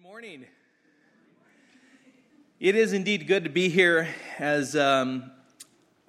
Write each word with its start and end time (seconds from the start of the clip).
Good 0.00 0.08
morning. 0.08 0.46
It 2.58 2.74
is 2.74 2.94
indeed 2.94 3.26
good 3.26 3.44
to 3.44 3.50
be 3.50 3.68
here 3.68 4.08
as 4.38 4.74
um, 4.74 5.30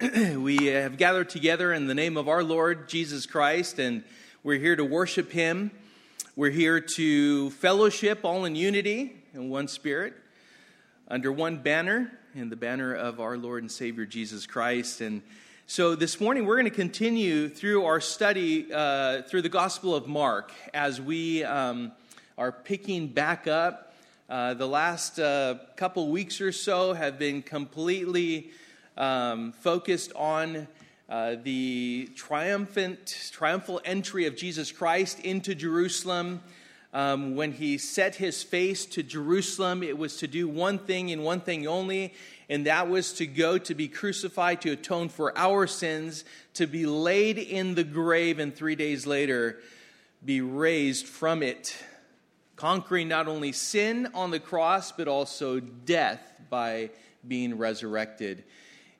we 0.00 0.66
have 0.66 0.96
gathered 0.96 1.28
together 1.28 1.74
in 1.74 1.88
the 1.88 1.94
name 1.94 2.16
of 2.16 2.26
our 2.26 2.42
Lord 2.42 2.88
Jesus 2.88 3.26
Christ, 3.26 3.78
and 3.78 4.02
we're 4.42 4.58
here 4.58 4.76
to 4.76 4.84
worship 4.84 5.30
Him. 5.30 5.72
We're 6.36 6.52
here 6.52 6.80
to 6.96 7.50
fellowship 7.50 8.20
all 8.22 8.46
in 8.46 8.56
unity 8.56 9.14
in 9.34 9.50
one 9.50 9.68
spirit, 9.68 10.14
under 11.08 11.30
one 11.30 11.58
banner, 11.58 12.18
in 12.34 12.48
the 12.48 12.56
banner 12.56 12.94
of 12.94 13.20
our 13.20 13.36
Lord 13.36 13.62
and 13.62 13.70
Savior 13.70 14.06
Jesus 14.06 14.46
Christ. 14.46 15.02
And 15.02 15.20
so 15.66 15.94
this 15.94 16.18
morning 16.18 16.46
we're 16.46 16.56
going 16.56 16.64
to 16.64 16.70
continue 16.70 17.50
through 17.50 17.84
our 17.84 18.00
study 18.00 18.72
uh, 18.72 19.20
through 19.22 19.42
the 19.42 19.50
Gospel 19.50 19.94
of 19.94 20.06
Mark 20.06 20.50
as 20.72 20.98
we. 20.98 21.44
Um, 21.44 21.92
are 22.38 22.52
picking 22.52 23.08
back 23.08 23.46
up. 23.46 23.92
Uh, 24.28 24.54
the 24.54 24.66
last 24.66 25.18
uh, 25.18 25.56
couple 25.76 26.10
weeks 26.10 26.40
or 26.40 26.52
so 26.52 26.94
have 26.94 27.18
been 27.18 27.42
completely 27.42 28.50
um, 28.96 29.52
focused 29.52 30.12
on 30.16 30.66
uh, 31.08 31.36
the 31.42 32.08
triumphant, 32.16 33.30
triumphal 33.32 33.80
entry 33.84 34.26
of 34.26 34.34
Jesus 34.34 34.72
Christ 34.72 35.20
into 35.20 35.54
Jerusalem. 35.54 36.40
Um, 36.94 37.36
when 37.36 37.52
he 37.52 37.78
set 37.78 38.14
his 38.14 38.42
face 38.42 38.86
to 38.86 39.02
Jerusalem, 39.02 39.82
it 39.82 39.96
was 39.96 40.18
to 40.18 40.26
do 40.26 40.48
one 40.48 40.78
thing 40.78 41.10
and 41.10 41.24
one 41.24 41.40
thing 41.40 41.66
only, 41.66 42.14
and 42.48 42.66
that 42.66 42.88
was 42.88 43.14
to 43.14 43.26
go 43.26 43.58
to 43.58 43.74
be 43.74 43.88
crucified 43.88 44.60
to 44.62 44.70
atone 44.70 45.08
for 45.08 45.36
our 45.36 45.66
sins, 45.66 46.24
to 46.54 46.66
be 46.66 46.86
laid 46.86 47.38
in 47.38 47.74
the 47.74 47.84
grave, 47.84 48.38
and 48.38 48.54
three 48.54 48.76
days 48.76 49.06
later 49.06 49.58
be 50.24 50.40
raised 50.40 51.06
from 51.06 51.42
it 51.42 51.76
conquering 52.56 53.08
not 53.08 53.28
only 53.28 53.52
sin 53.52 54.08
on 54.14 54.30
the 54.30 54.40
cross, 54.40 54.92
but 54.92 55.08
also 55.08 55.60
death 55.60 56.20
by 56.50 56.90
being 57.26 57.58
resurrected. 57.58 58.44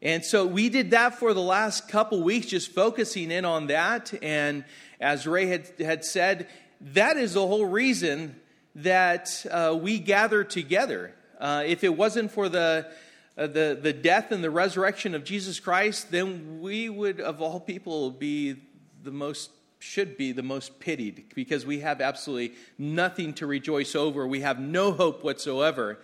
And 0.01 0.25
so 0.25 0.47
we 0.47 0.69
did 0.69 0.91
that 0.91 1.15
for 1.19 1.33
the 1.33 1.43
last 1.43 1.89
couple 1.89 2.23
weeks, 2.23 2.47
just 2.47 2.73
focusing 2.73 3.31
in 3.31 3.45
on 3.45 3.69
that. 3.69 4.13
And 4.21 4.65
as 5.01 5.27
Ray 5.27 5.47
had, 5.47 5.69
had 5.79 6.05
said, 6.05 6.49
that 6.81 7.17
is 7.17 7.35
the 7.35 7.47
whole 7.47 7.67
reason 7.67 8.41
that 8.75 9.47
uh, 9.51 9.79
we 9.81 10.01
gather 10.01 10.43
together. 10.43 11.15
Uh, 11.39 11.63
if 11.65 11.85
it 11.85 11.97
wasn't 11.97 12.33
for 12.33 12.49
the, 12.49 12.91
uh, 13.39 13.47
the, 13.47 13.79
the 13.81 13.93
death 13.93 14.33
and 14.33 14.43
the 14.43 14.51
resurrection 14.51 15.15
of 15.15 15.23
Jesus 15.23 15.61
Christ, 15.61 16.11
then 16.11 16.61
we 16.61 16.89
would, 16.89 17.21
of 17.21 17.41
all 17.41 17.61
people, 17.61 18.11
be 18.11 18.57
the 19.05 19.13
most 19.13 19.51
should 19.83 20.17
be 20.17 20.31
the 20.31 20.45
most 20.45 20.79
pitied 20.79 21.25
because 21.35 21.67
we 21.67 21.81
have 21.81 22.01
absolutely 22.01 22.57
nothing 22.79 23.35
to 23.35 23.47
rejoice 23.49 23.97
over. 23.97 24.27
We 24.27 24.43
have 24.43 24.61
no 24.61 24.93
hope 24.93 25.25
whatsoever. 25.25 25.99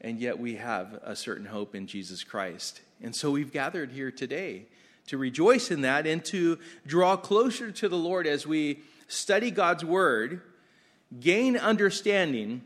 And 0.00 0.18
yet 0.18 0.38
we 0.38 0.54
have 0.56 0.98
a 1.04 1.14
certain 1.14 1.44
hope 1.44 1.74
in 1.74 1.86
Jesus 1.86 2.24
Christ. 2.24 2.80
And 3.02 3.14
so 3.14 3.30
we've 3.30 3.52
gathered 3.52 3.92
here 3.92 4.10
today 4.10 4.64
to 5.08 5.18
rejoice 5.18 5.70
in 5.70 5.82
that 5.82 6.06
and 6.06 6.24
to 6.26 6.58
draw 6.86 7.16
closer 7.16 7.70
to 7.70 7.88
the 7.88 7.98
Lord 7.98 8.26
as 8.26 8.46
we 8.46 8.80
study 9.08 9.50
God's 9.50 9.84
word, 9.84 10.40
gain 11.20 11.58
understanding, 11.58 12.62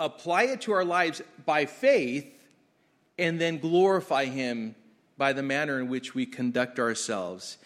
apply 0.00 0.44
it 0.44 0.62
to 0.62 0.72
our 0.72 0.84
lives 0.84 1.20
by 1.44 1.66
faith, 1.66 2.32
and 3.18 3.38
then 3.38 3.58
glorify 3.58 4.24
Him 4.24 4.74
by 5.18 5.34
the 5.34 5.42
manner 5.42 5.78
in 5.78 5.88
which 5.88 6.14
we 6.14 6.24
conduct 6.24 6.78
ourselves. 6.78 7.58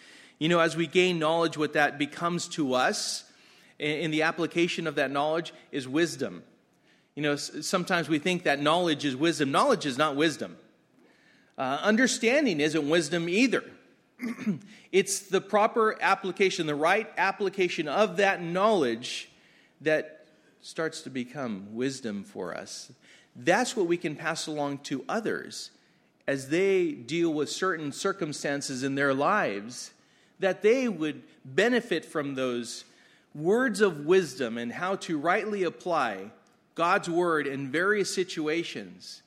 You 0.43 0.48
know, 0.48 0.59
as 0.59 0.75
we 0.75 0.89
gain 0.89 1.21
knowledge, 1.21 1.57
what 1.57 1.75
that 1.75 1.98
becomes 1.98 2.48
to 2.48 2.75
us 2.75 3.23
in 3.79 4.11
the 4.11 4.23
application 4.23 4.89
of 4.89 4.97
that 4.97 5.12
knowledge 5.12 5.55
is 5.71 5.87
wisdom. 5.87 6.43
You 7.15 7.23
know, 7.23 7.37
sometimes 7.37 8.09
we 8.09 8.19
think 8.19 8.43
that 8.43 8.61
knowledge 8.61 9.05
is 9.05 9.15
wisdom. 9.15 9.53
Knowledge 9.53 9.87
is 9.87 9.97
not 9.97 10.17
wisdom. 10.17 10.57
Uh, 11.57 11.79
understanding 11.83 12.59
isn't 12.59 12.91
wisdom 12.91 13.29
either. 13.29 13.63
it's 14.91 15.20
the 15.20 15.41
proper 15.41 15.97
application, 16.01 16.67
the 16.67 16.74
right 16.74 17.09
application 17.17 17.86
of 17.86 18.17
that 18.17 18.42
knowledge 18.42 19.30
that 19.80 20.27
starts 20.61 21.03
to 21.03 21.11
become 21.11 21.73
wisdom 21.73 22.24
for 22.24 22.53
us. 22.53 22.91
That's 23.36 23.77
what 23.77 23.86
we 23.86 23.97
can 23.97 24.17
pass 24.17 24.48
along 24.48 24.79
to 24.79 25.05
others 25.09 25.70
as 26.27 26.48
they 26.48 26.91
deal 26.91 27.33
with 27.33 27.48
certain 27.48 27.92
circumstances 27.92 28.83
in 28.83 28.97
their 28.97 29.14
lives 29.14 29.92
that 30.42 30.63
they 30.63 30.89
would 30.89 31.23
benefit 31.45 32.05
from 32.05 32.35
those 32.35 32.85
words 33.35 33.80
of 33.80 34.05
wisdom 34.05 34.58
and 34.58 34.73
how 34.73 34.97
to 34.97 35.19
rightly 35.19 35.63
apply 35.63 36.30
God's 36.75 37.08
word 37.08 37.47
in 37.47 37.70
various 37.70 38.13
situations. 38.13 39.23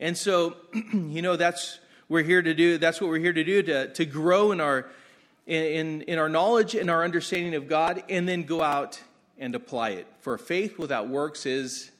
And 0.00 0.16
so, 0.16 0.56
you 0.92 1.22
know, 1.22 1.36
that's 1.36 1.78
we're 2.08 2.22
here 2.22 2.42
to 2.42 2.54
do. 2.54 2.78
That's 2.78 3.00
what 3.00 3.10
we're 3.10 3.18
here 3.18 3.32
to 3.32 3.44
do 3.44 3.62
to, 3.62 3.92
to 3.92 4.04
grow 4.04 4.52
in 4.52 4.60
our 4.60 4.86
in, 5.46 6.02
in 6.02 6.18
our 6.18 6.28
knowledge 6.28 6.74
and 6.74 6.90
our 6.90 7.04
understanding 7.04 7.54
of 7.54 7.68
God, 7.68 8.02
and 8.08 8.28
then 8.28 8.42
go 8.42 8.62
out 8.62 9.00
and 9.38 9.54
apply 9.54 9.90
it. 9.90 10.06
For 10.20 10.38
faith 10.38 10.76
without 10.76 11.08
works 11.08 11.46
is 11.46 11.92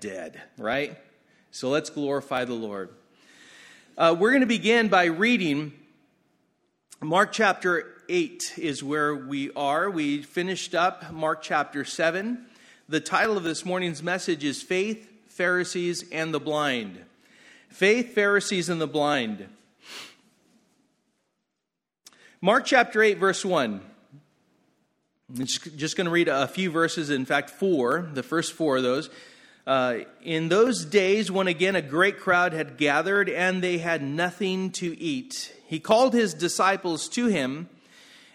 dead, 0.00 0.40
right? 0.58 0.98
So 1.52 1.68
let's 1.68 1.90
glorify 1.90 2.44
the 2.44 2.54
Lord. 2.54 2.90
Uh, 3.96 4.16
we're 4.18 4.30
going 4.30 4.40
to 4.40 4.46
begin 4.46 4.88
by 4.88 5.04
reading 5.04 5.72
Mark 7.04 7.32
chapter 7.32 7.96
8 8.08 8.54
is 8.58 8.80
where 8.80 9.12
we 9.12 9.50
are. 9.54 9.90
We 9.90 10.22
finished 10.22 10.72
up 10.72 11.10
Mark 11.12 11.42
chapter 11.42 11.84
7. 11.84 12.46
The 12.88 13.00
title 13.00 13.36
of 13.36 13.42
this 13.42 13.64
morning's 13.64 14.04
message 14.04 14.44
is 14.44 14.62
Faith, 14.62 15.10
Pharisees, 15.26 16.04
and 16.12 16.32
the 16.32 16.38
Blind. 16.38 17.04
Faith, 17.70 18.14
Pharisees, 18.14 18.68
and 18.68 18.80
the 18.80 18.86
Blind. 18.86 19.48
Mark 22.40 22.66
chapter 22.66 23.02
8, 23.02 23.18
verse 23.18 23.44
1. 23.44 23.80
I'm 25.36 25.46
just 25.46 25.96
going 25.96 26.04
to 26.04 26.10
read 26.12 26.28
a 26.28 26.46
few 26.46 26.70
verses, 26.70 27.10
in 27.10 27.24
fact, 27.24 27.50
four, 27.50 28.08
the 28.14 28.22
first 28.22 28.52
four 28.52 28.76
of 28.76 28.84
those. 28.84 29.10
Uh, 29.66 29.98
in 30.22 30.48
those 30.48 30.84
days, 30.84 31.30
when 31.30 31.46
again 31.46 31.76
a 31.76 31.82
great 31.82 32.18
crowd 32.18 32.52
had 32.52 32.76
gathered 32.76 33.28
and 33.28 33.62
they 33.62 33.78
had 33.78 34.02
nothing 34.02 34.70
to 34.72 34.98
eat, 34.98 35.54
he 35.68 35.78
called 35.78 36.12
his 36.12 36.34
disciples 36.34 37.08
to 37.08 37.26
him 37.26 37.68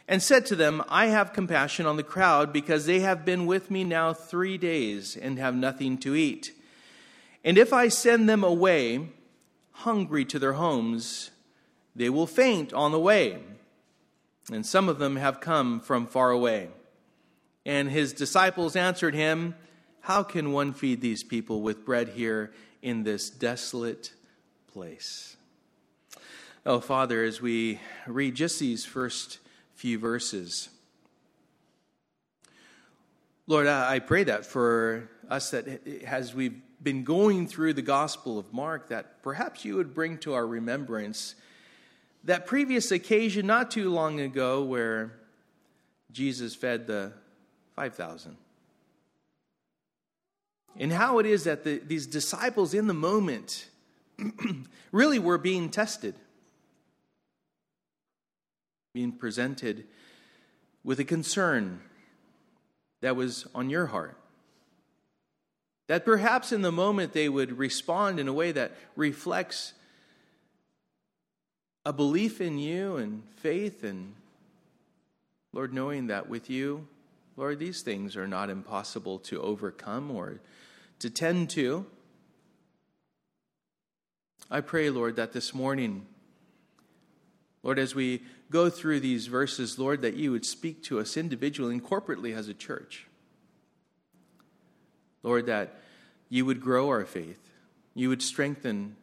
and 0.07 0.23
said 0.23 0.45
to 0.45 0.55
them, 0.55 0.81
I 0.87 1.07
have 1.07 1.33
compassion 1.33 1.85
on 1.85 1.97
the 1.97 2.03
crowd 2.03 2.53
because 2.53 2.85
they 2.85 3.01
have 3.01 3.25
been 3.25 3.45
with 3.45 3.69
me 3.69 3.83
now 3.83 4.13
three 4.13 4.57
days 4.57 5.17
and 5.17 5.37
have 5.37 5.53
nothing 5.53 5.97
to 5.99 6.15
eat. 6.15 6.53
And 7.43 7.57
if 7.57 7.73
I 7.73 7.89
send 7.89 8.29
them 8.29 8.43
away 8.43 9.09
hungry 9.71 10.23
to 10.25 10.39
their 10.39 10.53
homes, 10.53 11.31
they 11.93 12.09
will 12.09 12.27
faint 12.27 12.71
on 12.71 12.93
the 12.93 12.99
way. 12.99 13.39
And 14.49 14.65
some 14.65 14.87
of 14.87 14.97
them 14.97 15.17
have 15.17 15.41
come 15.41 15.81
from 15.81 16.07
far 16.07 16.31
away. 16.31 16.69
And 17.65 17.89
his 17.89 18.13
disciples 18.13 18.77
answered 18.77 19.13
him, 19.13 19.55
How 20.07 20.23
can 20.23 20.53
one 20.53 20.71
feed 20.71 21.01
these 21.01 21.21
people 21.21 21.61
with 21.61 21.83
bread 21.83 22.07
here 22.07 22.53
in 22.81 23.03
this 23.03 23.29
desolate 23.29 24.13
place? 24.71 25.35
Oh, 26.65 26.79
Father, 26.79 27.25
as 27.25 27.41
we 27.41 27.81
read 28.05 28.33
just 28.33 28.57
these 28.57 28.85
first 28.85 29.39
few 29.75 29.99
verses, 29.99 30.69
Lord, 33.47 33.67
I 33.67 33.99
pray 33.99 34.23
that 34.23 34.45
for 34.45 35.09
us 35.29 35.51
that 35.51 35.85
as 36.05 36.33
we've 36.33 36.61
been 36.81 37.03
going 37.03 37.45
through 37.45 37.73
the 37.73 37.81
Gospel 37.81 38.39
of 38.39 38.53
Mark, 38.53 38.87
that 38.87 39.21
perhaps 39.21 39.65
you 39.65 39.75
would 39.75 39.93
bring 39.93 40.19
to 40.19 40.35
our 40.35 40.47
remembrance 40.47 41.35
that 42.23 42.45
previous 42.45 42.91
occasion 42.91 43.45
not 43.45 43.71
too 43.71 43.89
long 43.89 44.21
ago 44.21 44.63
where 44.63 45.19
Jesus 46.13 46.55
fed 46.55 46.87
the 46.87 47.11
5,000. 47.75 48.37
And 50.79 50.91
how 50.91 51.19
it 51.19 51.25
is 51.25 51.45
that 51.45 51.63
the, 51.63 51.79
these 51.79 52.05
disciples 52.05 52.73
in 52.73 52.87
the 52.87 52.93
moment 52.93 53.69
really 54.91 55.19
were 55.19 55.37
being 55.37 55.69
tested 55.69 56.15
being 58.97 59.11
presented 59.11 59.85
with 60.83 60.99
a 60.99 61.03
concern 61.03 61.79
that 63.01 63.15
was 63.15 63.45
on 63.53 63.69
your 63.69 63.85
heart. 63.85 64.17
That 65.87 66.03
perhaps 66.03 66.51
in 66.51 66.63
the 66.63 66.71
moment 66.71 67.13
they 67.13 67.29
would 67.29 67.59
respond 67.59 68.19
in 68.19 68.27
a 68.27 68.33
way 68.33 68.51
that 68.51 68.71
reflects 68.95 69.73
a 71.85 71.93
belief 71.93 72.41
in 72.41 72.57
you 72.57 72.97
and 72.97 73.21
faith, 73.35 73.83
and 73.83 74.15
Lord, 75.53 75.75
knowing 75.75 76.07
that 76.07 76.27
with 76.27 76.49
you, 76.49 76.87
Lord, 77.35 77.59
these 77.59 77.83
things 77.83 78.17
are 78.17 78.27
not 78.27 78.49
impossible 78.49 79.19
to 79.19 79.39
overcome 79.39 80.09
or 80.09 80.39
to 80.99 81.09
tend 81.09 81.49
to. 81.51 81.85
I 84.49 84.61
pray, 84.61 84.89
Lord, 84.89 85.15
that 85.17 85.33
this 85.33 85.53
morning, 85.53 86.05
Lord, 87.63 87.79
as 87.79 87.93
we 87.93 88.23
go 88.49 88.69
through 88.69 89.01
these 89.01 89.27
verses, 89.27 89.77
Lord, 89.77 90.01
that 90.01 90.15
you 90.15 90.31
would 90.31 90.45
speak 90.45 90.83
to 90.83 90.99
us 90.99 91.17
individually 91.17 91.73
and 91.73 91.83
corporately 91.83 92.35
as 92.35 92.47
a 92.47 92.53
church. 92.53 93.07
Lord, 95.23 95.47
that 95.47 95.75
you 96.29 96.45
would 96.45 96.61
grow 96.61 96.87
our 96.87 97.05
faith, 97.05 97.51
you 97.93 98.09
would 98.09 98.21
strengthen 98.21 98.95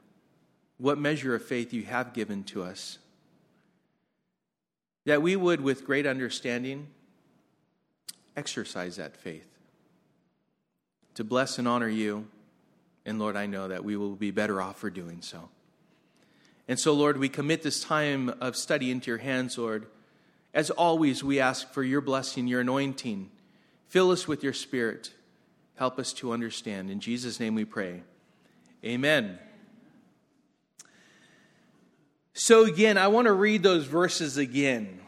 what 0.79 0.99
measure 0.99 1.35
of 1.35 1.45
faith 1.45 1.73
you 1.73 1.83
have 1.85 2.15
given 2.15 2.43
to 2.45 2.63
us. 2.63 2.99
That 5.05 5.23
we 5.23 5.37
would, 5.37 5.61
with 5.61 5.85
great 5.85 6.07
understanding, 6.07 6.89
exercise 8.37 8.97
that 8.97 9.17
faith 9.17 9.54
to 11.15 11.25
bless 11.25 11.59
and 11.59 11.67
honor 11.69 11.89
you. 11.89 12.27
And 13.07 13.19
Lord, 13.19 13.37
I 13.37 13.47
know 13.47 13.69
that 13.69 13.85
we 13.85 13.97
will 13.97 14.17
be 14.17 14.31
better 14.31 14.61
off 14.61 14.79
for 14.79 14.91
doing 14.91 15.21
so. 15.21 15.49
And 16.67 16.79
so, 16.79 16.95
Lord, 16.95 17.19
we 17.19 17.29
commit 17.29 17.63
this 17.63 17.83
time 17.83 18.35
of 18.41 18.57
study 18.57 18.91
into 18.91 19.11
your 19.11 19.19
hands, 19.19 19.59
Lord. 19.59 19.87
As 20.55 20.71
always, 20.71 21.23
we 21.23 21.41
ask 21.41 21.71
for 21.73 21.83
your 21.83 22.01
blessing, 22.01 22.47
your 22.47 22.61
anointing. 22.61 23.31
Fill 23.89 24.11
us 24.11 24.27
with 24.27 24.43
your 24.43 24.55
spirit. 24.55 25.13
Help 25.77 25.99
us 25.99 26.13
to 26.15 26.33
understand. 26.33 26.91
In 26.91 27.01
Jesus' 27.01 27.39
name 27.39 27.55
we 27.55 27.65
pray. 27.65 28.03
Amen. 28.85 29.39
So, 32.33 32.65
again, 32.65 32.97
I 32.97 33.09
want 33.09 33.27
to 33.27 33.33
read 33.33 33.63
those 33.63 33.85
verses 33.85 34.39
again. 34.39 35.01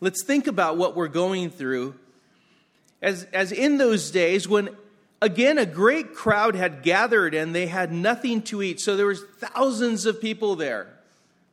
Let's 0.00 0.24
think 0.24 0.46
about 0.46 0.76
what 0.76 0.96
we're 0.96 1.08
going 1.08 1.50
through. 1.50 1.94
As, 3.02 3.24
as 3.32 3.52
in 3.52 3.78
those 3.78 4.10
days, 4.10 4.48
when 4.48 4.70
again 5.20 5.58
a 5.58 5.66
great 5.66 6.14
crowd 6.14 6.54
had 6.54 6.82
gathered 6.82 7.34
and 7.34 7.54
they 7.54 7.66
had 7.66 7.92
nothing 7.92 8.42
to 8.42 8.62
eat, 8.62 8.80
so 8.80 8.96
there 8.96 9.06
was 9.06 9.22
thousands 9.38 10.06
of 10.06 10.20
people 10.20 10.56
there. 10.56 10.88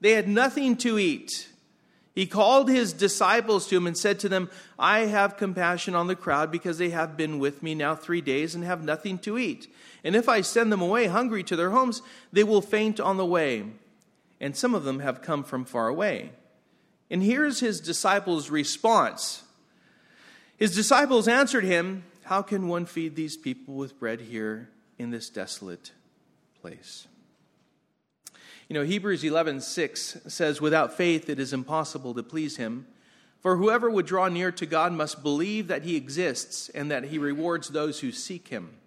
They 0.01 0.11
had 0.11 0.27
nothing 0.27 0.75
to 0.77 0.99
eat. 0.99 1.49
He 2.15 2.25
called 2.27 2.69
his 2.69 2.93
disciples 2.93 3.67
to 3.67 3.77
him 3.77 3.87
and 3.87 3.97
said 3.97 4.19
to 4.19 4.29
them, 4.29 4.49
I 4.77 4.99
have 5.01 5.37
compassion 5.37 5.95
on 5.95 6.07
the 6.07 6.15
crowd 6.15 6.51
because 6.51 6.77
they 6.77 6.91
have 6.91 7.17
been 7.17 7.39
with 7.39 7.63
me 7.63 7.73
now 7.73 7.95
three 7.95 8.21
days 8.21 8.53
and 8.53 8.63
have 8.63 8.83
nothing 8.83 9.17
to 9.19 9.37
eat. 9.37 9.73
And 10.03 10.15
if 10.15 10.29
I 10.29 10.41
send 10.41 10.71
them 10.71 10.81
away 10.81 11.07
hungry 11.07 11.43
to 11.43 11.55
their 11.55 11.71
homes, 11.71 12.01
they 12.31 12.43
will 12.43 12.61
faint 12.61 12.99
on 12.99 13.17
the 13.17 13.25
way 13.25 13.65
and 14.43 14.57
some 14.57 14.75
of 14.75 14.83
them 14.83 14.99
have 14.99 15.21
come 15.21 15.41
from 15.41 15.63
far 15.63 15.87
away. 15.87 16.31
And 17.09 17.23
here's 17.23 17.61
his 17.61 17.79
disciples' 17.79 18.49
response. 18.49 19.42
His 20.63 20.73
disciples 20.73 21.27
answered 21.27 21.65
him, 21.65 22.05
How 22.23 22.41
can 22.41 22.69
one 22.69 22.85
feed 22.85 23.17
these 23.17 23.35
people 23.35 23.73
with 23.73 23.99
bread 23.99 24.21
here 24.21 24.69
in 24.97 25.09
this 25.09 25.29
desolate 25.29 25.91
place? 26.61 27.05
You 28.69 28.75
know, 28.75 28.83
Hebrews 28.83 29.25
11:6 29.25 30.19
says, 30.25 30.61
"Without 30.61 30.95
faith 30.95 31.27
it 31.27 31.37
is 31.37 31.51
impossible 31.51 32.13
to 32.13 32.23
please 32.23 32.55
him, 32.55 32.87
for 33.41 33.57
whoever 33.57 33.89
would 33.89 34.05
draw 34.05 34.29
near 34.29 34.53
to 34.53 34.65
God 34.65 34.93
must 34.93 35.21
believe 35.21 35.67
that 35.67 35.83
he 35.83 35.97
exists 35.97 36.69
and 36.69 36.89
that 36.89 37.09
he 37.09 37.17
rewards 37.17 37.67
those 37.67 37.99
who 37.99 38.13
seek 38.13 38.47
him." 38.47 38.77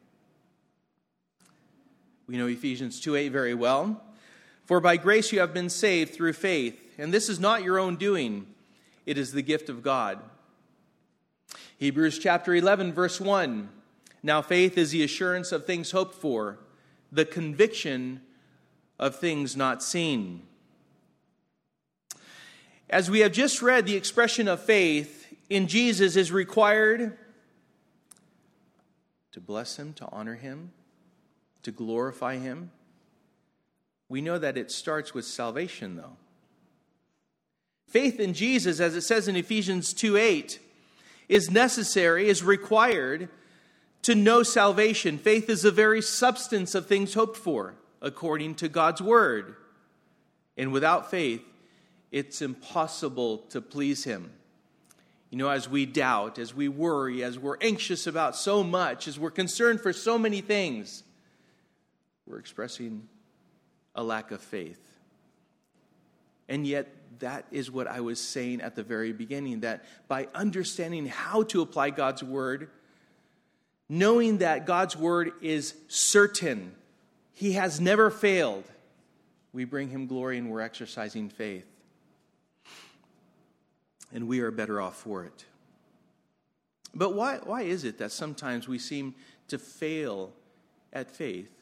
We 2.26 2.38
know 2.38 2.46
Ephesians 2.46 2.98
2:8 3.00 3.32
very 3.32 3.52
well. 3.52 4.02
For 4.64 4.80
by 4.80 4.96
grace 4.96 5.30
you 5.30 5.40
have 5.40 5.52
been 5.52 5.68
saved 5.68 6.14
through 6.14 6.32
faith, 6.32 6.94
and 6.96 7.12
this 7.12 7.28
is 7.28 7.38
not 7.38 7.62
your 7.62 7.78
own 7.78 7.96
doing, 7.96 8.46
it 9.04 9.18
is 9.18 9.32
the 9.32 9.42
gift 9.42 9.68
of 9.68 9.82
God. 9.82 10.22
Hebrews 11.78 12.18
chapter 12.18 12.54
11, 12.54 12.92
verse 12.92 13.20
1. 13.20 13.68
Now 14.22 14.42
faith 14.42 14.78
is 14.78 14.90
the 14.90 15.04
assurance 15.04 15.52
of 15.52 15.66
things 15.66 15.90
hoped 15.90 16.14
for, 16.14 16.58
the 17.12 17.24
conviction 17.24 18.20
of 18.98 19.16
things 19.16 19.56
not 19.56 19.82
seen. 19.82 20.42
As 22.88 23.10
we 23.10 23.20
have 23.20 23.32
just 23.32 23.62
read, 23.62 23.86
the 23.86 23.96
expression 23.96 24.48
of 24.48 24.60
faith 24.60 25.26
in 25.50 25.66
Jesus 25.66 26.16
is 26.16 26.32
required 26.32 27.18
to 29.32 29.40
bless 29.40 29.76
him, 29.76 29.92
to 29.92 30.08
honor 30.10 30.34
him, 30.34 30.72
to 31.62 31.70
glorify 31.70 32.38
him, 32.38 32.70
we 34.08 34.20
know 34.20 34.38
that 34.38 34.56
it 34.56 34.70
starts 34.70 35.12
with 35.12 35.24
salvation, 35.24 35.96
though. 35.96 36.16
Faith 37.86 38.18
in 38.18 38.34
Jesus, 38.34 38.80
as 38.80 38.96
it 38.96 39.02
says 39.02 39.28
in 39.28 39.36
Ephesians 39.36 39.92
2 39.92 40.16
8, 40.16 40.58
is 41.28 41.50
necessary, 41.50 42.28
is 42.28 42.42
required 42.42 43.28
to 44.02 44.14
know 44.14 44.42
salvation. 44.42 45.18
Faith 45.18 45.50
is 45.50 45.62
the 45.62 45.70
very 45.70 46.00
substance 46.00 46.74
of 46.74 46.86
things 46.86 47.14
hoped 47.14 47.36
for, 47.36 47.74
according 48.00 48.54
to 48.56 48.68
God's 48.68 49.02
word. 49.02 49.56
And 50.56 50.72
without 50.72 51.10
faith, 51.10 51.42
it's 52.12 52.40
impossible 52.40 53.38
to 53.50 53.60
please 53.60 54.04
Him. 54.04 54.30
You 55.30 55.38
know, 55.38 55.48
as 55.48 55.68
we 55.68 55.86
doubt, 55.86 56.38
as 56.38 56.54
we 56.54 56.68
worry, 56.68 57.24
as 57.24 57.38
we're 57.38 57.58
anxious 57.60 58.06
about 58.06 58.36
so 58.36 58.62
much, 58.62 59.08
as 59.08 59.18
we're 59.18 59.30
concerned 59.30 59.80
for 59.80 59.92
so 59.92 60.18
many 60.18 60.40
things, 60.40 61.02
we're 62.26 62.38
expressing 62.38 63.08
a 63.94 64.02
lack 64.02 64.30
of 64.30 64.40
faith. 64.40 64.80
And 66.48 66.66
yet, 66.66 66.95
that 67.20 67.46
is 67.50 67.70
what 67.70 67.86
I 67.86 68.00
was 68.00 68.20
saying 68.20 68.60
at 68.60 68.74
the 68.74 68.82
very 68.82 69.12
beginning 69.12 69.60
that 69.60 69.84
by 70.08 70.28
understanding 70.34 71.06
how 71.06 71.42
to 71.44 71.62
apply 71.62 71.90
God's 71.90 72.22
word, 72.22 72.70
knowing 73.88 74.38
that 74.38 74.66
God's 74.66 74.96
word 74.96 75.32
is 75.40 75.74
certain, 75.88 76.74
He 77.32 77.52
has 77.52 77.80
never 77.80 78.10
failed, 78.10 78.64
we 79.52 79.64
bring 79.64 79.88
Him 79.88 80.06
glory 80.06 80.38
and 80.38 80.50
we're 80.50 80.60
exercising 80.60 81.28
faith. 81.28 81.66
And 84.12 84.28
we 84.28 84.40
are 84.40 84.50
better 84.50 84.80
off 84.80 84.96
for 84.96 85.24
it. 85.24 85.44
But 86.94 87.14
why, 87.14 87.38
why 87.42 87.62
is 87.62 87.84
it 87.84 87.98
that 87.98 88.12
sometimes 88.12 88.68
we 88.68 88.78
seem 88.78 89.14
to 89.48 89.58
fail 89.58 90.32
at 90.92 91.10
faith? 91.10 91.55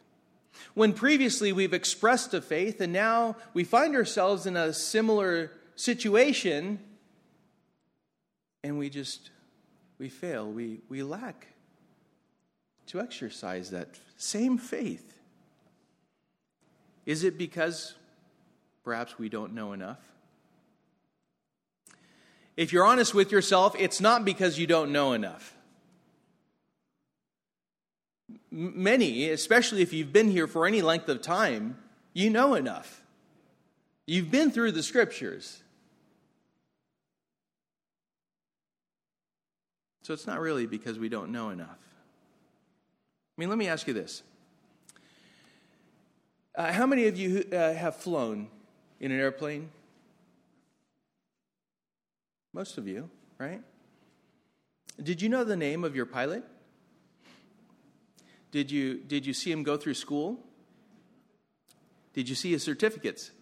When 0.75 0.93
previously 0.93 1.53
we've 1.53 1.75
expressed 1.75 2.35
a 2.35 2.41
faith 2.41 2.81
and 2.81 2.93
now 2.93 3.37
we 3.53 3.65
find 3.65 3.95
ourselves 3.95 4.47
in 4.47 4.57
a 4.57 4.73
similar 4.73 5.53
situation 5.77 6.79
and 8.63 8.79
we 8.79 8.89
just 8.89 9.31
we 9.99 10.09
fail, 10.09 10.51
we, 10.51 10.81
we 10.89 11.03
lack 11.03 11.47
to 12.87 13.01
exercise 13.01 13.71
that 13.71 13.89
same 14.17 14.59
faith. 14.59 15.19
Is 17.07 17.25
it 17.25 17.39
because 17.39 17.95
perhaps 18.83 19.19
we 19.19 19.29
don't 19.29 19.55
know 19.55 19.73
enough? 19.73 20.01
If 22.57 22.73
you're 22.73 22.85
honest 22.85 23.15
with 23.15 23.33
yourself, 23.33 23.75
it's 23.79 24.01
not 24.01 24.25
because 24.25 24.59
you 24.59 24.67
don't 24.67 24.93
know 24.93 25.13
enough 25.13 25.54
many, 28.51 29.31
especially 29.31 29.83
if 29.83 29.93
you've 29.93 30.13
been 30.13 30.31
here 30.31 30.47
for 30.47 30.67
any 30.67 30.83
length 30.83 31.09
of 31.09 31.23
time, 31.23 31.79
you 32.13 32.31
know 32.31 32.55
enough. 32.55 33.03
You've 34.07 34.31
been 34.31 34.51
through 34.51 34.73
the 34.73 34.83
scriptures. 34.83 35.63
So 40.03 40.13
it's 40.13 40.27
not 40.27 40.41
really 40.41 40.67
because 40.67 40.99
we 40.99 41.09
don't 41.09 41.33
know 41.33 41.49
enough. 41.49 41.79
I 43.37 43.41
mean, 43.41 43.49
let 43.49 43.59
me 43.59 43.69
ask 43.69 43.87
you 43.87 43.95
this. 43.95 44.23
Uh, 46.55 46.71
how 46.73 46.87
many 46.87 47.07
of 47.07 47.17
you 47.17 47.45
uh, 47.53 47.73
have 47.73 47.97
flown 47.97 48.49
in 49.01 49.11
an 49.11 49.19
airplane? 49.19 49.71
Most 52.53 52.79
of 52.79 52.87
you, 52.87 53.11
right? 53.39 53.61
Did 55.03 55.21
you 55.21 55.29
know 55.29 55.43
the 55.43 55.57
name 55.57 55.83
of 55.83 55.97
your 55.97 56.07
pilot? 56.07 56.45
Did 58.55 58.71
you, 58.71 58.99
did 58.99 59.27
you 59.27 59.35
see 59.35 59.51
him 59.51 59.65
go 59.65 59.77
through 59.77 59.95
school? 59.95 60.39
Did 62.13 62.29
you 62.29 62.37
see 62.37 62.53
his 62.53 62.63
certificates? 62.63 63.33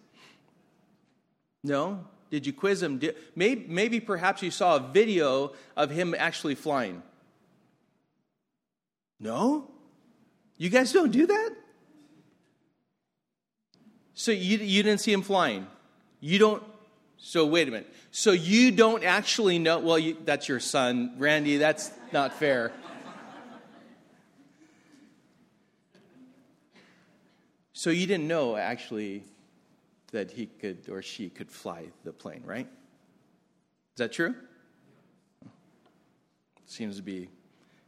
No? 1.63 2.07
Did 2.31 2.47
you 2.47 2.51
quiz 2.51 2.81
him? 2.81 2.97
Did, 2.97 3.15
maybe, 3.35 3.63
maybe 3.69 3.99
perhaps 3.99 4.41
you 4.41 4.49
saw 4.49 4.77
a 4.77 4.79
video 4.79 5.53
of 5.77 5.91
him 5.91 6.15
actually 6.17 6.55
flying. 6.55 7.03
No? 9.19 9.69
You 10.57 10.71
guys 10.71 10.91
don't 10.91 11.11
do 11.11 11.27
that? 11.27 11.51
So 14.15 14.31
you, 14.31 14.57
you 14.57 14.81
didn't 14.81 15.01
see 15.01 15.13
him 15.13 15.21
flying. 15.21 15.67
You 16.21 16.39
don't. 16.39 16.63
So 17.17 17.45
wait 17.45 17.67
a 17.67 17.71
minute. 17.71 17.93
So 18.09 18.31
you 18.31 18.71
don't 18.71 19.03
actually 19.03 19.59
know. 19.59 19.77
Well, 19.77 19.99
you, 19.99 20.17
that's 20.25 20.49
your 20.49 20.59
son, 20.59 21.13
Randy. 21.19 21.57
That's 21.57 21.91
not 22.11 22.33
fair. 22.33 22.71
So 27.73 27.89
you 27.89 28.05
didn't 28.05 28.27
know 28.27 28.55
actually 28.55 29.23
that 30.11 30.31
he 30.31 30.45
could 30.45 30.87
or 30.89 31.01
she 31.01 31.29
could 31.29 31.51
fly 31.51 31.85
the 32.03 32.13
plane, 32.13 32.43
right? 32.45 32.67
Is 32.67 33.97
that 33.97 34.13
true? 34.13 34.35
Seems 36.65 36.97
to 36.97 37.01
be 37.01 37.29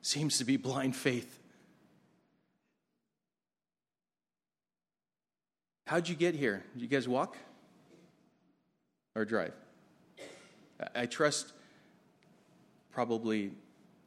seems 0.02 0.38
to 0.40 0.44
be 0.44 0.58
blind 0.58 0.96
faith. 0.96 1.40
How'd 5.88 6.10
you 6.10 6.16
get 6.16 6.36
here? 6.36 6.64
Did 6.74 6.82
you 6.82 6.88
guys 6.88 7.08
walk 7.08 7.38
or 9.16 9.24
drive? 9.24 9.54
I 10.94 11.06
trust 11.06 11.54
probably 12.92 13.52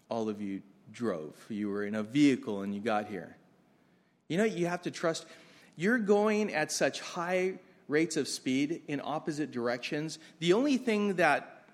all 0.08 0.28
of 0.28 0.42
you 0.42 0.62
drove. 0.92 1.34
You 1.48 1.68
were 1.68 1.84
in 1.84 1.94
a 1.94 2.02
vehicle 2.02 2.62
and 2.62 2.74
you 2.74 2.80
got 2.80 3.06
here. 3.06 3.36
You 4.28 4.38
know, 4.38 4.44
you 4.44 4.66
have 4.66 4.82
to 4.82 4.90
trust. 4.90 5.24
You're 5.78 6.00
going 6.00 6.52
at 6.52 6.72
such 6.72 7.00
high 7.00 7.60
rates 7.86 8.16
of 8.16 8.26
speed 8.26 8.82
in 8.88 9.00
opposite 9.00 9.52
directions. 9.52 10.18
The 10.40 10.52
only 10.52 10.76
thing 10.76 11.14
that 11.14 11.66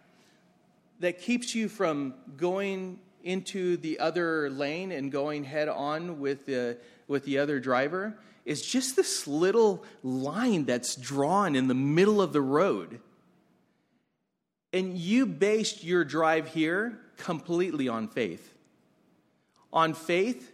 that 1.00 1.22
keeps 1.22 1.54
you 1.54 1.70
from 1.70 2.12
going 2.36 2.98
into 3.22 3.78
the 3.78 3.98
other 4.00 4.50
lane 4.50 4.92
and 4.92 5.10
going 5.10 5.44
head 5.44 5.68
on 5.68 6.20
with 6.20 6.44
the 6.44 6.76
with 7.08 7.24
the 7.24 7.38
other 7.38 7.58
driver 7.58 8.18
is 8.44 8.60
just 8.60 8.94
this 8.94 9.26
little 9.26 9.82
line 10.02 10.66
that's 10.66 10.96
drawn 10.96 11.56
in 11.56 11.66
the 11.66 11.74
middle 11.74 12.20
of 12.20 12.34
the 12.34 12.42
road. 12.42 13.00
And 14.74 14.98
you 14.98 15.24
based 15.24 15.82
your 15.82 16.04
drive 16.04 16.48
here 16.48 17.00
completely 17.16 17.88
on 17.88 18.08
faith. 18.08 18.54
On 19.72 19.94
faith 19.94 20.53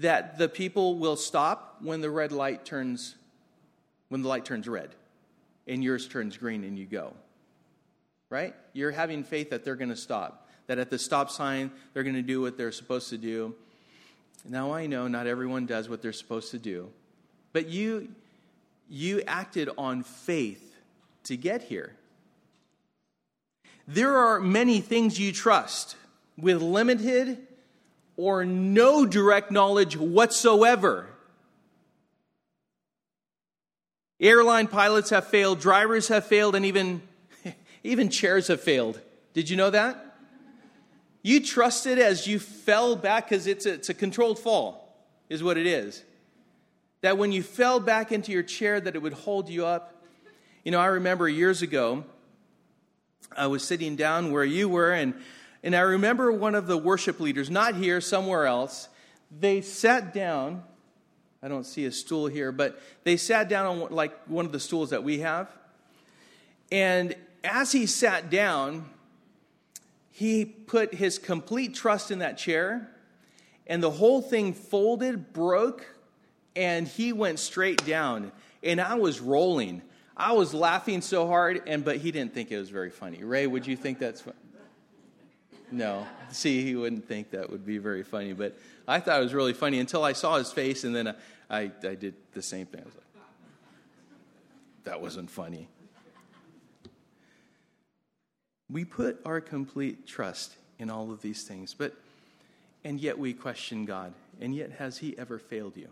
that 0.00 0.38
the 0.38 0.48
people 0.48 0.96
will 0.96 1.16
stop 1.16 1.76
when 1.80 2.00
the 2.00 2.10
red 2.10 2.32
light 2.32 2.64
turns 2.64 3.14
when 4.08 4.22
the 4.22 4.28
light 4.28 4.44
turns 4.44 4.66
red 4.66 4.90
and 5.68 5.84
yours 5.84 6.08
turns 6.08 6.36
green 6.36 6.64
and 6.64 6.78
you 6.78 6.86
go. 6.86 7.14
Right? 8.28 8.54
You're 8.72 8.90
having 8.90 9.24
faith 9.24 9.50
that 9.50 9.64
they're 9.64 9.76
going 9.76 9.90
to 9.90 9.96
stop. 9.96 10.48
That 10.66 10.78
at 10.78 10.90
the 10.90 10.98
stop 10.98 11.30
sign 11.30 11.70
they're 11.92 12.02
going 12.02 12.16
to 12.16 12.22
do 12.22 12.40
what 12.40 12.56
they're 12.56 12.72
supposed 12.72 13.10
to 13.10 13.18
do. 13.18 13.54
Now 14.48 14.72
I 14.72 14.86
know 14.86 15.06
not 15.06 15.26
everyone 15.26 15.66
does 15.66 15.88
what 15.88 16.02
they're 16.02 16.12
supposed 16.12 16.50
to 16.52 16.58
do. 16.58 16.88
But 17.52 17.68
you 17.68 18.08
you 18.88 19.22
acted 19.26 19.68
on 19.78 20.02
faith 20.02 20.76
to 21.24 21.36
get 21.36 21.62
here. 21.62 21.94
There 23.86 24.16
are 24.16 24.40
many 24.40 24.80
things 24.80 25.20
you 25.20 25.30
trust 25.32 25.96
with 26.36 26.62
limited 26.62 27.46
or 28.20 28.44
no 28.44 29.06
direct 29.06 29.50
knowledge 29.50 29.96
whatsoever. 29.96 31.06
Airline 34.20 34.66
pilots 34.66 35.08
have 35.08 35.26
failed, 35.26 35.58
drivers 35.58 36.08
have 36.08 36.26
failed, 36.26 36.54
and 36.54 36.66
even, 36.66 37.00
even 37.82 38.10
chairs 38.10 38.48
have 38.48 38.60
failed. 38.60 39.00
Did 39.32 39.48
you 39.48 39.56
know 39.56 39.70
that? 39.70 40.18
You 41.22 41.42
trusted 41.42 41.98
as 41.98 42.26
you 42.26 42.38
fell 42.38 42.94
back 42.94 43.30
because 43.30 43.46
it's 43.46 43.64
a, 43.64 43.72
it's 43.72 43.88
a 43.88 43.94
controlled 43.94 44.38
fall, 44.38 44.94
is 45.30 45.42
what 45.42 45.56
it 45.56 45.66
is. 45.66 46.04
That 47.00 47.16
when 47.16 47.32
you 47.32 47.42
fell 47.42 47.80
back 47.80 48.12
into 48.12 48.32
your 48.32 48.42
chair, 48.42 48.82
that 48.82 48.94
it 48.94 49.00
would 49.00 49.14
hold 49.14 49.48
you 49.48 49.64
up. 49.64 50.04
You 50.62 50.72
know, 50.72 50.80
I 50.80 50.86
remember 50.86 51.26
years 51.26 51.62
ago, 51.62 52.04
I 53.34 53.46
was 53.46 53.64
sitting 53.64 53.96
down 53.96 54.30
where 54.30 54.44
you 54.44 54.68
were, 54.68 54.92
and 54.92 55.14
and 55.62 55.76
I 55.76 55.80
remember 55.80 56.32
one 56.32 56.54
of 56.54 56.66
the 56.66 56.78
worship 56.78 57.20
leaders, 57.20 57.50
not 57.50 57.74
here, 57.74 58.00
somewhere 58.00 58.46
else, 58.46 58.88
they 59.30 59.60
sat 59.60 60.14
down. 60.14 60.62
I 61.42 61.48
don't 61.48 61.64
see 61.64 61.84
a 61.84 61.92
stool 61.92 62.26
here, 62.26 62.52
but 62.52 62.80
they 63.04 63.16
sat 63.16 63.48
down 63.48 63.66
on 63.66 63.90
like 63.90 64.26
one 64.26 64.46
of 64.46 64.52
the 64.52 64.60
stools 64.60 64.90
that 64.90 65.04
we 65.04 65.20
have. 65.20 65.48
And 66.72 67.14
as 67.44 67.72
he 67.72 67.86
sat 67.86 68.30
down, 68.30 68.88
he 70.10 70.44
put 70.44 70.94
his 70.94 71.18
complete 71.18 71.74
trust 71.74 72.10
in 72.10 72.18
that 72.18 72.36
chair, 72.38 72.90
and 73.66 73.82
the 73.82 73.90
whole 73.90 74.20
thing 74.20 74.52
folded, 74.52 75.32
broke, 75.32 75.86
and 76.56 76.86
he 76.86 77.12
went 77.12 77.38
straight 77.38 77.84
down. 77.86 78.32
And 78.62 78.80
I 78.80 78.94
was 78.96 79.20
rolling. 79.20 79.82
I 80.16 80.32
was 80.32 80.52
laughing 80.52 81.00
so 81.00 81.26
hard, 81.26 81.62
and 81.66 81.84
but 81.84 81.96
he 81.96 82.10
didn't 82.10 82.34
think 82.34 82.50
it 82.50 82.58
was 82.58 82.68
very 82.68 82.90
funny. 82.90 83.24
Ray, 83.24 83.46
would 83.46 83.66
you 83.66 83.76
think 83.76 83.98
that's 83.98 84.20
funny? 84.20 84.36
No. 85.70 86.06
See, 86.30 86.62
he 86.62 86.76
wouldn't 86.76 87.06
think 87.06 87.30
that 87.30 87.50
would 87.50 87.64
be 87.64 87.78
very 87.78 88.02
funny, 88.02 88.32
but 88.32 88.58
I 88.88 89.00
thought 89.00 89.20
it 89.20 89.22
was 89.22 89.34
really 89.34 89.52
funny 89.52 89.78
until 89.78 90.04
I 90.04 90.12
saw 90.12 90.36
his 90.36 90.52
face, 90.52 90.84
and 90.84 90.94
then 90.94 91.08
I, 91.08 91.14
I, 91.48 91.70
I 91.82 91.94
did 91.94 92.14
the 92.32 92.42
same 92.42 92.66
thing. 92.66 92.80
I 92.82 92.84
was 92.84 92.94
like, 92.94 93.24
that 94.84 95.00
wasn't 95.00 95.30
funny. 95.30 95.68
We 98.68 98.84
put 98.84 99.20
our 99.24 99.40
complete 99.40 100.06
trust 100.06 100.56
in 100.78 100.90
all 100.90 101.10
of 101.12 101.22
these 101.22 101.42
things, 101.42 101.74
but 101.74 101.94
and 102.84 103.00
yet 103.00 103.18
we 103.18 103.32
question 103.34 103.84
God. 103.84 104.14
And 104.40 104.54
yet, 104.54 104.72
has 104.72 104.98
He 104.98 105.16
ever 105.18 105.38
failed 105.38 105.76
you? 105.76 105.88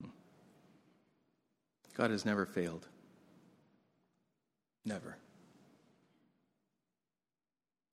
Hmm. 0.00 0.08
God 1.94 2.10
has 2.10 2.24
never 2.24 2.46
failed. 2.46 2.86
Never. 4.84 5.16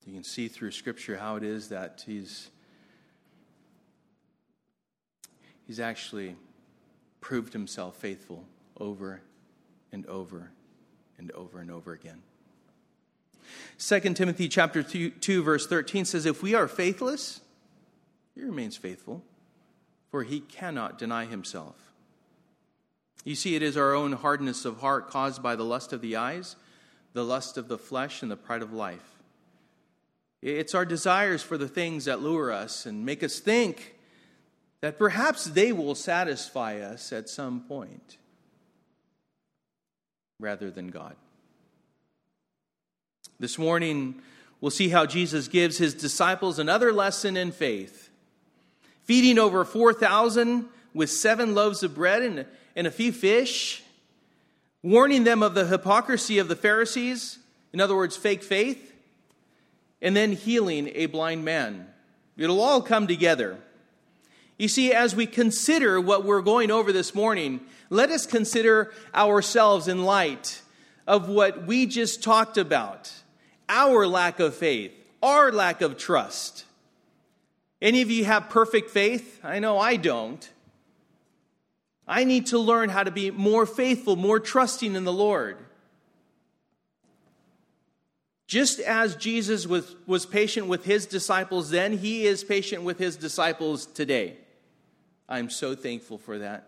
You 0.08 0.14
can 0.14 0.24
see 0.24 0.48
through 0.48 0.70
Scripture 0.70 1.18
how 1.18 1.36
it 1.36 1.42
is 1.42 1.68
that 1.68 2.02
he's, 2.06 2.48
he's 5.66 5.78
actually 5.78 6.34
proved 7.20 7.52
himself 7.52 7.96
faithful 7.96 8.46
over 8.80 9.20
and 9.92 10.06
over 10.06 10.50
and 11.18 11.30
over 11.32 11.60
and 11.60 11.70
over 11.70 11.92
again. 11.92 12.22
2 13.78 14.00
Timothy 14.14 14.48
chapter 14.48 14.82
2, 14.82 15.10
2, 15.10 15.42
verse 15.42 15.66
13 15.66 16.06
says, 16.06 16.24
If 16.24 16.42
we 16.42 16.54
are 16.54 16.68
faithless, 16.68 17.42
he 18.34 18.40
remains 18.40 18.78
faithful, 18.78 19.22
for 20.10 20.22
he 20.22 20.40
cannot 20.40 20.98
deny 20.98 21.26
himself. 21.26 21.76
You 23.26 23.34
see, 23.34 23.56
it 23.56 23.62
is 23.62 23.76
our 23.76 23.94
own 23.94 24.12
hardness 24.12 24.64
of 24.64 24.80
heart 24.80 25.10
caused 25.10 25.42
by 25.42 25.54
the 25.54 25.66
lust 25.66 25.92
of 25.92 26.00
the 26.00 26.16
eyes, 26.16 26.56
the 27.12 27.26
lust 27.26 27.58
of 27.58 27.68
the 27.68 27.76
flesh, 27.76 28.22
and 28.22 28.30
the 28.30 28.36
pride 28.36 28.62
of 28.62 28.72
life 28.72 29.17
it's 30.42 30.74
our 30.74 30.84
desires 30.84 31.42
for 31.42 31.58
the 31.58 31.68
things 31.68 32.04
that 32.04 32.20
lure 32.20 32.52
us 32.52 32.86
and 32.86 33.04
make 33.04 33.22
us 33.22 33.40
think 33.40 33.96
that 34.80 34.98
perhaps 34.98 35.44
they 35.44 35.72
will 35.72 35.94
satisfy 35.94 36.78
us 36.80 37.12
at 37.12 37.28
some 37.28 37.60
point 37.60 38.18
rather 40.38 40.70
than 40.70 40.88
God. 40.88 41.16
This 43.40 43.58
morning, 43.58 44.20
we'll 44.60 44.70
see 44.70 44.88
how 44.88 45.06
Jesus 45.06 45.48
gives 45.48 45.78
his 45.78 45.94
disciples 45.94 46.58
another 46.58 46.92
lesson 46.92 47.36
in 47.36 47.50
faith. 47.50 48.10
Feeding 49.02 49.38
over 49.38 49.64
4,000 49.64 50.66
with 50.94 51.10
seven 51.10 51.54
loaves 51.54 51.82
of 51.82 51.94
bread 51.94 52.22
and, 52.22 52.46
and 52.76 52.86
a 52.86 52.90
few 52.90 53.10
fish, 53.10 53.82
warning 54.82 55.24
them 55.24 55.42
of 55.42 55.54
the 55.54 55.66
hypocrisy 55.66 56.38
of 56.38 56.46
the 56.46 56.56
Pharisees, 56.56 57.38
in 57.72 57.80
other 57.80 57.96
words, 57.96 58.16
fake 58.16 58.42
faith 58.42 58.87
and 60.00 60.16
then 60.16 60.32
healing 60.32 60.90
a 60.94 61.06
blind 61.06 61.44
man. 61.44 61.88
It'll 62.36 62.60
all 62.60 62.82
come 62.82 63.06
together. 63.06 63.58
You 64.58 64.68
see, 64.68 64.92
as 64.92 65.14
we 65.14 65.26
consider 65.26 66.00
what 66.00 66.24
we're 66.24 66.42
going 66.42 66.70
over 66.70 66.92
this 66.92 67.14
morning, 67.14 67.60
let 67.90 68.10
us 68.10 68.26
consider 68.26 68.92
ourselves 69.14 69.88
in 69.88 70.04
light 70.04 70.62
of 71.06 71.28
what 71.28 71.66
we 71.66 71.86
just 71.86 72.22
talked 72.22 72.58
about 72.58 73.12
our 73.68 74.06
lack 74.06 74.40
of 74.40 74.54
faith, 74.54 74.92
our 75.22 75.52
lack 75.52 75.82
of 75.82 75.98
trust. 75.98 76.64
Any 77.82 78.02
of 78.02 78.10
you 78.10 78.24
have 78.24 78.48
perfect 78.48 78.90
faith? 78.90 79.40
I 79.44 79.58
know 79.58 79.78
I 79.78 79.96
don't. 79.96 80.48
I 82.06 82.24
need 82.24 82.46
to 82.46 82.58
learn 82.58 82.88
how 82.88 83.04
to 83.04 83.10
be 83.10 83.30
more 83.30 83.66
faithful, 83.66 84.16
more 84.16 84.40
trusting 84.40 84.94
in 84.94 85.04
the 85.04 85.12
Lord. 85.12 85.58
Just 88.48 88.80
as 88.80 89.14
Jesus 89.14 89.66
was, 89.66 89.94
was 90.06 90.24
patient 90.24 90.68
with 90.68 90.86
his 90.86 91.04
disciples 91.04 91.68
then, 91.68 91.98
he 91.98 92.24
is 92.24 92.42
patient 92.42 92.82
with 92.82 92.98
his 92.98 93.16
disciples 93.16 93.84
today. 93.84 94.38
I'm 95.28 95.50
so 95.50 95.74
thankful 95.74 96.16
for 96.16 96.38
that. 96.38 96.66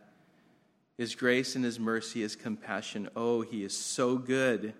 His 0.98 1.14
grace 1.14 1.56
and 1.56 1.64
his 1.64 1.80
mercy, 1.80 2.20
his 2.20 2.36
compassion. 2.36 3.08
Oh, 3.16 3.40
he 3.40 3.64
is 3.64 3.74
so 3.74 4.18
good. 4.18 4.74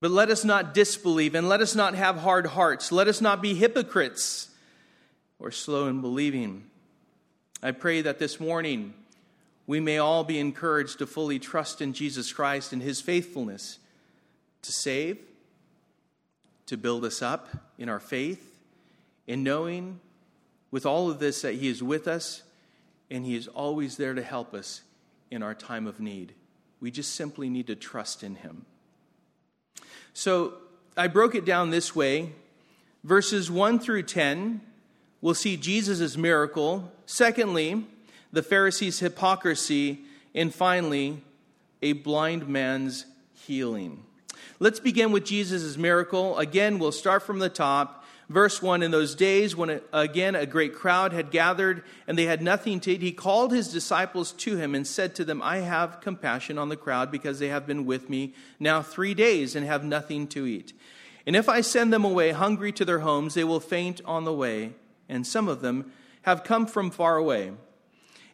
But 0.00 0.10
let 0.10 0.28
us 0.28 0.44
not 0.44 0.74
disbelieve 0.74 1.36
and 1.36 1.48
let 1.48 1.60
us 1.60 1.76
not 1.76 1.94
have 1.94 2.16
hard 2.16 2.46
hearts. 2.46 2.90
Let 2.90 3.06
us 3.06 3.20
not 3.20 3.40
be 3.40 3.54
hypocrites 3.54 4.50
or 5.38 5.52
slow 5.52 5.86
in 5.86 6.00
believing. 6.00 6.64
I 7.62 7.70
pray 7.70 8.02
that 8.02 8.18
this 8.18 8.40
morning 8.40 8.94
we 9.68 9.78
may 9.78 9.98
all 9.98 10.24
be 10.24 10.40
encouraged 10.40 10.98
to 10.98 11.06
fully 11.06 11.38
trust 11.38 11.80
in 11.80 11.92
Jesus 11.92 12.32
Christ 12.32 12.72
and 12.72 12.82
his 12.82 13.00
faithfulness 13.00 13.78
to 14.62 14.72
save, 14.72 15.18
to 16.66 16.76
build 16.76 17.04
us 17.04 17.20
up 17.22 17.48
in 17.78 17.88
our 17.88 18.00
faith, 18.00 18.58
in 19.26 19.42
knowing 19.42 20.00
with 20.70 20.86
all 20.86 21.10
of 21.10 21.18
this 21.18 21.42
that 21.42 21.54
He 21.54 21.68
is 21.68 21.82
with 21.82 22.08
us 22.08 22.42
and 23.10 23.26
He 23.26 23.36
is 23.36 23.48
always 23.48 23.96
there 23.96 24.14
to 24.14 24.22
help 24.22 24.54
us 24.54 24.82
in 25.30 25.42
our 25.42 25.54
time 25.54 25.86
of 25.86 26.00
need. 26.00 26.34
We 26.80 26.90
just 26.90 27.14
simply 27.14 27.48
need 27.48 27.66
to 27.66 27.76
trust 27.76 28.22
in 28.22 28.36
Him. 28.36 28.64
So 30.14 30.54
I 30.96 31.08
broke 31.08 31.34
it 31.34 31.44
down 31.44 31.70
this 31.70 31.94
way 31.94 32.32
verses 33.04 33.50
1 33.50 33.78
through 33.78 34.04
10, 34.04 34.60
we'll 35.20 35.34
see 35.34 35.56
Jesus' 35.56 36.16
miracle. 36.16 36.92
Secondly, 37.06 37.86
the 38.32 38.42
Pharisees' 38.42 39.00
hypocrisy. 39.00 40.00
And 40.34 40.54
finally, 40.54 41.22
a 41.82 41.92
blind 41.92 42.48
man's 42.48 43.06
healing. 43.34 44.04
Let's 44.58 44.80
begin 44.80 45.12
with 45.12 45.24
Jesus' 45.24 45.76
miracle. 45.76 46.38
Again, 46.38 46.78
we'll 46.78 46.92
start 46.92 47.22
from 47.22 47.38
the 47.38 47.48
top. 47.48 48.04
Verse 48.28 48.62
1 48.62 48.82
In 48.82 48.90
those 48.90 49.14
days, 49.14 49.54
when 49.54 49.80
again 49.92 50.34
a 50.34 50.46
great 50.46 50.74
crowd 50.74 51.12
had 51.12 51.30
gathered 51.30 51.84
and 52.06 52.16
they 52.16 52.24
had 52.24 52.40
nothing 52.40 52.80
to 52.80 52.92
eat, 52.92 53.02
he 53.02 53.12
called 53.12 53.52
his 53.52 53.68
disciples 53.68 54.32
to 54.32 54.56
him 54.56 54.74
and 54.74 54.86
said 54.86 55.14
to 55.16 55.24
them, 55.24 55.42
I 55.42 55.58
have 55.58 56.00
compassion 56.00 56.56
on 56.56 56.68
the 56.68 56.76
crowd 56.76 57.10
because 57.10 57.38
they 57.38 57.48
have 57.48 57.66
been 57.66 57.84
with 57.84 58.08
me 58.08 58.34
now 58.58 58.80
three 58.80 59.14
days 59.14 59.54
and 59.54 59.66
have 59.66 59.84
nothing 59.84 60.26
to 60.28 60.46
eat. 60.46 60.72
And 61.26 61.36
if 61.36 61.48
I 61.48 61.60
send 61.60 61.92
them 61.92 62.04
away 62.04 62.30
hungry 62.30 62.72
to 62.72 62.84
their 62.84 63.00
homes, 63.00 63.34
they 63.34 63.44
will 63.44 63.60
faint 63.60 64.00
on 64.04 64.24
the 64.24 64.32
way, 64.32 64.72
and 65.08 65.26
some 65.26 65.46
of 65.46 65.60
them 65.60 65.92
have 66.22 66.44
come 66.44 66.66
from 66.66 66.90
far 66.90 67.16
away. 67.16 67.52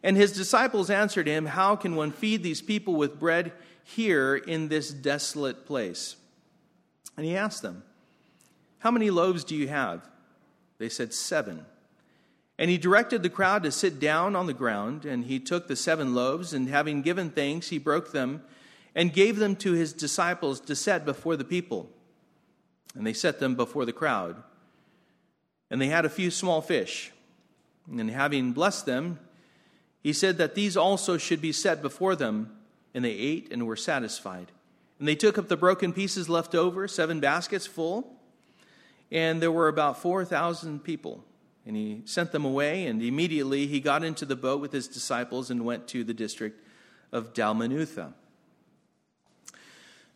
And 0.01 0.15
his 0.15 0.31
disciples 0.31 0.89
answered 0.89 1.27
him, 1.27 1.47
How 1.47 1.75
can 1.75 1.95
one 1.95 2.11
feed 2.11 2.41
these 2.41 2.61
people 2.61 2.95
with 2.95 3.19
bread 3.19 3.51
here 3.95 4.35
in 4.35 4.67
this 4.67 4.91
desolate 4.91 5.65
place? 5.65 6.15
And 7.17 7.25
he 7.25 7.35
asked 7.35 7.61
them, 7.61 7.83
How 8.79 8.91
many 8.91 9.09
loaves 9.09 9.43
do 9.43 9.55
you 9.55 9.67
have? 9.67 10.07
They 10.77 10.89
said, 10.89 11.13
Seven. 11.13 11.65
And 12.57 12.69
he 12.69 12.77
directed 12.77 13.23
the 13.23 13.29
crowd 13.29 13.63
to 13.63 13.71
sit 13.71 13.99
down 13.99 14.35
on 14.35 14.45
the 14.45 14.53
ground, 14.53 15.05
and 15.05 15.23
he 15.23 15.39
took 15.39 15.67
the 15.67 15.77
seven 15.77 16.13
loaves, 16.13 16.53
and 16.53 16.67
having 16.67 17.01
given 17.01 17.29
thanks, 17.29 17.69
he 17.69 17.77
broke 17.77 18.11
them 18.11 18.43
and 18.93 19.13
gave 19.13 19.37
them 19.37 19.55
to 19.55 19.71
his 19.71 19.93
disciples 19.93 20.59
to 20.59 20.75
set 20.75 21.05
before 21.05 21.37
the 21.37 21.45
people. 21.45 21.89
And 22.95 23.07
they 23.07 23.13
set 23.13 23.39
them 23.39 23.55
before 23.55 23.85
the 23.85 23.93
crowd. 23.93 24.43
And 25.71 25.81
they 25.81 25.87
had 25.87 26.03
a 26.03 26.09
few 26.09 26.31
small 26.31 26.61
fish. 26.61 27.11
And 27.89 28.09
having 28.09 28.51
blessed 28.51 28.85
them, 28.85 29.19
he 30.01 30.11
said 30.11 30.37
that 30.37 30.55
these 30.55 30.75
also 30.75 31.17
should 31.17 31.41
be 31.41 31.51
set 31.51 31.81
before 31.81 32.15
them. 32.15 32.58
And 32.93 33.05
they 33.05 33.11
ate 33.11 33.51
and 33.51 33.65
were 33.65 33.75
satisfied. 33.75 34.51
And 34.99 35.07
they 35.07 35.15
took 35.15 35.37
up 35.37 35.47
the 35.47 35.57
broken 35.57 35.93
pieces 35.93 36.27
left 36.27 36.55
over, 36.55 36.87
seven 36.87 37.19
baskets 37.19 37.65
full. 37.65 38.15
And 39.11 39.41
there 39.41 39.51
were 39.51 39.67
about 39.67 40.01
4,000 40.01 40.83
people. 40.83 41.23
And 41.65 41.75
he 41.75 42.01
sent 42.05 42.31
them 42.31 42.45
away, 42.45 42.87
and 42.87 43.01
immediately 43.01 43.67
he 43.67 43.79
got 43.79 44.03
into 44.03 44.25
the 44.25 44.35
boat 44.35 44.59
with 44.59 44.71
his 44.71 44.87
disciples 44.87 45.51
and 45.51 45.65
went 45.65 45.87
to 45.89 46.03
the 46.03 46.13
district 46.13 46.63
of 47.11 47.33
Dalmanutha. 47.33 48.13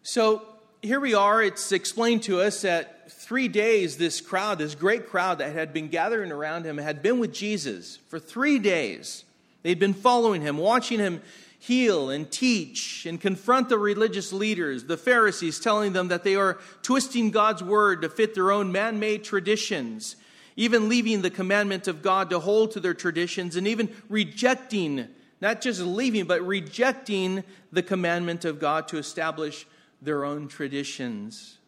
So 0.01 0.41
here 0.81 0.99
we 0.99 1.13
are. 1.13 1.41
It's 1.41 1.71
explained 1.71 2.23
to 2.23 2.41
us 2.41 2.61
that 2.63 3.11
three 3.11 3.47
days, 3.47 3.97
this 3.97 4.19
crowd, 4.19 4.57
this 4.57 4.75
great 4.75 5.07
crowd 5.07 5.37
that 5.37 5.53
had 5.53 5.73
been 5.73 5.87
gathering 5.87 6.31
around 6.31 6.65
him, 6.65 6.77
had 6.77 7.01
been 7.01 7.19
with 7.19 7.33
Jesus 7.33 7.99
for 8.09 8.19
three 8.19 8.59
days. 8.59 9.23
They'd 9.61 9.79
been 9.79 9.93
following 9.93 10.41
him, 10.41 10.57
watching 10.57 10.99
him 10.99 11.21
heal 11.63 12.09
and 12.09 12.29
teach 12.29 13.05
and 13.05 13.21
confront 13.21 13.69
the 13.69 13.77
religious 13.77 14.33
leaders, 14.33 14.83
the 14.83 14.97
Pharisees, 14.97 15.61
telling 15.61 15.93
them 15.93 16.09
that 16.09 16.25
they 16.25 16.35
are 16.35 16.59
twisting 16.81 17.31
God's 17.31 17.63
word 17.63 18.01
to 18.01 18.09
fit 18.09 18.35
their 18.35 18.51
own 18.51 18.73
man 18.73 18.99
made 18.99 19.23
traditions, 19.23 20.17
even 20.57 20.89
leaving 20.89 21.21
the 21.21 21.29
commandment 21.29 21.87
of 21.87 22.01
God 22.01 22.29
to 22.31 22.39
hold 22.39 22.71
to 22.71 22.81
their 22.81 22.93
traditions, 22.93 23.55
and 23.55 23.65
even 23.65 23.89
rejecting, 24.09 25.07
not 25.39 25.61
just 25.61 25.79
leaving, 25.79 26.25
but 26.25 26.45
rejecting 26.45 27.45
the 27.71 27.81
commandment 27.81 28.43
of 28.43 28.59
God 28.59 28.89
to 28.89 28.97
establish 28.97 29.65
their 30.01 30.25
own 30.25 30.49
traditions. 30.49 31.59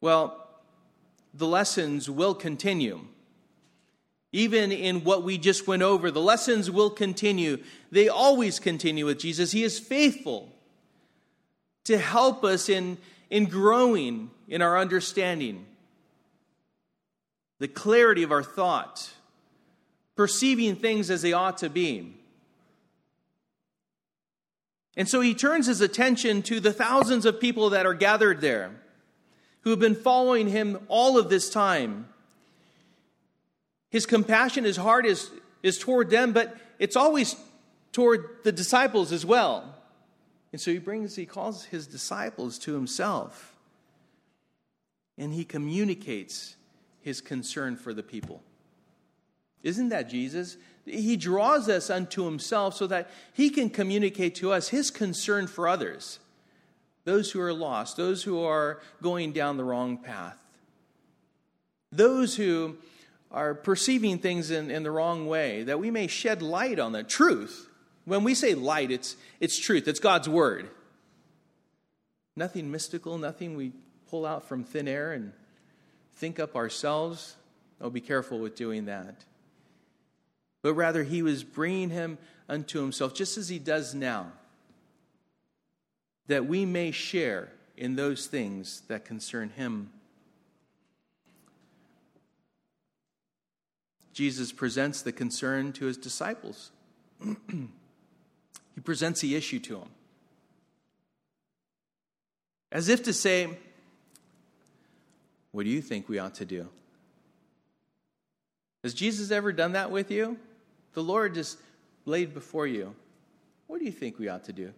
Well, 0.00 0.48
the 1.32 1.48
lessons 1.48 2.08
will 2.08 2.34
continue. 2.34 3.00
Even 4.34 4.72
in 4.72 5.04
what 5.04 5.22
we 5.22 5.38
just 5.38 5.68
went 5.68 5.82
over, 5.82 6.10
the 6.10 6.20
lessons 6.20 6.68
will 6.68 6.90
continue. 6.90 7.56
They 7.92 8.08
always 8.08 8.58
continue 8.58 9.06
with 9.06 9.20
Jesus. 9.20 9.52
He 9.52 9.62
is 9.62 9.78
faithful 9.78 10.52
to 11.84 11.96
help 11.96 12.42
us 12.42 12.68
in, 12.68 12.98
in 13.30 13.44
growing 13.44 14.32
in 14.48 14.60
our 14.60 14.76
understanding, 14.76 15.64
the 17.60 17.68
clarity 17.68 18.24
of 18.24 18.32
our 18.32 18.42
thought, 18.42 19.08
perceiving 20.16 20.74
things 20.74 21.10
as 21.10 21.22
they 21.22 21.32
ought 21.32 21.58
to 21.58 21.70
be. 21.70 22.12
And 24.96 25.08
so 25.08 25.20
he 25.20 25.32
turns 25.32 25.68
his 25.68 25.80
attention 25.80 26.42
to 26.42 26.58
the 26.58 26.72
thousands 26.72 27.24
of 27.24 27.38
people 27.38 27.70
that 27.70 27.86
are 27.86 27.94
gathered 27.94 28.40
there 28.40 28.72
who 29.60 29.70
have 29.70 29.78
been 29.78 29.94
following 29.94 30.48
him 30.48 30.80
all 30.88 31.18
of 31.18 31.28
this 31.28 31.48
time. 31.48 32.08
His 33.94 34.06
compassion, 34.06 34.64
his 34.64 34.76
heart 34.76 35.06
is, 35.06 35.30
is 35.62 35.78
toward 35.78 36.10
them, 36.10 36.32
but 36.32 36.56
it's 36.80 36.96
always 36.96 37.36
toward 37.92 38.28
the 38.42 38.50
disciples 38.50 39.12
as 39.12 39.24
well. 39.24 39.72
And 40.50 40.60
so 40.60 40.72
he 40.72 40.80
brings, 40.80 41.14
he 41.14 41.26
calls 41.26 41.66
his 41.66 41.86
disciples 41.86 42.58
to 42.58 42.74
himself. 42.74 43.54
And 45.16 45.32
he 45.32 45.44
communicates 45.44 46.56
his 47.02 47.20
concern 47.20 47.76
for 47.76 47.94
the 47.94 48.02
people. 48.02 48.42
Isn't 49.62 49.90
that 49.90 50.10
Jesus? 50.10 50.56
He 50.84 51.16
draws 51.16 51.68
us 51.68 51.88
unto 51.88 52.24
himself 52.24 52.74
so 52.74 52.88
that 52.88 53.08
he 53.32 53.48
can 53.48 53.70
communicate 53.70 54.34
to 54.36 54.50
us 54.50 54.70
his 54.70 54.90
concern 54.90 55.46
for 55.46 55.68
others, 55.68 56.18
those 57.04 57.30
who 57.30 57.40
are 57.40 57.52
lost, 57.52 57.96
those 57.96 58.24
who 58.24 58.42
are 58.42 58.80
going 59.00 59.30
down 59.30 59.56
the 59.56 59.62
wrong 59.62 59.98
path, 59.98 60.44
those 61.92 62.34
who 62.34 62.76
are 63.34 63.54
perceiving 63.54 64.18
things 64.18 64.50
in, 64.50 64.70
in 64.70 64.82
the 64.82 64.90
wrong 64.90 65.26
way, 65.26 65.64
that 65.64 65.78
we 65.78 65.90
may 65.90 66.06
shed 66.06 66.40
light 66.40 66.78
on 66.78 66.92
the 66.92 67.02
truth. 67.02 67.68
When 68.06 68.24
we 68.24 68.34
say 68.34 68.54
light, 68.54 68.90
it's, 68.90 69.16
it's 69.40 69.58
truth, 69.58 69.86
it's 69.86 70.00
God's 70.00 70.28
word. 70.28 70.70
Nothing 72.36 72.70
mystical, 72.70 73.18
nothing 73.18 73.56
we 73.56 73.72
pull 74.08 74.24
out 74.24 74.48
from 74.48 74.64
thin 74.64 74.88
air 74.88 75.12
and 75.12 75.32
think 76.14 76.40
up 76.40 76.56
ourselves. 76.56 77.36
Oh, 77.80 77.90
be 77.90 78.00
careful 78.00 78.38
with 78.38 78.56
doing 78.56 78.86
that 78.86 79.16
but 80.64 80.72
rather 80.72 81.04
he 81.04 81.20
was 81.20 81.44
bringing 81.44 81.90
him 81.90 82.16
unto 82.48 82.80
himself, 82.80 83.12
just 83.12 83.36
as 83.36 83.50
he 83.50 83.58
does 83.58 83.94
now, 83.94 84.32
that 86.26 86.46
we 86.46 86.64
may 86.64 86.90
share 86.90 87.50
in 87.76 87.96
those 87.96 88.26
things 88.26 88.80
that 88.88 89.04
concern 89.04 89.50
him. 89.50 89.90
Jesus 94.14 94.52
presents 94.52 95.02
the 95.02 95.12
concern 95.12 95.72
to 95.72 95.86
his 95.86 95.96
disciples. 95.96 96.70
he 97.50 98.80
presents 98.82 99.20
the 99.20 99.34
issue 99.34 99.58
to 99.58 99.80
them. 99.80 99.88
As 102.70 102.88
if 102.88 103.02
to 103.02 103.12
say, 103.12 103.48
What 105.50 105.64
do 105.64 105.70
you 105.70 105.82
think 105.82 106.08
we 106.08 106.20
ought 106.20 106.36
to 106.36 106.44
do? 106.44 106.68
Has 108.84 108.94
Jesus 108.94 109.32
ever 109.32 109.52
done 109.52 109.72
that 109.72 109.90
with 109.90 110.12
you? 110.12 110.38
The 110.92 111.02
Lord 111.02 111.34
just 111.34 111.58
laid 112.04 112.34
before 112.34 112.68
you. 112.68 112.94
What 113.66 113.80
do 113.80 113.84
you 113.84 113.92
think 113.92 114.18
we 114.18 114.28
ought 114.28 114.44
to 114.44 114.52
do? 114.52 114.72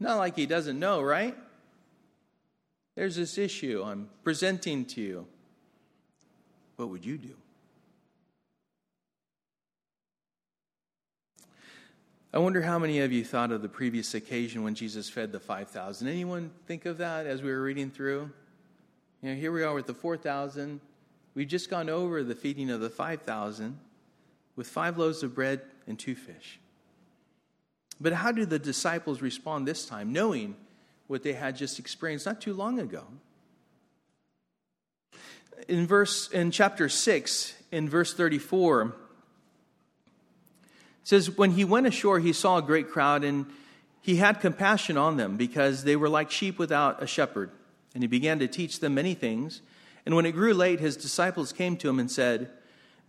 Not 0.00 0.16
like 0.16 0.34
He 0.34 0.46
doesn't 0.46 0.78
know, 0.78 1.02
right? 1.02 1.36
There's 2.94 3.16
this 3.16 3.36
issue 3.36 3.82
I'm 3.84 4.08
presenting 4.24 4.86
to 4.86 5.00
you. 5.02 5.26
What 6.76 6.88
would 6.88 7.04
you 7.04 7.18
do? 7.18 7.34
I 12.30 12.38
wonder 12.38 12.60
how 12.60 12.78
many 12.78 13.00
of 13.00 13.10
you 13.10 13.24
thought 13.24 13.52
of 13.52 13.62
the 13.62 13.70
previous 13.70 14.12
occasion 14.12 14.62
when 14.62 14.74
Jesus 14.74 15.08
fed 15.08 15.32
the 15.32 15.40
5,000. 15.40 16.06
Anyone 16.06 16.50
think 16.66 16.84
of 16.84 16.98
that 16.98 17.24
as 17.24 17.42
we 17.42 17.50
were 17.50 17.62
reading 17.62 17.90
through? 17.90 18.30
You 19.22 19.30
know, 19.30 19.34
here 19.34 19.50
we 19.50 19.62
are 19.62 19.72
with 19.72 19.86
the 19.86 19.94
4,000. 19.94 20.78
We've 21.34 21.48
just 21.48 21.70
gone 21.70 21.88
over 21.88 22.22
the 22.22 22.34
feeding 22.34 22.68
of 22.68 22.80
the 22.80 22.90
5,000 22.90 23.78
with 24.56 24.66
five 24.66 24.98
loaves 24.98 25.22
of 25.22 25.34
bread 25.34 25.62
and 25.86 25.98
two 25.98 26.14
fish. 26.14 26.60
But 27.98 28.12
how 28.12 28.30
do 28.30 28.44
the 28.44 28.58
disciples 28.58 29.22
respond 29.22 29.66
this 29.66 29.86
time, 29.86 30.12
knowing 30.12 30.54
what 31.06 31.22
they 31.22 31.32
had 31.32 31.56
just 31.56 31.78
experienced 31.78 32.26
not 32.26 32.42
too 32.42 32.52
long 32.52 32.78
ago? 32.78 33.04
In 35.66 35.86
verse 35.86 36.28
in 36.28 36.50
chapter 36.50 36.90
6, 36.90 37.54
in 37.72 37.88
verse 37.88 38.12
34, 38.12 38.84
it 38.84 39.07
says, 41.08 41.36
When 41.36 41.52
he 41.52 41.64
went 41.64 41.86
ashore, 41.86 42.18
he 42.18 42.32
saw 42.32 42.58
a 42.58 42.62
great 42.62 42.90
crowd, 42.90 43.24
and 43.24 43.46
he 44.00 44.16
had 44.16 44.40
compassion 44.40 44.96
on 44.96 45.16
them, 45.16 45.36
because 45.36 45.84
they 45.84 45.96
were 45.96 46.08
like 46.08 46.30
sheep 46.30 46.58
without 46.58 47.02
a 47.02 47.06
shepherd. 47.06 47.50
And 47.94 48.02
he 48.02 48.06
began 48.08 48.38
to 48.40 48.48
teach 48.48 48.80
them 48.80 48.94
many 48.94 49.14
things. 49.14 49.62
And 50.04 50.14
when 50.14 50.26
it 50.26 50.32
grew 50.32 50.52
late, 50.52 50.80
his 50.80 50.96
disciples 50.96 51.52
came 51.52 51.76
to 51.78 51.88
him 51.88 51.98
and 51.98 52.10
said, 52.10 52.50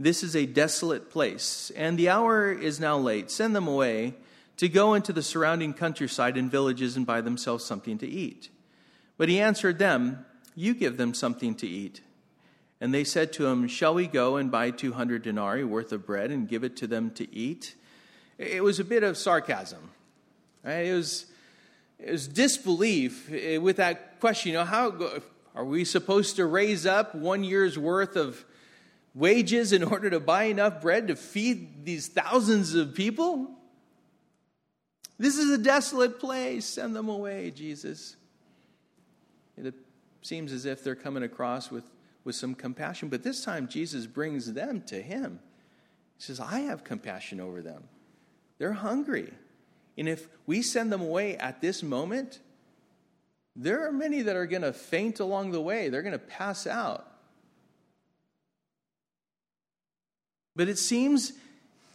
this 0.01 0.23
is 0.23 0.33
a 0.33 0.45
desolate 0.45 1.09
place, 1.11 1.73
and 1.75 1.99
the 1.99 2.07
hour 2.07 2.53
is 2.53 2.79
now 2.79 2.97
late. 2.97 3.29
Send 3.29 3.53
them 3.53 3.67
away 3.67 4.13
to 4.55 4.69
go 4.69 4.93
into 4.93 5.11
the 5.11 5.21
surrounding 5.21 5.73
countryside 5.73 6.37
and 6.37 6.49
villages 6.49 6.95
and 6.95 7.05
buy 7.05 7.19
themselves 7.19 7.65
something 7.65 7.97
to 7.97 8.07
eat. 8.07 8.47
But 9.17 9.27
he 9.27 9.41
answered 9.41 9.77
them, 9.77 10.25
You 10.55 10.73
give 10.73 10.95
them 10.95 11.13
something 11.13 11.53
to 11.55 11.67
eat. 11.67 11.99
And 12.79 12.93
they 12.93 13.03
said 13.03 13.33
to 13.33 13.47
him, 13.47 13.67
Shall 13.67 13.93
we 13.93 14.07
go 14.07 14.37
and 14.37 14.49
buy 14.49 14.71
200 14.71 15.21
denarii 15.21 15.65
worth 15.65 15.91
of 15.91 16.05
bread 16.05 16.31
and 16.31 16.47
give 16.47 16.63
it 16.63 16.77
to 16.77 16.87
them 16.87 17.11
to 17.11 17.29
eat? 17.35 17.75
It 18.39 18.63
was 18.63 18.79
a 18.79 18.85
bit 18.85 19.03
of 19.03 19.17
sarcasm. 19.17 19.91
Right? 20.63 20.85
It 20.85 20.93
was, 20.93 21.25
is 21.99 22.27
disbelief 22.27 23.29
eh, 23.31 23.57
with 23.57 23.75
that 23.77 24.21
question. 24.21 24.53
You 24.53 24.59
know, 24.59 24.65
how 24.65 25.21
are 25.53 25.65
we 25.65 25.83
supposed 25.83 26.37
to 26.37 26.45
raise 26.45 26.85
up 26.85 27.13
one 27.13 27.43
year's 27.43 27.77
worth 27.77 28.15
of 28.15 28.43
wages 29.13 29.73
in 29.73 29.83
order 29.91 30.09
to 30.09 30.21
buy 30.21 30.43
enough 30.45 30.81
bread 30.81 31.09
to 31.09 31.17
feed 31.17 31.85
these 31.85 32.07
thousands 32.07 32.75
of 32.75 32.95
people? 32.95 33.51
This 35.17 35.37
is 35.37 35.51
a 35.51 35.57
desolate 35.57 36.17
place. 36.17 36.65
Send 36.65 36.95
them 36.95 37.09
away, 37.09 37.51
Jesus. 37.51 38.15
It 39.57 39.73
seems 40.21 40.53
as 40.53 40.65
if 40.65 40.81
they're 40.81 40.95
coming 40.95 41.23
across 41.23 41.69
with, 41.69 41.83
with 42.23 42.35
some 42.35 42.55
compassion, 42.55 43.09
but 43.09 43.21
this 43.21 43.43
time 43.43 43.67
Jesus 43.67 44.07
brings 44.07 44.53
them 44.53 44.81
to 44.83 45.01
Him. 45.01 45.41
He 46.15 46.23
says, 46.23 46.39
I 46.39 46.61
have 46.61 46.85
compassion 46.85 47.41
over 47.41 47.61
them. 47.61 47.83
They're 48.59 48.73
hungry. 48.73 49.33
And 49.97 50.07
if 50.07 50.27
we 50.45 50.61
send 50.61 50.91
them 50.91 51.01
away 51.01 51.35
at 51.37 51.61
this 51.61 51.81
moment, 51.81 52.39
there 53.55 53.87
are 53.87 53.91
many 53.91 54.21
that 54.21 54.35
are 54.35 54.45
going 54.45 54.61
to 54.61 54.73
faint 54.73 55.19
along 55.19 55.51
the 55.51 55.61
way. 55.61 55.89
They're 55.89 56.01
going 56.01 56.13
to 56.13 56.19
pass 56.19 56.67
out. 56.67 57.05
But 60.55 60.69
it 60.69 60.77
seems 60.77 61.33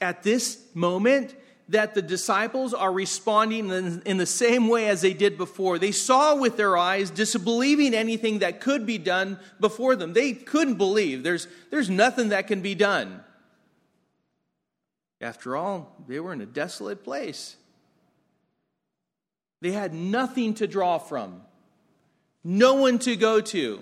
at 0.00 0.22
this 0.22 0.58
moment 0.74 1.34
that 1.68 1.94
the 1.94 2.02
disciples 2.02 2.74
are 2.74 2.92
responding 2.92 3.70
in, 4.04 4.18
the 4.18 4.26
same 4.26 4.68
way 4.68 4.88
as 4.88 5.00
they 5.00 5.14
did 5.14 5.38
before. 5.38 5.78
They 5.78 5.92
saw 5.92 6.36
with 6.36 6.58
their 6.58 6.76
eyes, 6.76 7.08
disbelieving 7.10 7.94
anything 7.94 8.40
that 8.40 8.60
could 8.60 8.84
be 8.84 8.98
done 8.98 9.38
before 9.60 9.96
them. 9.96 10.12
They 10.12 10.32
couldn't 10.32 10.74
believe. 10.74 11.22
There's, 11.22 11.48
there's 11.70 11.88
nothing 11.88 12.30
that 12.30 12.48
can 12.48 12.60
be 12.60 12.74
done. 12.74 13.23
After 15.24 15.56
all, 15.56 15.90
they 16.06 16.20
were 16.20 16.34
in 16.34 16.42
a 16.42 16.46
desolate 16.46 17.02
place. 17.02 17.56
They 19.62 19.72
had 19.72 19.94
nothing 19.94 20.52
to 20.54 20.66
draw 20.66 20.98
from, 20.98 21.40
no 22.44 22.74
one 22.74 22.98
to 23.00 23.16
go 23.16 23.40
to. 23.40 23.80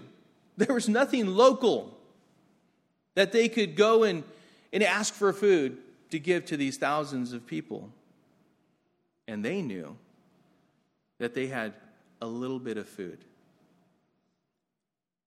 There 0.57 0.75
was 0.75 0.89
nothing 0.89 1.27
local 1.27 1.99
that 3.15 3.33
they 3.33 3.49
could 3.49 3.75
go 3.75 4.05
and, 4.05 4.23
and 4.73 4.83
ask 4.83 5.15
for 5.15 5.33
food 5.33 5.79
to 6.11 6.21
give 6.21 6.45
to 6.47 6.57
these 6.57 6.77
thousands 6.77 7.33
of 7.33 7.47
people. 7.47 7.91
And 9.27 9.43
they 9.43 9.63
knew 9.63 9.97
that 11.19 11.35
they 11.35 11.47
had 11.47 11.73
a 12.21 12.27
little 12.27 12.61
bit 12.61 12.77
of 12.77 12.87
food. 12.87 13.25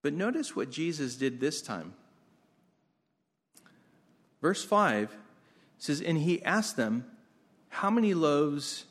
But 0.04 0.14
notice 0.14 0.56
what 0.56 0.70
Jesus 0.70 1.16
did 1.16 1.40
this 1.40 1.62
time. 1.62 1.94
Verse 4.42 4.64
5 4.64 5.18
says, 5.78 6.02
And 6.02 6.18
he 6.18 6.44
asked 6.44 6.78
them, 6.78 7.06
How 7.70 7.90
many 7.90 8.14
loaves 8.14 8.86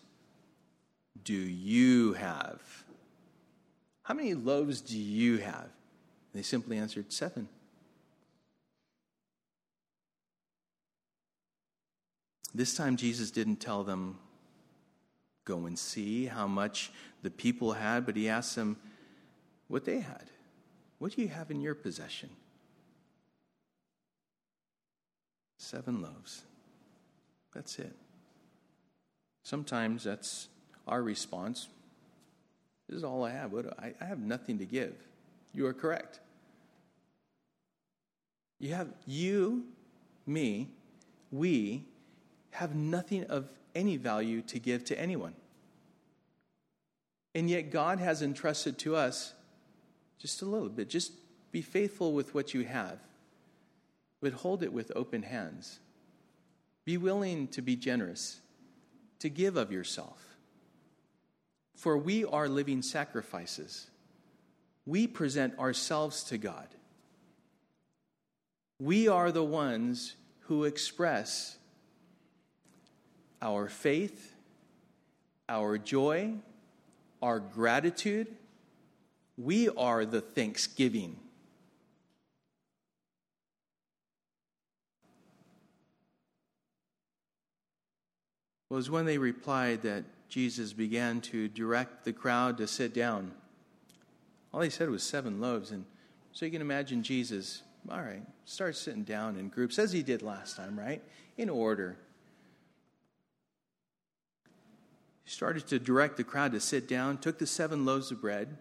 do 1.22 1.34
you 1.34 2.14
have? 2.14 2.60
How 4.02 4.14
many 4.14 4.34
loaves 4.34 4.80
do 4.80 4.98
you 4.98 5.38
have? 5.38 5.68
They 6.34 6.42
simply 6.42 6.76
answered, 6.76 7.12
Seven. 7.12 7.48
This 12.54 12.76
time, 12.76 12.96
Jesus 12.96 13.30
didn't 13.30 13.56
tell 13.56 13.82
them, 13.82 14.18
Go 15.44 15.66
and 15.66 15.78
see 15.78 16.26
how 16.26 16.46
much 16.46 16.90
the 17.22 17.30
people 17.30 17.72
had, 17.72 18.06
but 18.06 18.16
he 18.16 18.28
asked 18.28 18.56
them 18.56 18.76
what 19.68 19.84
they 19.84 20.00
had. 20.00 20.30
What 20.98 21.12
do 21.12 21.22
you 21.22 21.28
have 21.28 21.50
in 21.50 21.60
your 21.60 21.74
possession? 21.74 22.30
Seven 25.58 26.00
loaves. 26.00 26.44
That's 27.54 27.78
it. 27.78 27.94
Sometimes 29.42 30.04
that's 30.04 30.48
our 30.86 31.02
response 31.02 31.68
this 32.88 32.98
is 32.98 33.04
all 33.04 33.24
I 33.24 33.30
have. 33.30 33.54
I, 33.78 34.04
have 34.04 34.18
nothing 34.18 34.58
to 34.58 34.66
give. 34.66 34.94
You 35.52 35.66
are 35.66 35.72
correct. 35.72 36.20
You 38.58 38.74
have 38.74 38.88
you, 39.06 39.64
me, 40.26 40.68
we 41.30 41.84
have 42.50 42.74
nothing 42.74 43.24
of 43.24 43.48
any 43.74 43.96
value 43.96 44.42
to 44.42 44.58
give 44.58 44.84
to 44.84 45.00
anyone. 45.00 45.34
And 47.34 47.50
yet 47.50 47.70
God 47.70 47.98
has 47.98 48.22
entrusted 48.22 48.78
to 48.80 48.94
us 48.94 49.34
just 50.18 50.42
a 50.42 50.44
little 50.44 50.68
bit. 50.68 50.88
Just 50.88 51.12
be 51.50 51.62
faithful 51.62 52.12
with 52.12 52.34
what 52.34 52.54
you 52.54 52.64
have, 52.64 52.98
but 54.20 54.32
hold 54.32 54.62
it 54.62 54.72
with 54.72 54.92
open 54.94 55.22
hands. 55.22 55.80
Be 56.84 56.96
willing 56.96 57.48
to 57.48 57.62
be 57.62 57.76
generous, 57.76 58.40
to 59.20 59.28
give 59.28 59.56
of 59.56 59.72
yourself. 59.72 60.36
For 61.76 61.96
we 61.96 62.24
are 62.24 62.48
living 62.48 62.82
sacrifices. 62.82 63.88
We 64.86 65.06
present 65.06 65.58
ourselves 65.58 66.24
to 66.24 66.38
God. 66.38 66.68
We 68.78 69.08
are 69.08 69.32
the 69.32 69.44
ones 69.44 70.16
who 70.40 70.64
express 70.64 71.56
our 73.40 73.68
faith, 73.68 74.34
our 75.48 75.78
joy, 75.78 76.34
our 77.22 77.40
gratitude. 77.40 78.28
We 79.38 79.68
are 79.70 80.04
the 80.04 80.20
thanksgiving. 80.20 81.18
Was 88.74 88.90
when 88.90 89.06
they 89.06 89.18
replied 89.18 89.82
that 89.82 90.02
Jesus 90.28 90.72
began 90.72 91.20
to 91.20 91.46
direct 91.46 92.04
the 92.04 92.12
crowd 92.12 92.58
to 92.58 92.66
sit 92.66 92.92
down. 92.92 93.30
All 94.52 94.62
he 94.62 94.68
said 94.68 94.90
was 94.90 95.04
seven 95.04 95.40
loaves. 95.40 95.70
And 95.70 95.84
so 96.32 96.44
you 96.44 96.50
can 96.50 96.60
imagine 96.60 97.04
Jesus, 97.04 97.62
all 97.88 98.02
right, 98.02 98.24
start 98.46 98.74
sitting 98.74 99.04
down 99.04 99.36
in 99.36 99.48
groups 99.48 99.78
as 99.78 99.92
he 99.92 100.02
did 100.02 100.22
last 100.22 100.56
time, 100.56 100.76
right? 100.76 101.00
In 101.36 101.48
order. 101.48 101.96
He 105.22 105.30
started 105.30 105.68
to 105.68 105.78
direct 105.78 106.16
the 106.16 106.24
crowd 106.24 106.50
to 106.50 106.58
sit 106.58 106.88
down, 106.88 107.18
took 107.18 107.38
the 107.38 107.46
seven 107.46 107.84
loaves 107.84 108.10
of 108.10 108.20
bread. 108.20 108.56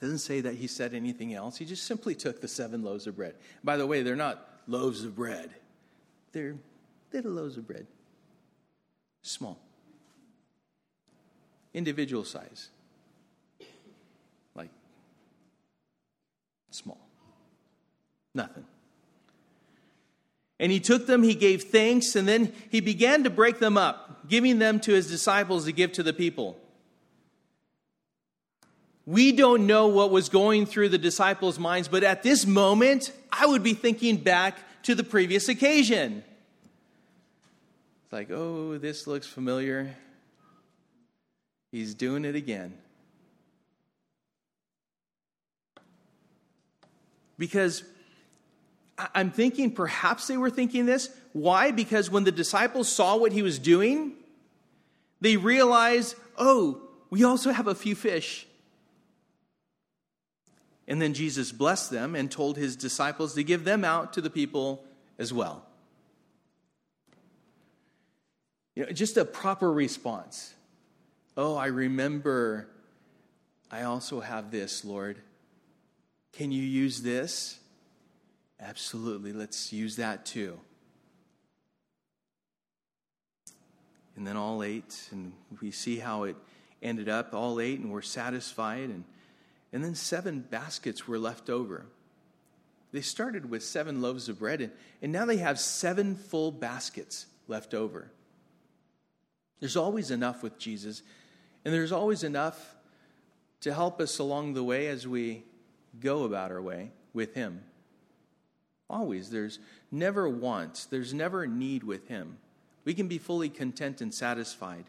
Doesn't 0.00 0.20
say 0.20 0.40
that 0.40 0.54
he 0.54 0.66
said 0.66 0.94
anything 0.94 1.34
else. 1.34 1.58
He 1.58 1.66
just 1.66 1.84
simply 1.84 2.14
took 2.14 2.40
the 2.40 2.48
seven 2.48 2.82
loaves 2.82 3.06
of 3.06 3.16
bread. 3.16 3.34
By 3.62 3.76
the 3.76 3.86
way, 3.86 4.02
they're 4.02 4.16
not 4.16 4.48
loaves 4.66 5.04
of 5.04 5.14
bread, 5.14 5.50
they're 6.32 6.56
little 7.12 7.32
loaves 7.32 7.58
of 7.58 7.66
bread, 7.66 7.86
small 9.24 9.58
individual 11.72 12.24
size. 12.24 12.68
Like 14.54 14.70
small. 16.70 17.00
Nothing. 18.34 18.64
And 20.60 20.70
he 20.70 20.78
took 20.78 21.06
them, 21.06 21.24
he 21.24 21.34
gave 21.34 21.64
thanks, 21.64 22.14
and 22.14 22.28
then 22.28 22.52
he 22.70 22.80
began 22.80 23.24
to 23.24 23.30
break 23.30 23.58
them 23.58 23.76
up, 23.76 24.28
giving 24.28 24.60
them 24.60 24.78
to 24.80 24.92
his 24.92 25.08
disciples 25.08 25.64
to 25.64 25.72
give 25.72 25.92
to 25.92 26.04
the 26.04 26.12
people. 26.12 26.56
We 29.04 29.32
don't 29.32 29.66
know 29.66 29.88
what 29.88 30.10
was 30.10 30.28
going 30.28 30.64
through 30.64 30.90
the 30.90 30.98
disciples' 30.98 31.58
minds, 31.58 31.88
but 31.88 32.04
at 32.04 32.22
this 32.22 32.46
moment, 32.46 33.12
I 33.30 33.46
would 33.46 33.62
be 33.62 33.74
thinking 33.74 34.16
back 34.16 34.58
to 34.84 34.94
the 34.94 35.04
previous 35.04 35.48
occasion. 35.48 36.24
Like, 38.14 38.30
oh, 38.30 38.78
this 38.78 39.08
looks 39.08 39.26
familiar. 39.26 39.92
He's 41.72 41.94
doing 41.94 42.24
it 42.24 42.36
again. 42.36 42.72
Because 47.36 47.82
I'm 49.16 49.32
thinking 49.32 49.72
perhaps 49.72 50.28
they 50.28 50.36
were 50.36 50.48
thinking 50.48 50.86
this. 50.86 51.10
Why? 51.32 51.72
Because 51.72 52.08
when 52.08 52.22
the 52.22 52.30
disciples 52.30 52.88
saw 52.88 53.16
what 53.16 53.32
he 53.32 53.42
was 53.42 53.58
doing, 53.58 54.12
they 55.20 55.36
realized, 55.36 56.14
oh, 56.38 56.82
we 57.10 57.24
also 57.24 57.50
have 57.50 57.66
a 57.66 57.74
few 57.74 57.96
fish. 57.96 58.46
And 60.86 61.02
then 61.02 61.14
Jesus 61.14 61.50
blessed 61.50 61.90
them 61.90 62.14
and 62.14 62.30
told 62.30 62.58
his 62.58 62.76
disciples 62.76 63.34
to 63.34 63.42
give 63.42 63.64
them 63.64 63.84
out 63.84 64.12
to 64.12 64.20
the 64.20 64.30
people 64.30 64.84
as 65.18 65.32
well. 65.32 65.66
You 68.74 68.86
know, 68.86 68.92
just 68.92 69.16
a 69.16 69.24
proper 69.24 69.72
response. 69.72 70.52
Oh, 71.36 71.56
I 71.56 71.66
remember 71.66 72.68
I 73.70 73.82
also 73.82 74.20
have 74.20 74.50
this, 74.50 74.84
Lord. 74.84 75.18
Can 76.32 76.52
you 76.52 76.62
use 76.62 77.02
this? 77.02 77.58
Absolutely. 78.60 79.32
Let's 79.32 79.72
use 79.72 79.96
that 79.96 80.24
too. 80.26 80.58
And 84.16 84.26
then 84.26 84.36
all 84.36 84.62
ate, 84.62 85.08
and 85.10 85.32
we 85.60 85.72
see 85.72 85.98
how 85.98 86.24
it 86.24 86.36
ended 86.82 87.08
up. 87.08 87.34
All 87.34 87.60
ate, 87.60 87.80
and 87.80 87.90
we're 87.90 88.02
satisfied. 88.02 88.90
And, 88.90 89.04
and 89.72 89.82
then 89.82 89.96
seven 89.96 90.40
baskets 90.40 91.08
were 91.08 91.18
left 91.18 91.50
over. 91.50 91.86
They 92.92 93.00
started 93.00 93.50
with 93.50 93.64
seven 93.64 94.00
loaves 94.00 94.28
of 94.28 94.38
bread, 94.38 94.60
and, 94.60 94.72
and 95.02 95.10
now 95.10 95.24
they 95.24 95.38
have 95.38 95.58
seven 95.58 96.14
full 96.14 96.52
baskets 96.52 97.26
left 97.48 97.74
over. 97.74 98.12
There's 99.60 99.76
always 99.76 100.10
enough 100.10 100.42
with 100.42 100.58
Jesus 100.58 101.02
And 101.64 101.72
there's 101.72 101.92
always 101.92 102.22
enough 102.22 102.76
to 103.60 103.72
help 103.72 104.00
us 104.00 104.18
along 104.18 104.52
the 104.52 104.62
way 104.62 104.88
as 104.88 105.08
we 105.08 105.44
go 106.00 106.24
about 106.24 106.50
our 106.50 106.60
way 106.60 106.90
with 107.14 107.34
Him. 107.34 107.62
Always. 108.90 109.30
There's 109.30 109.58
never 109.90 110.28
want, 110.28 110.86
there's 110.90 111.14
never 111.14 111.46
need 111.46 111.82
with 111.84 112.08
Him. 112.08 112.36
We 112.84 112.92
can 112.92 113.08
be 113.08 113.16
fully 113.16 113.48
content 113.48 114.02
and 114.02 114.12
satisfied 114.12 114.84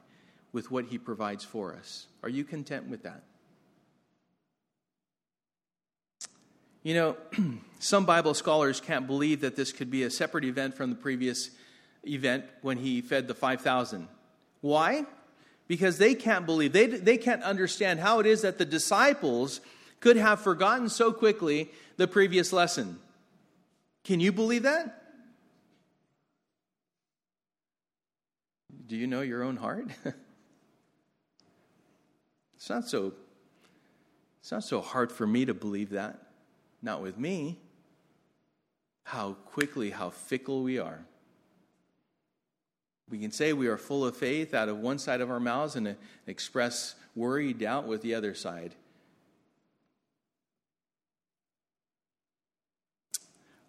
with 0.51 0.69
what 0.69 0.85
He 0.85 0.97
provides 0.97 1.45
for 1.45 1.73
us. 1.73 2.07
Are 2.21 2.29
you 2.29 2.43
content 2.43 2.89
with 2.89 3.03
that? 3.03 3.23
You 6.83 6.93
know, 6.93 7.17
some 7.79 8.05
Bible 8.05 8.33
scholars 8.33 8.79
can't 8.81 9.07
believe 9.07 9.41
that 9.41 9.55
this 9.55 9.71
could 9.71 9.89
be 9.89 10.03
a 10.03 10.11
separate 10.11 10.45
event 10.45 10.75
from 10.75 10.89
the 10.89 10.95
previous 10.95 11.49
event 12.03 12.45
when 12.61 12.77
he 12.77 13.01
fed 13.01 13.27
the 13.27 13.33
5,000. 13.33 14.07
Why? 14.65 15.05
because 15.67 15.97
they 15.97 16.13
can't 16.13 16.45
believe, 16.45 16.73
they, 16.73 16.85
they 16.87 17.17
can't 17.17 17.43
understand 17.43 17.99
how 17.99 18.19
it 18.19 18.25
is 18.25 18.41
that 18.41 18.57
the 18.57 18.65
disciples 18.65 19.61
could 19.99 20.17
have 20.17 20.41
forgotten 20.41 20.89
so 20.89 21.11
quickly 21.11 21.71
the 21.97 22.07
previous 22.07 22.53
lesson. 22.53 22.99
Can 24.03 24.19
you 24.19 24.31
believe 24.31 24.63
that? 24.63 25.01
Do 28.87 28.95
you 28.95 29.07
know 29.07 29.21
your 29.21 29.41
own 29.41 29.55
heart? 29.55 29.87
it's 32.55 32.69
not 32.69 32.87
so 32.87 33.13
it's 34.39 34.51
not 34.51 34.63
so 34.63 34.79
hard 34.79 35.11
for 35.11 35.25
me 35.25 35.45
to 35.45 35.55
believe 35.55 35.89
that. 35.91 36.19
Not 36.83 37.01
with 37.01 37.17
me. 37.17 37.57
How 39.05 39.33
quickly, 39.33 39.89
how 39.89 40.11
fickle 40.11 40.61
we 40.61 40.77
are. 40.77 41.03
We 43.09 43.19
can 43.19 43.31
say 43.31 43.53
we 43.53 43.67
are 43.67 43.77
full 43.77 44.05
of 44.05 44.17
faith 44.17 44.53
out 44.53 44.67
of 44.67 44.79
one 44.79 44.97
side 44.97 45.21
of 45.21 45.29
our 45.29 45.39
mouths 45.39 45.75
and 45.75 45.95
express 46.25 46.95
worry, 47.15 47.53
doubt 47.53 47.85
with 47.85 48.01
the 48.01 48.15
other 48.15 48.33
side. 48.33 48.73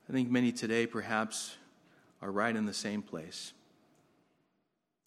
I 0.08 0.12
think 0.12 0.30
many 0.30 0.52
today 0.52 0.86
perhaps 0.86 1.56
are 2.22 2.30
right 2.30 2.54
in 2.54 2.64
the 2.64 2.72
same 2.72 3.02
place, 3.02 3.52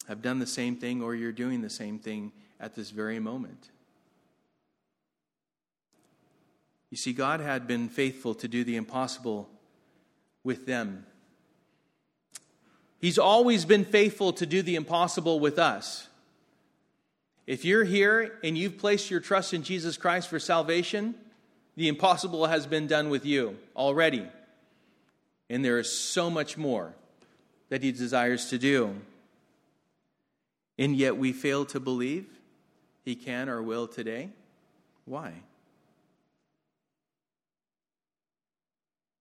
have 0.06 0.22
done 0.22 0.38
the 0.38 0.46
same 0.46 0.76
thing, 0.76 1.02
or 1.02 1.14
you're 1.14 1.32
doing 1.32 1.62
the 1.62 1.70
same 1.70 1.98
thing 1.98 2.32
at 2.60 2.74
this 2.74 2.90
very 2.90 3.18
moment. 3.18 3.70
You 6.90 6.96
see, 6.96 7.12
God 7.12 7.40
had 7.40 7.66
been 7.66 7.88
faithful 7.88 8.34
to 8.34 8.48
do 8.48 8.62
the 8.62 8.76
impossible 8.76 9.48
with 10.44 10.66
them 10.66 11.06
He's 13.00 13.18
always 13.18 13.64
been 13.64 13.84
faithful 13.84 14.32
to 14.34 14.46
do 14.46 14.62
the 14.62 14.76
impossible 14.76 15.40
with 15.40 15.58
us. 15.58 16.08
If 17.46 17.64
you're 17.64 17.84
here 17.84 18.38
and 18.44 18.56
you've 18.56 18.78
placed 18.78 19.10
your 19.10 19.20
trust 19.20 19.54
in 19.54 19.62
Jesus 19.62 19.96
Christ 19.96 20.28
for 20.28 20.38
salvation, 20.38 21.14
the 21.76 21.88
impossible 21.88 22.46
has 22.46 22.66
been 22.66 22.86
done 22.86 23.08
with 23.08 23.24
you 23.24 23.56
already. 23.74 24.28
And 25.48 25.64
there 25.64 25.78
is 25.78 25.90
so 25.90 26.30
much 26.30 26.58
more 26.58 26.94
that 27.70 27.82
He 27.82 27.90
desires 27.90 28.50
to 28.50 28.58
do. 28.58 28.94
And 30.78 30.94
yet 30.94 31.16
we 31.16 31.32
fail 31.32 31.64
to 31.66 31.80
believe 31.80 32.26
He 33.04 33.14
can 33.16 33.48
or 33.48 33.62
will 33.62 33.88
today. 33.88 34.28
Why? 35.06 35.32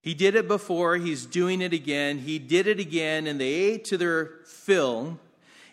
He 0.01 0.13
did 0.13 0.35
it 0.35 0.47
before, 0.47 0.95
he's 0.95 1.25
doing 1.25 1.61
it 1.61 1.73
again. 1.73 2.19
He 2.19 2.39
did 2.39 2.67
it 2.67 2.79
again, 2.79 3.27
and 3.27 3.39
they 3.39 3.49
ate 3.49 3.85
to 3.85 3.97
their 3.97 4.31
fill. 4.45 5.19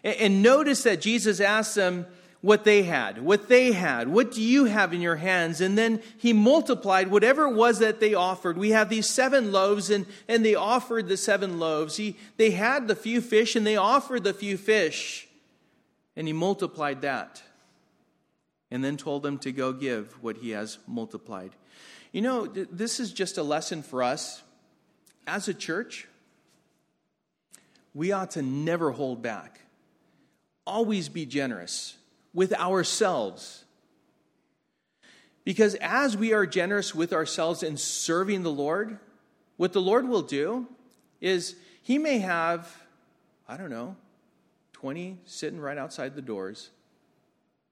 And 0.03 0.43
notice 0.43 0.83
that 0.83 1.01
Jesus 1.01 1.41
asked 1.41 1.75
them 1.75 2.07
what 2.41 2.65
they 2.65 2.85
had, 2.85 3.23
what 3.23 3.49
they 3.49 3.73
had, 3.73 4.09
what 4.09 4.31
do 4.31 4.43
you 4.43 4.67
have 4.67 4.95
in 4.95 5.01
your 5.01 5.17
hands? 5.17 5.61
And 5.61 5.77
then 5.77 6.01
he 6.17 6.33
multiplied 6.33 7.11
whatever 7.11 7.45
it 7.45 7.55
was 7.55 7.81
that 7.81 7.99
they 7.99 8.15
offered. 8.15 8.57
We 8.57 8.71
have 8.71 8.89
these 8.89 9.09
seven 9.09 9.51
loaves, 9.51 9.91
and, 9.91 10.07
and 10.29 10.45
they 10.45 10.55
offered 10.55 11.09
the 11.09 11.17
seven 11.17 11.59
loaves. 11.59 11.97
He, 11.97 12.17
they 12.37 12.51
had 12.51 12.87
the 12.87 12.95
few 12.95 13.21
fish, 13.21 13.57
and 13.57 13.67
they 13.67 13.77
offered 13.77 14.23
the 14.23 14.35
few 14.35 14.57
fish. 14.57 15.27
And 16.15 16.27
he 16.27 16.33
multiplied 16.33 17.03
that. 17.03 17.43
And 18.71 18.85
then 18.85 18.97
told 18.97 19.23
them 19.23 19.39
to 19.39 19.51
go 19.51 19.73
give 19.73 20.13
what 20.23 20.37
he 20.37 20.51
has 20.51 20.79
multiplied. 20.87 21.51
You 22.17 22.23
know, 22.23 22.47
this 22.47 22.99
is 22.99 23.13
just 23.13 23.37
a 23.37 23.43
lesson 23.43 23.83
for 23.83 24.03
us 24.03 24.43
as 25.27 25.49
a 25.49 25.53
church. 25.53 26.09
We 27.93 28.11
ought 28.13 28.31
to 28.31 28.41
never 28.41 28.91
hold 28.91 29.21
back, 29.21 29.61
always 30.67 31.11
be 31.11 31.27
generous 31.27 31.95
with 32.33 32.55
ourselves. 32.55 33.67
Because 35.45 35.75
as 35.75 36.17
we 36.17 36.33
are 36.33 36.47
generous 36.47 36.95
with 36.95 37.13
ourselves 37.13 37.63
in 37.63 37.77
serving 37.77 38.45
the 38.45 38.51
Lord, 38.51 38.99
what 39.59 39.75
the 39.75 39.83
Lord 39.83 40.09
will 40.09 40.23
do 40.23 40.67
is 41.21 41.55
He 41.83 41.99
may 41.99 42.21
have, 42.21 42.75
I 43.47 43.59
don't 43.59 43.69
know, 43.69 43.95
20 44.73 45.19
sitting 45.27 45.61
right 45.61 45.77
outside 45.77 46.15
the 46.15 46.23
doors, 46.23 46.71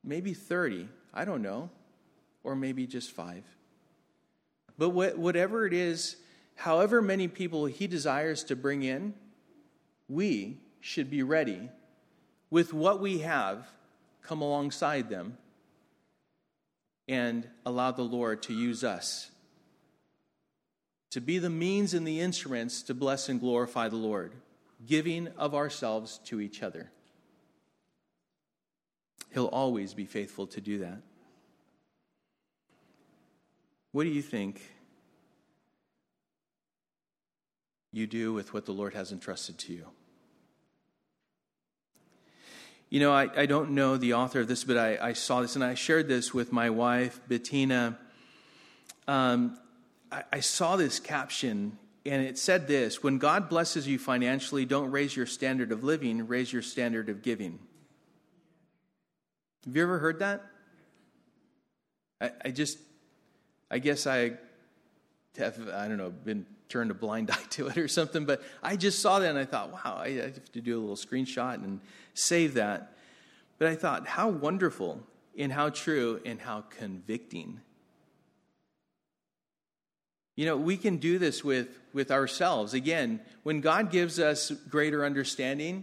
maybe 0.05 0.35
30, 0.35 0.87
I 1.15 1.25
don't 1.25 1.41
know, 1.41 1.71
or 2.43 2.55
maybe 2.55 2.87
just 2.87 3.11
five. 3.11 3.43
But 4.77 4.91
whatever 4.91 5.67
it 5.67 5.73
is, 5.73 6.17
however 6.57 7.01
many 7.01 7.29
people 7.29 7.67
he 7.67 7.87
desires 7.87 8.45
to 8.45 8.57
bring 8.57 8.83
in, 8.83 9.15
we 10.09 10.59
should 10.81 11.11
be 11.11 11.23
ready 11.23 11.71
with 12.51 12.73
what 12.73 13.01
we 13.01 13.21
have 13.21 13.69
come 14.23 14.43
alongside 14.43 15.09
them 15.09 15.39
and 17.07 17.49
allow 17.65 17.91
the 17.91 18.03
Lord 18.03 18.43
to 18.45 18.55
use 18.55 18.83
us 18.83 19.31
to 21.11 21.21
be 21.21 21.39
the 21.39 21.49
means 21.49 21.95
and 21.95 22.05
the 22.05 22.21
instruments 22.21 22.83
to 22.83 22.93
bless 22.93 23.29
and 23.29 23.39
glorify 23.39 23.89
the 23.89 23.95
Lord, 23.95 24.33
giving 24.85 25.29
of 25.37 25.55
ourselves 25.55 26.19
to 26.25 26.41
each 26.41 26.61
other. 26.61 26.91
He'll 29.33 29.47
always 29.47 29.95
be 29.95 30.07
faithful 30.07 30.49
to 30.49 30.61
do 30.61 30.79
that. 30.81 31.03
What 33.95 34.03
do 34.03 34.11
you 34.11 34.23
think 34.23 34.61
you 37.93 38.09
do 38.09 38.33
with 38.33 38.53
what 38.53 38.67
the 38.67 38.73
Lord 38.73 38.93
has 38.95 39.13
entrusted 39.13 39.57
to 39.59 39.73
you? 39.73 39.87
You 42.91 42.99
know, 42.99 43.13
I, 43.13 43.29
I 43.37 43.47
don't 43.47 43.71
know 43.71 43.97
the 43.97 44.15
author 44.15 44.41
of 44.41 44.49
this, 44.49 44.65
but 44.65 44.77
I, 44.77 44.99
I 45.01 45.13
saw 45.13 45.43
this 45.43 45.55
and 45.55 45.63
I 45.63 45.75
shared 45.75 46.09
this 46.09 46.35
with 46.35 46.51
my 46.51 46.71
wife, 46.71 47.21
Bettina. 47.29 47.97
Um, 49.07 49.57
I, 50.11 50.25
I 50.33 50.41
saw 50.41 50.75
this 50.75 50.99
caption 50.99 51.79
and 52.05 52.27
it 52.27 52.37
said 52.37 52.67
this 52.67 53.01
When 53.01 53.19
God 53.19 53.49
blesses 53.49 53.87
you 53.87 54.01
financially, 54.01 54.65
don't 54.65 54.91
raise 54.91 55.15
your 55.15 55.27
standard 55.27 55.71
of 55.71 55.85
living, 55.85 56.27
raise 56.27 56.53
your 56.53 56.63
standard 56.63 57.09
of 57.09 57.23
giving. 57.23 57.61
Have 59.67 59.77
you 59.77 59.83
ever 59.85 60.01
heard 60.01 60.19
that? 60.19 60.45
I, 62.21 62.33
I 62.47 62.51
just 62.51 62.79
I 63.75 63.81
guess 63.81 64.07
I 64.07 64.35
have, 65.37 65.69
I 65.69 65.89
don't 65.89 65.97
know, 65.97 66.11
been 66.11 66.47
turned 66.69 66.93
a 66.93 66.95
blind 66.95 67.29
eye 67.33 67.47
to 67.51 67.67
it 67.67 67.77
or 67.77 67.89
something, 67.89 68.25
but 68.25 68.41
I 68.63 68.77
just 68.77 69.01
saw 69.01 69.19
that 69.19 69.29
and 69.29 69.37
I 69.37 69.45
thought, 69.45 69.73
wow, 69.73 69.99
I 70.01 70.13
have 70.13 70.53
to 70.53 70.61
do 70.61 70.79
a 70.79 70.81
little 70.81 70.95
screenshot 70.95 71.55
and 71.55 71.81
save 72.15 72.55
that. 72.55 72.97
But 73.59 73.67
I 73.67 73.75
thought, 73.75 74.07
how 74.07 74.29
wonderful 74.29 75.01
and 75.37 75.53
how 75.53 75.71
true 75.71 76.21
and 76.25 76.41
how 76.41 76.61
convicting. 76.71 77.63
You 80.37 80.47
know, 80.47 80.57
we 80.57 80.77
can 80.77 80.99
do 80.99 81.19
this 81.19 81.43
with, 81.43 81.77
with 81.93 82.13
ourselves. 82.13 82.75
Again, 82.75 83.19
when 83.43 83.61
God 83.61 83.91
gives 83.91 84.21
us 84.21 84.53
greater 84.71 85.05
understanding, 85.05 85.83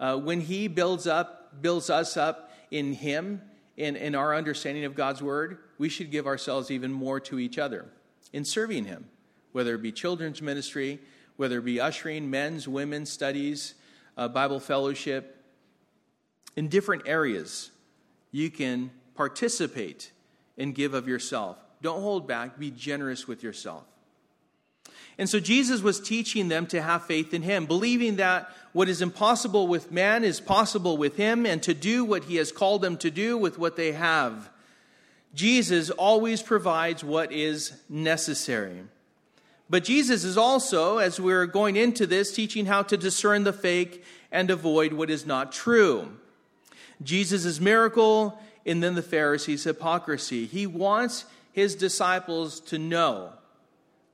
uh, 0.00 0.16
when 0.16 0.40
He 0.40 0.66
builds 0.66 1.06
up, 1.06 1.62
builds 1.62 1.90
us 1.90 2.16
up 2.16 2.50
in 2.72 2.92
Him, 2.92 3.40
in, 3.76 3.96
in 3.96 4.14
our 4.14 4.34
understanding 4.34 4.84
of 4.84 4.94
God's 4.94 5.22
word, 5.22 5.58
we 5.78 5.88
should 5.88 6.10
give 6.10 6.26
ourselves 6.26 6.70
even 6.70 6.92
more 6.92 7.20
to 7.20 7.38
each 7.38 7.58
other 7.58 7.86
in 8.32 8.44
serving 8.44 8.84
Him, 8.84 9.06
whether 9.52 9.74
it 9.74 9.82
be 9.82 9.92
children's 9.92 10.40
ministry, 10.40 11.00
whether 11.36 11.58
it 11.58 11.64
be 11.64 11.80
ushering, 11.80 12.30
men's, 12.30 12.68
women's 12.68 13.10
studies, 13.10 13.74
uh, 14.16 14.28
Bible 14.28 14.60
fellowship. 14.60 15.42
In 16.56 16.68
different 16.68 17.02
areas, 17.06 17.70
you 18.30 18.50
can 18.50 18.90
participate 19.14 20.12
and 20.56 20.74
give 20.74 20.94
of 20.94 21.08
yourself. 21.08 21.56
Don't 21.82 22.00
hold 22.00 22.28
back, 22.28 22.58
be 22.58 22.70
generous 22.70 23.26
with 23.26 23.42
yourself. 23.42 23.84
And 25.18 25.28
so 25.28 25.38
Jesus 25.38 25.80
was 25.80 26.00
teaching 26.00 26.48
them 26.48 26.66
to 26.68 26.82
have 26.82 27.04
faith 27.04 27.32
in 27.32 27.42
him, 27.42 27.66
believing 27.66 28.16
that 28.16 28.50
what 28.72 28.88
is 28.88 29.00
impossible 29.00 29.68
with 29.68 29.92
man 29.92 30.24
is 30.24 30.40
possible 30.40 30.96
with 30.96 31.16
him, 31.16 31.46
and 31.46 31.62
to 31.62 31.74
do 31.74 32.04
what 32.04 32.24
he 32.24 32.36
has 32.36 32.50
called 32.50 32.82
them 32.82 32.96
to 32.98 33.10
do 33.10 33.38
with 33.38 33.58
what 33.58 33.76
they 33.76 33.92
have. 33.92 34.50
Jesus 35.34 35.90
always 35.90 36.42
provides 36.42 37.04
what 37.04 37.32
is 37.32 37.72
necessary. 37.88 38.82
But 39.70 39.84
Jesus 39.84 40.24
is 40.24 40.36
also, 40.36 40.98
as 40.98 41.20
we're 41.20 41.46
going 41.46 41.76
into 41.76 42.06
this, 42.06 42.34
teaching 42.34 42.66
how 42.66 42.82
to 42.82 42.96
discern 42.96 43.44
the 43.44 43.52
fake 43.52 44.04
and 44.30 44.50
avoid 44.50 44.92
what 44.92 45.10
is 45.10 45.24
not 45.24 45.52
true. 45.52 46.08
Jesus' 47.02 47.60
miracle 47.60 48.38
and 48.66 48.82
then 48.82 48.94
the 48.94 49.02
Pharisees' 49.02 49.64
hypocrisy. 49.64 50.46
He 50.46 50.66
wants 50.66 51.24
his 51.52 51.74
disciples 51.74 52.60
to 52.60 52.78
know 52.78 53.32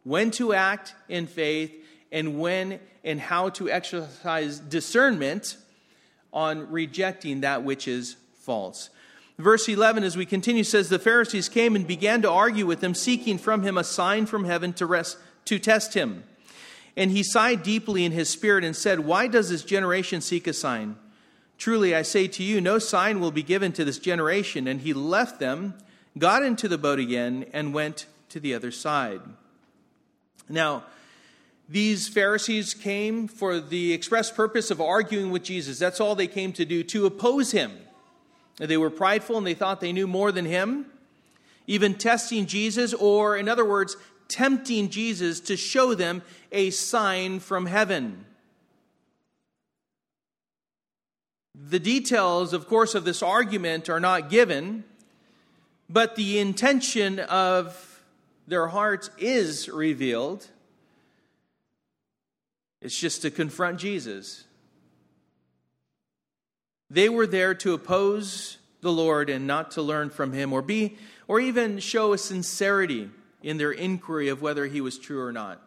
when 0.04 0.30
to 0.32 0.52
act 0.52 0.94
in 1.08 1.26
faith 1.26 1.74
and 2.12 2.40
when 2.40 2.80
and 3.04 3.20
how 3.20 3.48
to 3.50 3.70
exercise 3.70 4.58
discernment 4.58 5.56
on 6.32 6.70
rejecting 6.70 7.40
that 7.40 7.64
which 7.64 7.88
is 7.88 8.16
false. 8.34 8.90
Verse 9.38 9.68
11, 9.68 10.04
as 10.04 10.16
we 10.16 10.26
continue, 10.26 10.64
says 10.64 10.88
the 10.88 10.98
Pharisees 10.98 11.48
came 11.48 11.74
and 11.74 11.86
began 11.86 12.20
to 12.22 12.30
argue 12.30 12.66
with 12.66 12.84
him, 12.84 12.94
seeking 12.94 13.38
from 13.38 13.62
him 13.62 13.78
a 13.78 13.84
sign 13.84 14.26
from 14.26 14.44
heaven 14.44 14.72
to, 14.74 14.86
rest, 14.86 15.16
to 15.46 15.58
test 15.58 15.94
him. 15.94 16.24
And 16.96 17.10
he 17.10 17.22
sighed 17.22 17.62
deeply 17.62 18.04
in 18.04 18.12
his 18.12 18.28
spirit 18.28 18.64
and 18.64 18.76
said, 18.76 19.00
Why 19.00 19.26
does 19.28 19.48
this 19.48 19.64
generation 19.64 20.20
seek 20.20 20.46
a 20.46 20.52
sign? 20.52 20.96
Truly, 21.56 21.94
I 21.94 22.02
say 22.02 22.26
to 22.26 22.42
you, 22.42 22.60
no 22.60 22.78
sign 22.78 23.20
will 23.20 23.30
be 23.30 23.42
given 23.42 23.72
to 23.72 23.84
this 23.84 23.98
generation. 23.98 24.66
And 24.66 24.80
he 24.80 24.92
left 24.92 25.40
them, 25.40 25.74
got 26.18 26.42
into 26.42 26.68
the 26.68 26.78
boat 26.78 26.98
again, 26.98 27.46
and 27.52 27.74
went 27.74 28.06
to 28.30 28.40
the 28.40 28.54
other 28.54 28.70
side. 28.70 29.20
Now, 30.50 30.82
these 31.68 32.08
Pharisees 32.08 32.74
came 32.74 33.28
for 33.28 33.60
the 33.60 33.92
express 33.92 34.30
purpose 34.30 34.72
of 34.72 34.80
arguing 34.80 35.30
with 35.30 35.44
Jesus. 35.44 35.78
That's 35.78 36.00
all 36.00 36.16
they 36.16 36.26
came 36.26 36.52
to 36.54 36.64
do, 36.64 36.82
to 36.82 37.06
oppose 37.06 37.52
him. 37.52 37.72
They 38.56 38.76
were 38.76 38.90
prideful 38.90 39.38
and 39.38 39.46
they 39.46 39.54
thought 39.54 39.80
they 39.80 39.92
knew 39.92 40.08
more 40.08 40.32
than 40.32 40.44
him, 40.44 40.86
even 41.66 41.94
testing 41.94 42.46
Jesus, 42.46 42.92
or 42.92 43.36
in 43.36 43.48
other 43.48 43.64
words, 43.64 43.96
tempting 44.26 44.88
Jesus 44.88 45.38
to 45.40 45.56
show 45.56 45.94
them 45.94 46.22
a 46.50 46.70
sign 46.70 47.38
from 47.38 47.66
heaven. 47.66 48.24
The 51.54 51.78
details, 51.78 52.52
of 52.52 52.66
course, 52.66 52.94
of 52.96 53.04
this 53.04 53.22
argument 53.22 53.88
are 53.88 54.00
not 54.00 54.28
given, 54.28 54.84
but 55.88 56.16
the 56.16 56.38
intention 56.40 57.20
of 57.20 57.89
their 58.50 58.66
hearts 58.66 59.10
is 59.16 59.68
revealed. 59.68 60.44
It's 62.80 62.98
just 62.98 63.22
to 63.22 63.30
confront 63.30 63.78
Jesus. 63.78 64.42
They 66.90 67.08
were 67.08 67.28
there 67.28 67.54
to 67.54 67.74
oppose 67.74 68.58
the 68.80 68.90
Lord 68.90 69.30
and 69.30 69.46
not 69.46 69.70
to 69.72 69.82
learn 69.82 70.10
from 70.10 70.32
him 70.32 70.52
or 70.52 70.62
be 70.62 70.98
or 71.28 71.38
even 71.38 71.78
show 71.78 72.12
a 72.12 72.18
sincerity 72.18 73.08
in 73.40 73.56
their 73.56 73.70
inquiry 73.70 74.28
of 74.28 74.42
whether 74.42 74.66
he 74.66 74.80
was 74.80 74.98
true 74.98 75.22
or 75.22 75.30
not. 75.30 75.62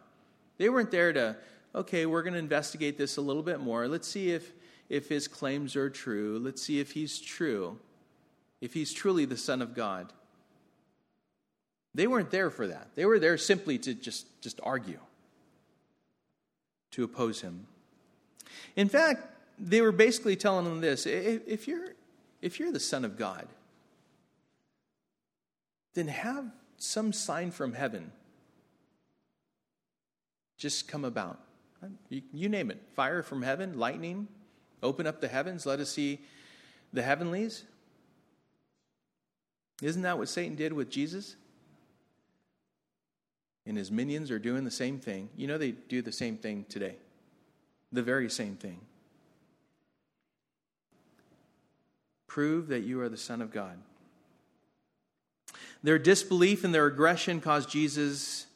They 0.58 0.68
weren't 0.68 0.90
there 0.90 1.14
to, 1.14 1.36
okay, 1.74 2.04
we're 2.04 2.22
going 2.22 2.34
to 2.34 2.38
investigate 2.38 2.98
this 2.98 3.16
a 3.16 3.22
little 3.22 3.42
bit 3.42 3.60
more. 3.60 3.88
Let's 3.88 4.08
see 4.08 4.30
if 4.30 4.52
if 4.90 5.08
his 5.08 5.26
claims 5.26 5.74
are 5.74 5.88
true. 5.88 6.38
Let's 6.38 6.60
see 6.60 6.80
if 6.80 6.92
he's 6.92 7.18
true, 7.18 7.78
if 8.60 8.74
he's 8.74 8.92
truly 8.92 9.24
the 9.24 9.38
Son 9.38 9.62
of 9.62 9.74
God. 9.74 10.12
They 11.94 12.06
weren't 12.06 12.30
there 12.30 12.50
for 12.50 12.66
that. 12.66 12.88
They 12.94 13.06
were 13.06 13.18
there 13.18 13.38
simply 13.38 13.78
to 13.78 13.94
just, 13.94 14.26
just 14.42 14.60
argue, 14.62 14.98
to 16.92 17.04
oppose 17.04 17.40
him. 17.40 17.66
In 18.76 18.88
fact, 18.88 19.28
they 19.58 19.80
were 19.80 19.92
basically 19.92 20.36
telling 20.36 20.66
him 20.66 20.80
this 20.80 21.06
if 21.06 21.68
you're, 21.68 21.94
if 22.42 22.58
you're 22.58 22.72
the 22.72 22.80
Son 22.80 23.04
of 23.04 23.16
God, 23.16 23.46
then 25.94 26.08
have 26.08 26.46
some 26.76 27.12
sign 27.12 27.52
from 27.52 27.72
heaven 27.72 28.10
just 30.58 30.88
come 30.88 31.04
about. 31.04 31.38
You, 32.08 32.22
you 32.32 32.48
name 32.48 32.70
it 32.70 32.80
fire 32.94 33.22
from 33.22 33.42
heaven, 33.42 33.78
lightning, 33.78 34.26
Open 34.84 35.06
up 35.06 35.22
the 35.22 35.28
heavens, 35.28 35.64
let 35.64 35.80
us 35.80 35.90
see 35.90 36.20
the 36.92 37.02
heavenlies. 37.02 37.64
Isn't 39.80 40.02
that 40.02 40.18
what 40.18 40.28
Satan 40.28 40.56
did 40.56 40.74
with 40.74 40.90
Jesus? 40.90 41.36
And 43.66 43.76
his 43.76 43.90
minions 43.90 44.30
are 44.30 44.38
doing 44.38 44.64
the 44.64 44.70
same 44.70 44.98
thing. 44.98 45.30
You 45.36 45.46
know, 45.46 45.58
they 45.58 45.72
do 45.72 46.02
the 46.02 46.12
same 46.12 46.36
thing 46.36 46.66
today, 46.68 46.96
the 47.92 48.02
very 48.02 48.28
same 48.28 48.56
thing. 48.56 48.80
Prove 52.26 52.68
that 52.68 52.80
you 52.80 53.00
are 53.00 53.08
the 53.08 53.16
Son 53.16 53.40
of 53.40 53.52
God. 53.52 53.78
Their 55.82 55.98
disbelief 55.98 56.64
and 56.64 56.74
their 56.74 56.86
aggression 56.86 57.40
caused 57.40 57.70
Jesus 57.70 58.46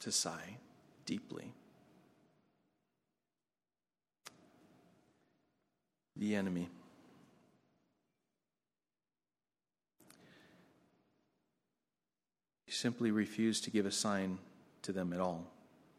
to 0.00 0.10
sigh 0.10 0.58
deeply. 1.06 1.52
the 6.16 6.34
enemy. 6.34 6.68
Simply 12.74 13.12
refused 13.12 13.62
to 13.64 13.70
give 13.70 13.86
a 13.86 13.90
sign 13.92 14.38
to 14.82 14.90
them 14.90 15.12
at 15.12 15.20
all. 15.20 15.46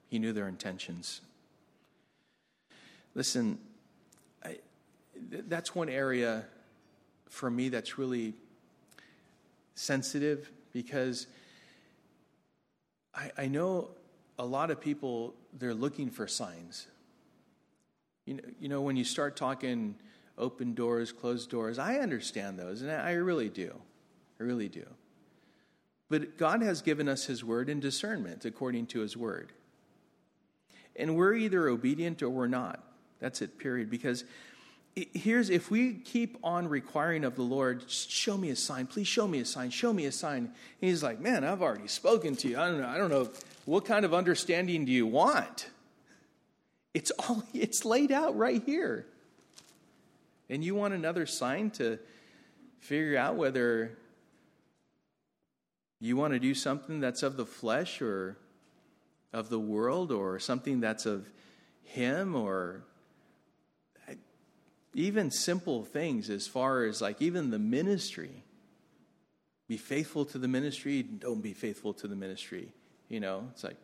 He 0.10 0.20
knew 0.20 0.34
their 0.34 0.50
intentions. 0.50 1.22
Listen, 3.14 3.58
I, 4.44 4.58
that's 5.48 5.74
one 5.74 5.88
area 5.88 6.44
for 7.30 7.50
me 7.50 7.70
that's 7.70 7.98
really 7.98 8.34
sensitive 9.76 10.52
because 10.74 11.28
I, 13.14 13.32
I 13.38 13.48
know 13.48 13.92
a 14.38 14.46
lot 14.46 14.70
of 14.70 14.82
people, 14.82 15.34
they're 15.58 15.74
looking 15.74 16.10
for 16.10 16.28
signs. 16.28 16.88
You 18.26 18.34
know, 18.34 18.44
you 18.60 18.68
know, 18.68 18.82
when 18.82 18.98
you 18.98 19.06
start 19.06 19.38
talking 19.38 19.96
open 20.38 20.74
doors, 20.74 21.14
closed 21.14 21.50
doors, 21.50 21.80
I 21.80 22.00
understand 22.00 22.60
those, 22.60 22.82
and 22.82 22.92
I 22.92 23.14
really 23.14 23.48
do. 23.48 23.74
I 24.42 24.44
really 24.44 24.68
do. 24.68 24.86
But 26.16 26.38
God 26.38 26.62
has 26.62 26.82
given 26.82 27.10
us 27.10 27.26
His 27.26 27.44
word 27.44 27.68
and 27.68 27.82
discernment 27.82 28.46
according 28.46 28.86
to 28.88 29.02
His 29.02 29.18
word. 29.18 29.52
And 30.96 31.18
we're 31.18 31.34
either 31.34 31.68
obedient 31.68 32.24
or 32.24 32.30
we're 32.30 32.48
not. 32.48 32.82
That's 33.20 33.42
it, 33.42 33.58
period. 33.58 33.90
Because 33.90 34.24
here's 34.96 35.50
if 35.50 35.70
we 35.70 35.96
keep 35.96 36.38
on 36.42 36.70
requiring 36.70 37.26
of 37.26 37.36
the 37.36 37.42
Lord, 37.42 37.92
show 37.92 38.38
me 38.38 38.50
a 38.50 38.56
sign, 38.56 38.88
please 38.88 39.10
show 39.10 39.28
me 39.28 39.40
a 39.40 39.46
sign, 39.46 39.72
show 39.72 39.92
me 39.92 40.06
a 40.06 40.12
sign. 40.14 40.38
And 40.46 40.54
he's 40.80 41.04
like, 41.04 41.20
man, 41.20 41.44
I've 41.44 41.62
already 41.62 41.90
spoken 41.90 42.38
to 42.38 42.48
you. 42.48 42.58
I 42.58 42.70
don't 42.70 42.80
know. 42.80 42.88
I 42.88 42.98
don't 42.98 43.10
know. 43.10 43.30
What 43.66 43.84
kind 43.84 44.06
of 44.06 44.14
understanding 44.14 44.86
do 44.86 44.94
you 44.94 45.08
want? 45.08 45.70
It's 46.94 47.12
all 47.12 47.44
it's 47.54 47.84
laid 47.84 48.14
out 48.14 48.38
right 48.38 48.64
here. 48.66 49.06
And 50.50 50.64
you 50.64 50.76
want 50.76 50.94
another 50.94 51.26
sign 51.26 51.72
to 51.72 52.00
figure 52.80 53.18
out 53.18 53.36
whether 53.36 53.98
you 56.00 56.18
want 56.18 56.34
to 56.34 56.40
do 56.40 56.54
something 56.54 57.00
that's 57.00 57.24
of 57.24 57.38
the 57.38 57.46
flesh 57.46 58.02
or 58.02 58.38
of 59.34 59.50
the 59.50 59.60
world 59.60 60.12
or 60.12 60.40
something 60.40 60.80
that's 60.80 61.06
of 61.06 61.30
him 61.84 62.36
or 62.36 62.84
even 64.94 65.30
simple 65.30 65.84
things 65.84 66.30
as 66.30 66.48
far 66.48 66.84
as 66.84 67.02
like 67.02 67.22
even 67.22 67.50
the 67.50 67.60
ministry 67.60 68.44
be 69.68 69.78
faithful 69.78 70.26
to 70.26 70.38
the 70.38 70.48
ministry 70.48 71.04
don't 71.04 71.42
be 71.42 71.54
faithful 71.54 71.94
to 71.94 72.08
the 72.08 72.16
ministry 72.16 72.70
you 73.10 73.20
know 73.20 73.48
it's 73.52 73.64
like 73.64 73.78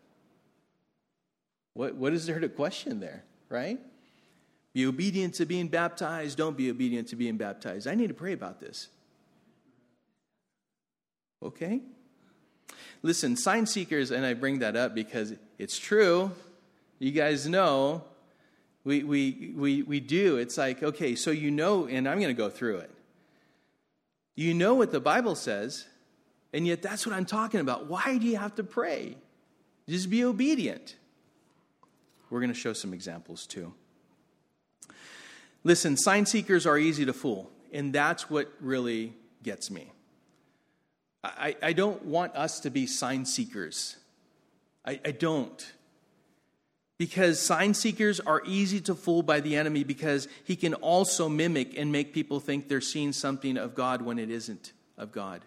what, 1.74 1.96
what 1.96 2.14
is 2.14 2.26
there 2.26 2.40
to 2.40 2.50
question 2.50 3.00
there, 3.00 3.24
right? 3.50 3.80
Be 4.74 4.86
obedient 4.86 5.36
to 5.36 5.46
being 5.46 5.68
baptized, 5.68 6.38
don't 6.38 6.58
be 6.58 6.70
obedient 6.70 7.10
to 7.10 7.16
being 7.16 7.38
baptized. 7.38 7.88
I 7.88 7.96
need 7.96 8.08
to 8.08 8.14
pray 8.14 8.34
about 8.34 8.60
this. 8.60 8.88
Okay? 11.44 11.82
Listen, 13.04 13.36
sign 13.36 13.66
seekers, 13.66 14.12
and 14.12 14.26
I 14.26 14.34
bring 14.34 14.60
that 14.60 14.76
up 14.76 14.94
because 14.94 15.34
it's 15.58 15.78
true. 15.78 16.32
You 17.00 17.12
guys 17.12 17.48
know 17.48 18.04
we, 18.84 19.04
we, 19.04 19.54
we, 19.56 19.82
we 19.84 20.00
do. 20.00 20.38
It's 20.38 20.58
like, 20.58 20.82
okay, 20.82 21.16
so 21.16 21.32
you 21.32 21.52
know, 21.52 21.88
and 21.88 22.08
I'm 22.08 22.20
going 22.20 22.36
to 22.36 22.40
go 22.40 22.50
through 22.50 22.78
it. 22.78 22.92
You 24.36 24.54
know 24.54 24.74
what 24.74 24.92
the 24.92 25.00
Bible 25.00 25.36
says, 25.36 25.86
and 26.54 26.66
yet 26.66 26.82
that's 26.82 27.06
what 27.06 27.16
I'm 27.16 27.26
talking 27.26 27.60
about. 27.60 27.88
Why 27.88 28.18
do 28.18 28.26
you 28.26 28.38
have 28.38 28.56
to 28.56 28.64
pray? 28.64 29.18
Just 29.88 30.10
be 30.10 30.24
obedient. 30.24 30.96
We're 32.30 32.40
going 32.40 32.54
to 32.54 32.60
show 32.60 32.74
some 32.74 32.94
examples 32.94 33.46
too. 33.46 33.74
Listen, 35.64 35.98
sign 35.98 36.26
seekers 36.26 36.66
are 36.66 36.78
easy 36.78 37.06
to 37.06 37.14
fool, 37.14 37.52
and 37.72 37.94
that's 37.94 38.30
what 38.30 38.52
really 38.60 39.14
gets 39.44 39.70
me. 39.70 39.92
I, 41.24 41.56
I 41.62 41.74
don't 41.74 42.04
want 42.06 42.36
us 42.36 42.60
to 42.62 42.70
be 42.70 42.88
sign 42.88 43.26
seekers. 43.26 43.98
I, 44.86 45.00
I 45.06 45.12
don't. 45.12 45.72
Because 46.98 47.40
sign 47.40 47.74
seekers 47.74 48.20
are 48.20 48.42
easy 48.46 48.80
to 48.82 48.96
fool 48.96 49.24
by 49.24 49.40
the 49.40 49.56
enemy 49.56 49.84
because 49.84 50.28
he 50.44 50.56
can 50.56 50.74
also 50.76 51.30
mimic 51.30 51.78
and 51.78 51.92
make 51.92 52.14
people 52.14 52.40
think 52.40 52.68
they're 52.68 52.82
seeing 52.82 53.12
something 53.12 53.58
of 53.58 53.76
God 53.76 54.02
when 54.02 54.20
it 54.20 54.30
isn't 54.30 54.74
of 54.98 55.12
God. 55.12 55.42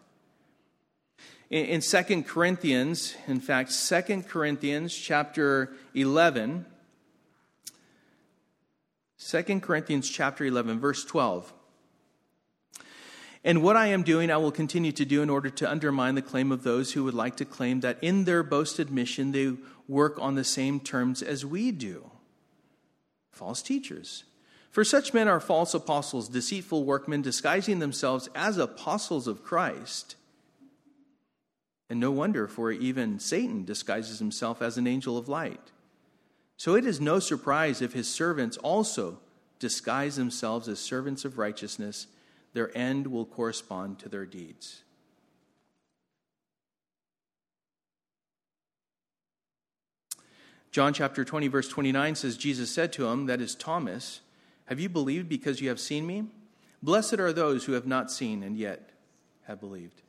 In, 1.51 1.67
in 1.67 1.81
2 1.81 2.23
Corinthians, 2.23 3.15
in 3.27 3.41
fact, 3.41 3.73
2 3.73 4.23
Corinthians 4.23 4.95
chapter 4.95 5.73
11, 5.95 6.67
2 9.19 9.43
Corinthians 9.61 10.11
chapter 10.11 10.45
11 10.45 10.81
verse 10.81 11.05
12. 11.05 11.53
And 13.45 13.63
what 13.63 13.77
I 13.77 13.89
am 13.89 14.03
doing, 14.03 14.31
I 14.31 14.39
will 14.39 14.51
continue 14.51 14.93
to 14.93 15.05
do 15.05 15.21
in 15.21 15.29
order 15.29 15.51
to 15.51 15.71
undermine 15.71 16.15
the 16.15 16.23
claim 16.23 16.51
of 16.51 16.63
those 16.63 16.93
who 16.93 17.05
would 17.05 17.15
like 17.15 17.37
to 17.37 17.45
claim 17.45 17.81
that 17.81 17.99
in 18.01 18.25
their 18.25 18.43
boasted 18.43 18.91
mission 18.91 19.33
they 19.33 19.53
work 19.87 20.19
on 20.19 20.35
the 20.35 20.45
same 20.45 20.81
terms 20.81 21.23
as 21.23 21.45
we 21.45 21.71
do. 21.71 22.11
False 23.33 23.61
teachers. 23.61 24.25
For 24.71 24.83
such 24.83 25.13
men 25.13 25.29
are 25.29 25.41
false 25.41 25.75
apostles, 25.75 26.29
deceitful 26.29 26.85
workmen, 26.85 27.21
disguising 27.21 27.81
themselves 27.81 28.31
as 28.35 28.57
apostles 28.57 29.29
of 29.29 29.45
Christ. 29.45 30.17
And 31.91 32.01
no 32.01 32.11
wonder, 32.11 32.49
for 32.49 32.73
even 32.73 33.21
Satan 33.21 33.67
disguises 33.67 34.21
himself 34.21 34.63
as 34.63 34.79
an 34.79 34.87
angel 34.87 35.19
of 35.19 35.29
light. 35.29 35.71
So 36.57 36.77
it 36.77 36.87
is 36.87 37.01
no 37.01 37.19
surprise 37.19 37.83
if 37.83 37.93
his 37.93 38.09
servants 38.09 38.57
also 38.57 39.19
disguise 39.59 40.17
themselves 40.17 40.67
as 40.67 40.79
servants 40.79 41.27
of 41.27 41.37
righteousness 41.37 42.07
their 42.55 42.77
end 42.77 43.09
will 43.09 43.27
correspond 43.27 43.99
to 43.99 44.09
their 44.09 44.25
deeds. 44.25 44.83
John 50.71 50.93
chapter 50.93 51.25
20, 51.25 51.49
verse 51.49 51.69
29 51.69 52.15
says, 52.15 52.37
Jesus 52.37 52.71
said 52.71 52.93
to 52.95 53.07
him, 53.07 53.27
that 53.27 53.41
is 53.41 53.55
Thomas, 53.55 54.23
Have 54.67 54.81
you 54.81 54.89
believed 54.89 55.29
because 55.29 55.61
you 55.61 55.69
have 55.69 55.79
seen 55.79 56.07
me? 56.07 56.25
Blessed 56.83 57.15
are 57.15 57.33
those 57.33 57.65
who 57.65 57.73
have 57.73 57.87
not 57.87 58.11
seen 58.11 58.43
and 58.43 58.57
yet 58.57 58.91
have 59.47 59.61
believed. 59.61 60.03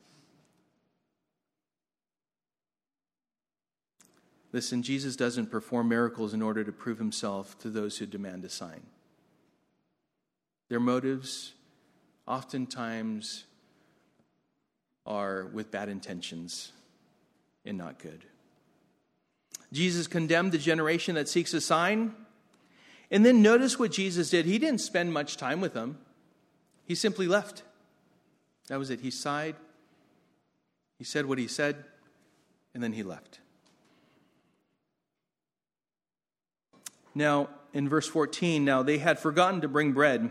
Listen, 4.52 4.82
Jesus 4.82 5.16
doesn't 5.16 5.50
perform 5.50 5.88
miracles 5.88 6.32
in 6.32 6.42
order 6.42 6.64
to 6.64 6.72
prove 6.72 6.98
himself 6.98 7.58
to 7.58 7.70
those 7.70 7.98
who 7.98 8.06
demand 8.06 8.44
a 8.44 8.48
sign. 8.48 8.82
Their 10.68 10.80
motives 10.80 11.52
oftentimes 12.26 13.44
are 15.04 15.46
with 15.46 15.70
bad 15.70 15.88
intentions 15.88 16.72
and 17.64 17.78
not 17.78 17.98
good. 17.98 18.24
Jesus 19.72 20.06
condemned 20.06 20.52
the 20.52 20.58
generation 20.58 21.14
that 21.16 21.28
seeks 21.28 21.52
a 21.54 21.60
sign. 21.60 22.14
And 23.10 23.24
then 23.24 23.42
notice 23.42 23.78
what 23.78 23.92
Jesus 23.92 24.30
did. 24.30 24.46
He 24.46 24.58
didn't 24.58 24.80
spend 24.80 25.12
much 25.12 25.36
time 25.36 25.60
with 25.60 25.74
them, 25.74 25.98
he 26.84 26.94
simply 26.94 27.26
left. 27.26 27.62
That 28.68 28.80
was 28.80 28.90
it. 28.90 29.00
He 29.00 29.12
sighed, 29.12 29.54
he 30.98 31.04
said 31.04 31.26
what 31.26 31.38
he 31.38 31.46
said, 31.46 31.84
and 32.74 32.82
then 32.82 32.92
he 32.92 33.04
left. 33.04 33.38
Now, 37.14 37.48
in 37.72 37.88
verse 37.88 38.08
14, 38.08 38.64
now 38.64 38.82
they 38.82 38.98
had 38.98 39.18
forgotten 39.20 39.60
to 39.60 39.68
bring 39.68 39.92
bread. 39.92 40.30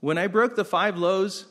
When 0.00 0.18
I 0.18 0.26
broke 0.26 0.56
the 0.56 0.64
five 0.64 0.96
loaves 0.96 1.46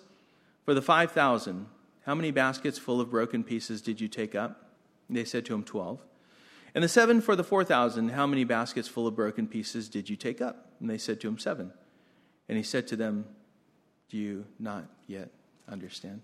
for 0.66 0.74
the 0.74 0.82
5,000, 0.82 1.68
how 2.06 2.16
many 2.16 2.32
baskets 2.32 2.78
full 2.78 3.02
of 3.02 3.10
broken 3.10 3.44
pieces 3.44 3.82
did 3.82 4.00
you 4.00 4.08
take 4.08 4.36
up? 4.36 4.72
They 5.10 5.26
said 5.26 5.46
to 5.46 5.54
him, 5.54 5.64
12. 5.64 6.00
And 6.74 6.84
the 6.84 6.90
seven 6.90 7.22
for 7.22 7.36
the 7.36 7.44
4,000, 7.44 8.10
how 8.10 8.28
many 8.28 8.44
baskets 8.44 8.88
full 8.88 9.08
of 9.08 9.16
broken 9.16 9.48
pieces 9.48 9.88
did 9.90 10.10
you 10.10 10.16
take 10.16 10.42
up? 10.42 10.74
And 10.80 10.90
they 10.90 10.98
said 10.98 11.22
to 11.22 11.28
him, 11.28 11.38
Seven. 11.38 11.72
And 12.50 12.58
he 12.58 12.64
said 12.64 12.88
to 12.88 12.96
them, 12.96 13.26
Do 14.10 14.18
you 14.18 14.46
not 14.60 14.86
yet 15.08 15.30
understand? 15.70 16.22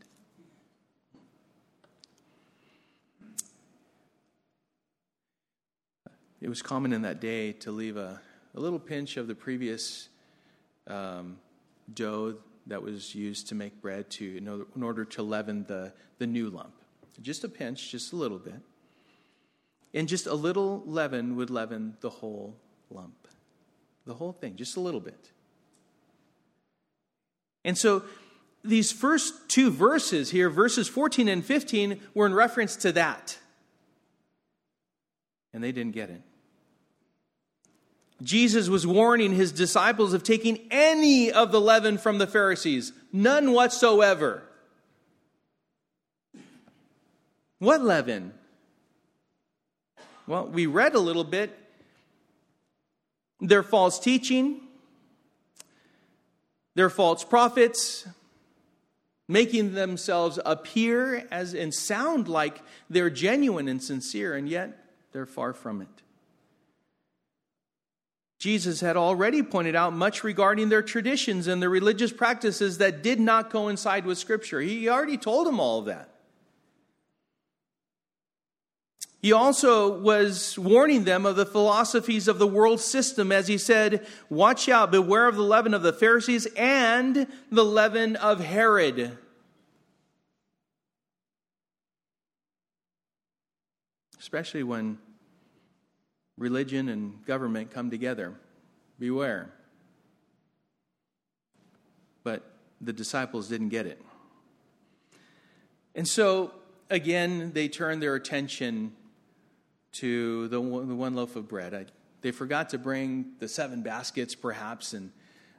It 6.42 6.50
was 6.50 6.62
common 6.62 6.92
in 6.92 7.04
that 7.04 7.22
day 7.22 7.54
to 7.54 7.72
leave 7.72 7.98
a, 7.98 8.20
a 8.56 8.60
little 8.60 8.80
pinch 8.80 9.16
of 9.16 9.28
the 9.28 9.36
previous 9.36 10.10
um, 10.88 11.38
dough 11.94 12.38
that 12.68 12.82
was 12.82 13.16
used 13.16 13.48
to 13.48 13.56
make 13.56 13.82
bread 13.82 14.10
to 14.10 14.38
in 14.38 14.84
order 14.84 15.06
to 15.06 15.24
leaven 15.24 15.66
the, 15.68 15.94
the 16.20 16.28
new 16.28 16.50
lump. 16.50 16.74
Just 17.22 17.44
a 17.44 17.50
pinch, 17.50 17.92
just 17.92 18.14
a 18.14 18.16
little 18.16 18.40
bit. 18.40 18.62
And 19.94 20.08
just 20.08 20.26
a 20.26 20.34
little 20.34 20.82
leaven 20.86 21.36
would 21.36 21.50
leaven 21.50 21.98
the 22.00 22.10
whole 22.10 22.56
lump. 22.90 23.28
The 24.06 24.14
whole 24.14 24.32
thing, 24.32 24.56
just 24.56 24.78
a 24.78 24.80
little 24.80 25.00
bit. 25.00 25.32
And 27.64 27.78
so 27.78 28.04
these 28.64 28.92
first 28.92 29.50
two 29.50 29.70
verses 29.70 30.32
here, 30.32 30.50
verses 30.50 30.88
14 30.88 31.28
and 31.28 31.46
15, 31.46 32.00
were 32.14 32.26
in 32.26 32.34
reference 32.34 32.76
to 32.78 32.92
that. 32.94 33.38
And 35.54 35.64
they 35.64 35.72
didn't 35.72 35.94
get 35.94 36.10
it. 36.10 36.22
Jesus 38.22 38.70
was 38.70 38.86
warning 38.86 39.34
his 39.34 39.52
disciples 39.52 40.14
of 40.14 40.24
taking 40.24 40.68
any 40.70 41.32
of 41.32 41.52
the 41.52 41.62
leaven 41.62 41.98
from 41.98 42.18
the 42.18 42.28
Pharisees, 42.28 42.94
none 43.12 43.52
whatsoever. 43.52 44.44
What 47.60 47.82
leaven? 47.82 48.34
Well, 50.28 50.48
we 50.48 50.66
read 50.66 50.96
a 50.96 51.00
little 51.00 51.24
bit. 51.24 51.58
Their 53.40 53.64
false 53.64 54.00
teaching, 54.00 54.62
their 56.76 56.90
false 56.92 57.24
prophets, 57.24 58.08
making 59.28 59.74
themselves 59.74 60.38
appear 60.46 61.28
as 61.32 61.54
and 61.54 61.74
sound 61.74 62.28
like 62.28 62.62
they're 62.90 63.10
genuine 63.10 63.68
and 63.68 63.82
sincere, 63.82 64.36
and 64.36 64.48
yet 64.48 64.78
they're 65.12 65.26
far 65.26 65.54
from 65.54 65.82
it. 65.82 65.88
Jesus 68.42 68.82
had 68.82 68.98
already 68.98 69.44
pointed 69.44 69.76
out 69.76 69.94
much 69.94 70.24
regarding 70.24 70.70
their 70.70 70.82
traditions 70.82 71.46
and 71.46 71.62
their 71.62 71.70
religious 71.70 72.12
practices 72.12 72.80
that 72.80 73.04
did 73.04 73.20
not 73.20 73.52
coincide 73.52 74.04
with 74.04 74.18
Scripture. 74.18 74.60
He 74.60 74.90
already 74.90 75.16
told 75.16 75.46
them 75.46 75.60
all 75.60 75.78
of 75.78 75.86
that. 75.86 76.10
He 79.22 79.32
also 79.32 79.96
was 79.96 80.58
warning 80.58 81.04
them 81.04 81.28
of 81.28 81.36
the 81.36 81.46
philosophies 81.46 82.28
of 82.28 82.40
the 82.40 82.48
world 82.48 82.80
system 82.80 83.32
as 83.32 83.48
he 83.48 83.60
said, 83.60 84.08
Watch 84.28 84.68
out, 84.68 84.90
beware 84.90 85.28
of 85.28 85.36
the 85.36 85.44
leaven 85.44 85.76
of 85.76 85.84
the 85.84 85.94
Pharisees 85.94 86.48
and 86.58 87.28
the 87.52 87.64
leaven 87.64 88.16
of 88.16 88.40
Herod. 88.40 89.20
Especially 94.20 94.64
when 94.64 94.98
religion 96.42 96.90
and 96.90 97.24
government 97.26 97.70
come 97.72 97.92
together. 97.92 98.34
Beware. 99.00 99.54
But 102.24 102.44
the 102.82 102.92
disciples 102.92 103.48
didn't 103.48 103.70
get 103.70 103.86
it. 103.86 104.02
And 105.94 106.08
so, 106.08 106.52
again, 106.90 107.52
they 107.54 107.68
turned 107.68 108.02
their 108.02 108.16
attention 108.16 108.94
to 109.94 110.48
the 110.48 110.60
one, 110.60 110.88
the 110.88 110.96
one 110.96 111.16
loaf 111.16 111.36
of 111.36 111.48
bread. 111.48 111.74
I, 111.74 111.86
they 112.22 112.32
forgot 112.32 112.70
to 112.70 112.78
bring 112.78 113.34
the 113.40 113.48
seven 113.48 113.82
baskets, 113.82 114.36
perhaps, 114.36 114.94
and 114.94 115.12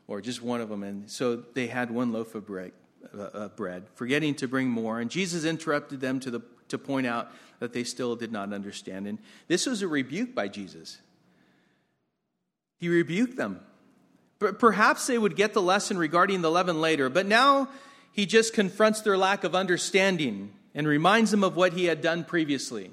or 0.08 0.20
just 0.20 0.42
one 0.42 0.60
of 0.60 0.68
them, 0.68 0.82
and 0.82 1.08
so 1.08 1.36
they 1.36 1.68
had 1.68 1.90
one 1.90 2.12
loaf 2.12 2.34
of 2.34 2.44
bread, 2.44 2.72
uh, 3.16 3.48
bread, 3.48 3.84
forgetting 3.94 4.34
to 4.34 4.48
bring 4.48 4.68
more. 4.68 5.00
And 5.00 5.10
Jesus 5.10 5.44
interrupted 5.44 6.00
them 6.00 6.18
to 6.20 6.30
the 6.30 6.42
to 6.68 6.78
point 6.78 7.06
out 7.06 7.30
that 7.62 7.72
they 7.72 7.84
still 7.84 8.16
did 8.16 8.32
not 8.32 8.52
understand. 8.52 9.06
And 9.06 9.20
this 9.46 9.66
was 9.66 9.82
a 9.82 9.86
rebuke 9.88 10.34
by 10.34 10.48
Jesus. 10.48 10.98
He 12.80 12.88
rebuked 12.88 13.36
them. 13.36 13.60
but 14.40 14.58
Perhaps 14.58 15.06
they 15.06 15.16
would 15.16 15.36
get 15.36 15.54
the 15.54 15.62
lesson 15.62 15.96
regarding 15.96 16.42
the 16.42 16.50
leaven 16.50 16.80
later, 16.80 17.08
but 17.08 17.24
now 17.24 17.68
he 18.10 18.26
just 18.26 18.52
confronts 18.52 19.02
their 19.02 19.16
lack 19.16 19.44
of 19.44 19.54
understanding 19.54 20.50
and 20.74 20.88
reminds 20.88 21.30
them 21.30 21.44
of 21.44 21.54
what 21.54 21.74
he 21.74 21.84
had 21.84 22.02
done 22.02 22.24
previously. 22.24 22.90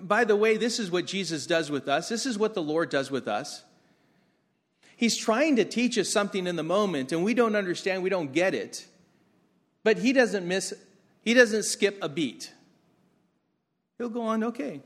By 0.00 0.22
the 0.22 0.36
way, 0.36 0.56
this 0.56 0.78
is 0.78 0.92
what 0.92 1.06
Jesus 1.06 1.44
does 1.44 1.68
with 1.68 1.88
us. 1.88 2.08
This 2.08 2.26
is 2.26 2.38
what 2.38 2.54
the 2.54 2.62
Lord 2.62 2.90
does 2.90 3.10
with 3.10 3.26
us. 3.26 3.64
He's 4.96 5.16
trying 5.16 5.56
to 5.56 5.64
teach 5.64 5.98
us 5.98 6.08
something 6.08 6.46
in 6.46 6.54
the 6.54 6.62
moment, 6.62 7.10
and 7.10 7.24
we 7.24 7.34
don't 7.34 7.56
understand, 7.56 8.04
we 8.04 8.10
don't 8.10 8.32
get 8.32 8.54
it. 8.54 8.86
But 9.82 9.98
he 9.98 10.12
doesn't 10.12 10.46
miss, 10.46 10.74
he 11.22 11.34
doesn't 11.34 11.64
skip 11.64 11.98
a 12.00 12.08
beat. 12.08 12.52
He'll 13.98 14.08
go 14.08 14.22
on, 14.22 14.44
okay. 14.44 14.80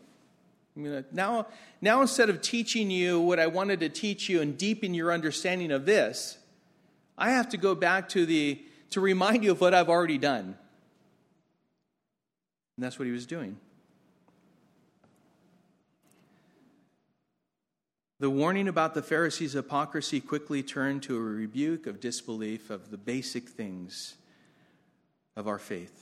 I'm 0.74 0.84
gonna, 0.84 0.98
uh, 0.98 1.02
now, 1.12 1.46
now, 1.82 2.00
instead 2.00 2.30
of 2.30 2.40
teaching 2.40 2.90
you 2.90 3.20
what 3.20 3.38
I 3.38 3.46
wanted 3.46 3.80
to 3.80 3.90
teach 3.90 4.28
you 4.28 4.40
and 4.40 4.56
deepen 4.56 4.94
your 4.94 5.12
understanding 5.12 5.70
of 5.70 5.84
this, 5.84 6.38
I 7.18 7.30
have 7.30 7.50
to 7.50 7.58
go 7.58 7.74
back 7.74 8.08
to, 8.10 8.24
the, 8.24 8.60
to 8.90 9.00
remind 9.00 9.44
you 9.44 9.50
of 9.52 9.60
what 9.60 9.74
I've 9.74 9.90
already 9.90 10.16
done. 10.16 10.56
And 12.76 12.84
that's 12.84 12.98
what 12.98 13.04
he 13.04 13.12
was 13.12 13.26
doing. 13.26 13.58
The 18.18 18.30
warning 18.30 18.68
about 18.68 18.94
the 18.94 19.02
Pharisees' 19.02 19.52
hypocrisy 19.52 20.20
quickly 20.20 20.62
turned 20.62 21.02
to 21.02 21.16
a 21.16 21.20
rebuke 21.20 21.86
of 21.86 22.00
disbelief 22.00 22.70
of 22.70 22.90
the 22.90 22.96
basic 22.96 23.48
things 23.48 24.14
of 25.36 25.48
our 25.48 25.58
faith. 25.58 26.01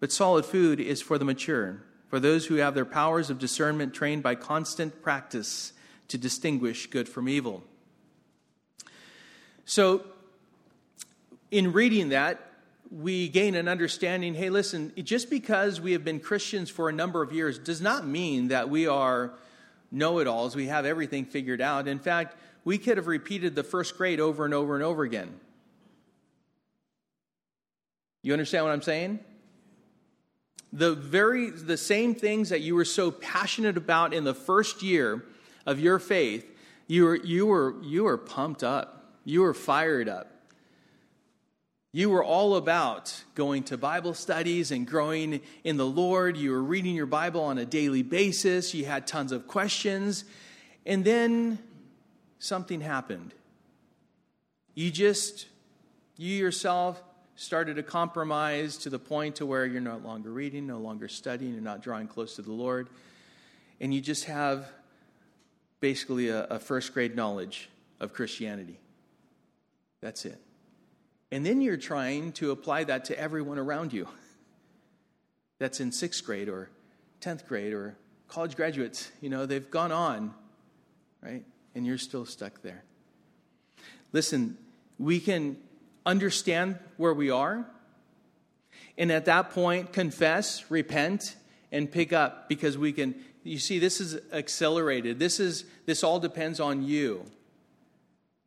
But 0.00 0.12
solid 0.12 0.44
food 0.44 0.80
is 0.80 1.00
for 1.00 1.18
the 1.18 1.24
mature, 1.24 1.82
for 2.08 2.20
those 2.20 2.46
who 2.46 2.56
have 2.56 2.74
their 2.74 2.84
powers 2.84 3.30
of 3.30 3.38
discernment 3.38 3.94
trained 3.94 4.22
by 4.22 4.34
constant 4.34 5.02
practice 5.02 5.72
to 6.08 6.18
distinguish 6.18 6.86
good 6.86 7.08
from 7.08 7.28
evil. 7.28 7.64
So, 9.64 10.04
in 11.50 11.72
reading 11.72 12.10
that, 12.10 12.40
we 12.90 13.28
gain 13.28 13.54
an 13.54 13.66
understanding 13.66 14.34
hey, 14.34 14.50
listen, 14.50 14.92
just 15.02 15.28
because 15.30 15.80
we 15.80 15.92
have 15.92 16.04
been 16.04 16.20
Christians 16.20 16.70
for 16.70 16.88
a 16.88 16.92
number 16.92 17.22
of 17.22 17.32
years 17.32 17.58
does 17.58 17.80
not 17.80 18.06
mean 18.06 18.48
that 18.48 18.70
we 18.70 18.86
are 18.86 19.32
know 19.90 20.18
it 20.18 20.26
alls, 20.26 20.54
we 20.54 20.66
have 20.66 20.84
everything 20.84 21.24
figured 21.24 21.60
out. 21.60 21.88
In 21.88 21.98
fact, 21.98 22.36
we 22.64 22.78
could 22.78 22.96
have 22.96 23.06
repeated 23.06 23.54
the 23.54 23.62
first 23.62 23.96
grade 23.96 24.20
over 24.20 24.44
and 24.44 24.52
over 24.52 24.74
and 24.74 24.84
over 24.84 25.04
again. 25.04 25.40
You 28.22 28.32
understand 28.32 28.64
what 28.64 28.72
I'm 28.72 28.82
saying? 28.82 29.20
The 30.72 30.94
very 30.94 31.50
the 31.50 31.76
same 31.76 32.14
things 32.14 32.48
that 32.50 32.60
you 32.60 32.74
were 32.74 32.84
so 32.84 33.10
passionate 33.10 33.76
about 33.76 34.12
in 34.12 34.24
the 34.24 34.34
first 34.34 34.82
year 34.82 35.24
of 35.64 35.80
your 35.80 35.98
faith, 35.98 36.44
you 36.86 37.04
were 37.04 37.16
you 37.16 37.46
were 37.46 37.74
you 37.82 38.04
were 38.04 38.18
pumped 38.18 38.62
up. 38.62 38.96
You 39.24 39.40
were 39.40 39.54
fired 39.54 40.08
up. 40.08 40.36
You 41.96 42.10
were 42.10 42.22
all 42.22 42.56
about 42.56 43.24
going 43.34 43.62
to 43.64 43.78
Bible 43.78 44.12
studies 44.12 44.70
and 44.70 44.86
growing 44.86 45.40
in 45.64 45.78
the 45.78 45.86
Lord. 45.86 46.36
You 46.36 46.50
were 46.50 46.62
reading 46.62 46.94
your 46.94 47.06
Bible 47.06 47.40
on 47.40 47.56
a 47.56 47.64
daily 47.64 48.02
basis. 48.02 48.74
You 48.74 48.84
had 48.84 49.06
tons 49.06 49.32
of 49.32 49.46
questions. 49.46 50.26
And 50.84 51.04
then 51.04 51.58
something 52.38 52.82
happened. 52.82 53.32
You 54.74 54.90
just, 54.90 55.46
you 56.18 56.36
yourself 56.36 57.02
started 57.36 57.76
to 57.76 57.82
compromise 57.82 58.78
to 58.78 58.90
the 58.90 58.98
point 58.98 59.36
to 59.36 59.46
where 59.46 59.66
you're 59.66 59.80
no 59.80 59.98
longer 59.98 60.30
reading, 60.32 60.66
no 60.66 60.78
longer 60.78 61.06
studying, 61.06 61.52
you're 61.52 61.62
not 61.62 61.82
drawing 61.82 62.08
close 62.08 62.36
to 62.36 62.42
the 62.42 62.52
Lord. 62.52 62.88
And 63.80 63.92
you 63.92 64.00
just 64.00 64.24
have 64.24 64.70
basically 65.80 66.30
a, 66.30 66.44
a 66.44 66.58
first 66.58 66.94
grade 66.94 67.14
knowledge 67.14 67.68
of 68.00 68.14
Christianity. 68.14 68.78
That's 70.00 70.24
it. 70.24 70.40
And 71.30 71.44
then 71.44 71.60
you're 71.60 71.76
trying 71.76 72.32
to 72.32 72.50
apply 72.50 72.84
that 72.84 73.04
to 73.06 73.18
everyone 73.18 73.58
around 73.58 73.92
you 73.92 74.08
that's 75.58 75.80
in 75.80 75.92
sixth 75.92 76.24
grade 76.24 76.48
or 76.48 76.70
10th 77.20 77.46
grade 77.46 77.72
or 77.72 77.96
college 78.28 78.56
graduates. 78.56 79.10
You 79.20 79.28
know, 79.28 79.44
they've 79.44 79.70
gone 79.70 79.92
on, 79.92 80.32
right? 81.22 81.44
And 81.74 81.84
you're 81.84 81.98
still 81.98 82.24
stuck 82.24 82.62
there. 82.62 82.82
Listen, 84.12 84.56
we 84.98 85.20
can 85.20 85.58
understand 86.06 86.78
where 86.96 87.12
we 87.12 87.30
are, 87.30 87.66
and 88.96 89.12
at 89.12 89.26
that 89.26 89.50
point, 89.50 89.92
confess, 89.92 90.70
repent, 90.70 91.36
and 91.70 91.90
pick 91.90 92.12
up 92.12 92.48
because 92.48 92.78
we 92.78 92.92
can. 92.92 93.14
You 93.42 93.58
see, 93.58 93.78
this 93.78 94.00
is 94.00 94.18
accelerated. 94.32 95.18
This 95.18 95.38
is 95.38 95.64
this 95.84 96.02
all 96.02 96.18
depends 96.18 96.60
on 96.60 96.82
you. 96.82 97.24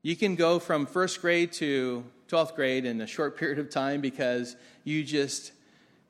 You 0.01 0.15
can 0.15 0.35
go 0.35 0.59
from 0.59 0.85
first 0.85 1.21
grade 1.21 1.51
to 1.53 2.03
12th 2.29 2.55
grade 2.55 2.85
in 2.85 3.01
a 3.01 3.07
short 3.07 3.37
period 3.39 3.59
of 3.59 3.69
time 3.69 4.01
because 4.01 4.55
you 4.83 5.03
just 5.03 5.51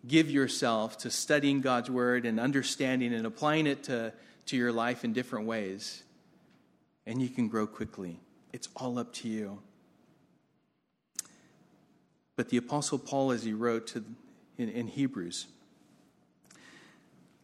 give 0.07 0.29
yourself 0.29 0.97
to 0.99 1.09
studying 1.09 1.61
God's 1.61 1.89
Word 1.89 2.25
and 2.25 2.39
understanding 2.39 3.13
and 3.13 3.25
applying 3.25 3.67
it 3.67 3.83
to, 3.83 4.13
to 4.47 4.57
your 4.57 4.71
life 4.71 5.03
in 5.03 5.13
different 5.13 5.45
ways. 5.45 6.03
And 7.05 7.21
you 7.21 7.29
can 7.29 7.47
grow 7.47 7.67
quickly. 7.67 8.19
It's 8.53 8.69
all 8.75 8.99
up 8.99 9.13
to 9.13 9.27
you. 9.27 9.59
But 12.39 12.47
the 12.47 12.55
Apostle 12.55 12.99
Paul, 12.99 13.31
as 13.31 13.43
he 13.43 13.51
wrote 13.51 13.87
to, 13.87 14.05
in, 14.57 14.69
in 14.69 14.87
Hebrews, 14.87 15.47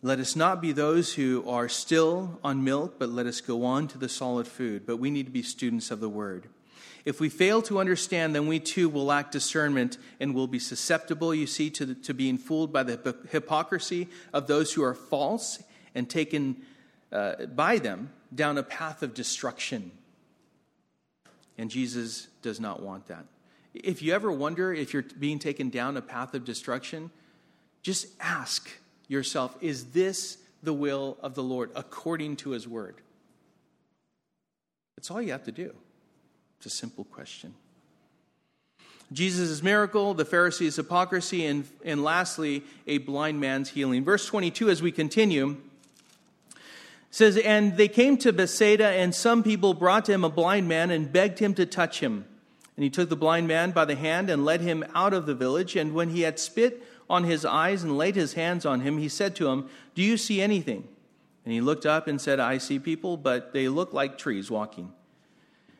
let 0.01 0.21
us 0.21 0.37
not 0.37 0.61
be 0.61 0.71
those 0.71 1.15
who 1.15 1.43
are 1.49 1.67
still 1.67 2.39
on 2.45 2.63
milk, 2.63 2.95
but 2.97 3.09
let 3.09 3.25
us 3.25 3.41
go 3.41 3.65
on 3.65 3.89
to 3.89 3.97
the 3.97 4.07
solid 4.07 4.47
food. 4.47 4.85
But 4.85 4.95
we 4.95 5.11
need 5.11 5.25
to 5.25 5.33
be 5.33 5.43
students 5.43 5.91
of 5.91 5.99
the 5.99 6.07
Word. 6.07 6.47
If 7.03 7.19
we 7.19 7.27
fail 7.27 7.61
to 7.63 7.77
understand, 7.77 8.33
then 8.33 8.47
we 8.47 8.57
too 8.57 8.87
will 8.87 9.03
lack 9.03 9.31
discernment 9.31 9.97
and 10.21 10.33
will 10.33 10.47
be 10.47 10.59
susceptible, 10.59 11.35
you 11.35 11.45
see, 11.45 11.69
to, 11.71 11.87
the, 11.87 11.95
to 11.95 12.13
being 12.13 12.37
fooled 12.37 12.71
by 12.71 12.83
the 12.83 13.17
hypocrisy 13.31 14.07
of 14.31 14.47
those 14.47 14.71
who 14.71 14.81
are 14.81 14.95
false 14.95 15.61
and 15.93 16.09
taken 16.09 16.55
uh, 17.11 17.47
by 17.47 17.79
them 17.79 18.13
down 18.33 18.57
a 18.57 18.63
path 18.63 19.03
of 19.03 19.13
destruction. 19.13 19.91
And 21.57 21.69
Jesus 21.69 22.29
does 22.41 22.61
not 22.61 22.81
want 22.81 23.07
that. 23.07 23.25
If 23.83 24.01
you 24.01 24.13
ever 24.13 24.31
wonder 24.31 24.73
if 24.73 24.93
you're 24.93 25.05
being 25.19 25.39
taken 25.39 25.69
down 25.69 25.97
a 25.97 26.01
path 26.01 26.33
of 26.33 26.45
destruction, 26.45 27.11
just 27.81 28.07
ask 28.19 28.69
yourself 29.07 29.55
is 29.61 29.91
this 29.91 30.37
the 30.63 30.73
will 30.73 31.17
of 31.21 31.35
the 31.35 31.43
Lord 31.43 31.71
according 31.75 32.37
to 32.37 32.51
his 32.51 32.67
word? 32.67 32.95
That's 34.95 35.11
all 35.11 35.21
you 35.21 35.33
have 35.33 35.43
to 35.43 35.51
do. 35.51 35.73
It's 36.57 36.65
a 36.65 36.69
simple 36.69 37.03
question. 37.03 37.53
Jesus' 39.13 39.61
miracle, 39.61 40.13
the 40.13 40.25
Pharisees' 40.25 40.77
hypocrisy, 40.77 41.45
and, 41.45 41.67
and 41.83 42.03
lastly, 42.03 42.63
a 42.87 42.97
blind 42.97 43.39
man's 43.39 43.69
healing. 43.69 44.03
Verse 44.03 44.25
22, 44.25 44.69
as 44.69 44.81
we 44.81 44.91
continue, 44.91 45.57
says, 47.11 47.37
And 47.37 47.77
they 47.77 47.87
came 47.87 48.17
to 48.17 48.33
Bethsaida, 48.33 48.87
and 48.87 49.13
some 49.13 49.43
people 49.43 49.75
brought 49.75 50.05
to 50.05 50.13
him 50.13 50.23
a 50.23 50.29
blind 50.29 50.67
man 50.67 50.89
and 50.89 51.11
begged 51.11 51.37
him 51.37 51.53
to 51.53 51.67
touch 51.67 51.99
him. 51.99 52.25
And 52.75 52.83
he 52.83 52.89
took 52.89 53.09
the 53.09 53.15
blind 53.15 53.47
man 53.47 53.71
by 53.71 53.85
the 53.85 53.95
hand 53.95 54.29
and 54.29 54.43
led 54.43 54.61
him 54.61 54.83
out 54.93 55.13
of 55.13 55.25
the 55.25 55.35
village. 55.35 55.75
And 55.75 55.93
when 55.93 56.09
he 56.09 56.21
had 56.21 56.39
spit 56.39 56.83
on 57.09 57.23
his 57.23 57.45
eyes 57.45 57.83
and 57.83 57.97
laid 57.97 58.15
his 58.15 58.33
hands 58.33 58.65
on 58.65 58.81
him, 58.81 58.97
he 58.97 59.07
said 59.07 59.35
to 59.37 59.47
him, 59.47 59.69
Do 59.93 60.01
you 60.01 60.17
see 60.17 60.41
anything? 60.41 60.87
And 61.45 61.53
he 61.53 61.61
looked 61.61 61.85
up 61.85 62.07
and 62.07 62.19
said, 62.19 62.39
I 62.39 62.57
see 62.57 62.79
people, 62.79 63.17
but 63.17 63.53
they 63.53 63.69
look 63.69 63.93
like 63.93 64.17
trees 64.17 64.49
walking. 64.49 64.91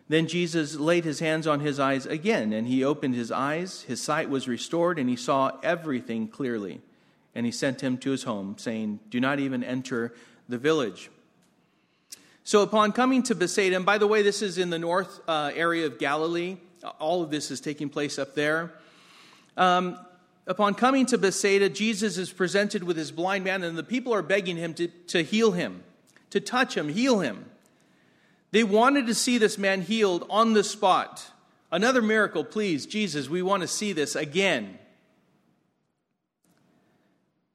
Then 0.08 0.28
Jesus 0.28 0.76
laid 0.76 1.04
his 1.04 1.20
hands 1.20 1.48
on 1.48 1.62
his 1.62 1.80
eyes 1.80 2.06
again, 2.06 2.54
and 2.54 2.68
he 2.68 2.84
opened 2.84 3.16
his 3.16 3.32
eyes. 3.32 3.82
His 3.82 4.00
sight 4.00 4.30
was 4.30 4.48
restored, 4.48 5.00
and 5.00 5.10
he 5.10 5.16
saw 5.16 5.58
everything 5.64 6.28
clearly. 6.28 6.82
And 7.34 7.46
he 7.46 7.52
sent 7.52 7.82
him 7.82 7.98
to 7.98 8.12
his 8.12 8.24
home, 8.24 8.56
saying, 8.60 9.00
Do 9.10 9.20
not 9.20 9.40
even 9.40 9.64
enter 9.64 10.14
the 10.48 10.60
village. 10.60 11.10
So, 12.44 12.62
upon 12.62 12.92
coming 12.92 13.24
to 13.24 13.34
Bethsaida, 13.34 13.76
and 13.76 13.86
by 13.86 13.98
the 13.98 14.06
way, 14.06 14.22
this 14.22 14.44
is 14.44 14.60
in 14.60 14.70
the 14.70 14.78
north 14.78 15.20
uh, 15.28 15.52
area 15.56 15.88
of 15.88 15.98
Galilee, 15.98 16.58
all 17.00 17.24
of 17.24 17.32
this 17.32 17.52
is 17.52 17.60
taking 17.62 17.90
place 17.90 18.20
up 18.20 18.36
there. 18.36 18.74
Um, 19.58 19.98
upon 20.48 20.76
coming 20.76 21.06
to 21.08 21.18
Bethsaida, 21.18 21.70
Jesus 21.70 22.18
is 22.18 22.32
presented 22.32 22.84
with 22.84 22.98
his 22.98 23.12
blind 23.12 23.44
man, 23.44 23.64
and 23.64 23.78
the 23.78 23.84
people 23.84 24.14
are 24.14 24.22
begging 24.22 24.58
him 24.58 24.74
to, 24.76 24.88
to 24.88 25.24
heal 25.24 25.52
him, 25.52 25.84
to 26.30 26.40
touch 26.40 26.76
him, 26.76 26.90
heal 26.90 27.20
him. 27.20 27.46
They 28.52 28.64
wanted 28.64 29.08
to 29.08 29.16
see 29.16 29.38
this 29.38 29.58
man 29.58 29.82
healed 29.82 30.26
on 30.30 30.54
the 30.54 30.64
spot. 30.64 31.26
Another 31.72 32.02
miracle, 32.02 32.44
please, 32.44 32.86
Jesus, 32.86 33.30
we 33.30 33.42
want 33.42 33.62
to 33.62 33.68
see 33.68 33.92
this 33.92 34.16
again. 34.16 34.80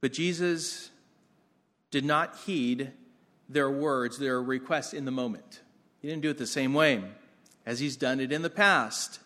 But 0.00 0.12
Jesus 0.12 0.90
did 1.90 2.04
not 2.04 2.36
heed 2.46 2.92
their 3.48 3.70
words, 3.70 4.18
their 4.18 4.42
request 4.42 4.94
in 4.94 5.04
the 5.04 5.10
moment. 5.10 5.60
He 6.00 6.08
didn't 6.08 6.22
do 6.22 6.30
it 6.30 6.38
the 6.38 6.46
same 6.46 6.74
way 6.74 7.02
as 7.66 7.80
he's 7.80 7.96
done 7.96 8.20
it 8.20 8.32
in 8.32 8.42
the 8.42 8.50
past. 8.50 9.20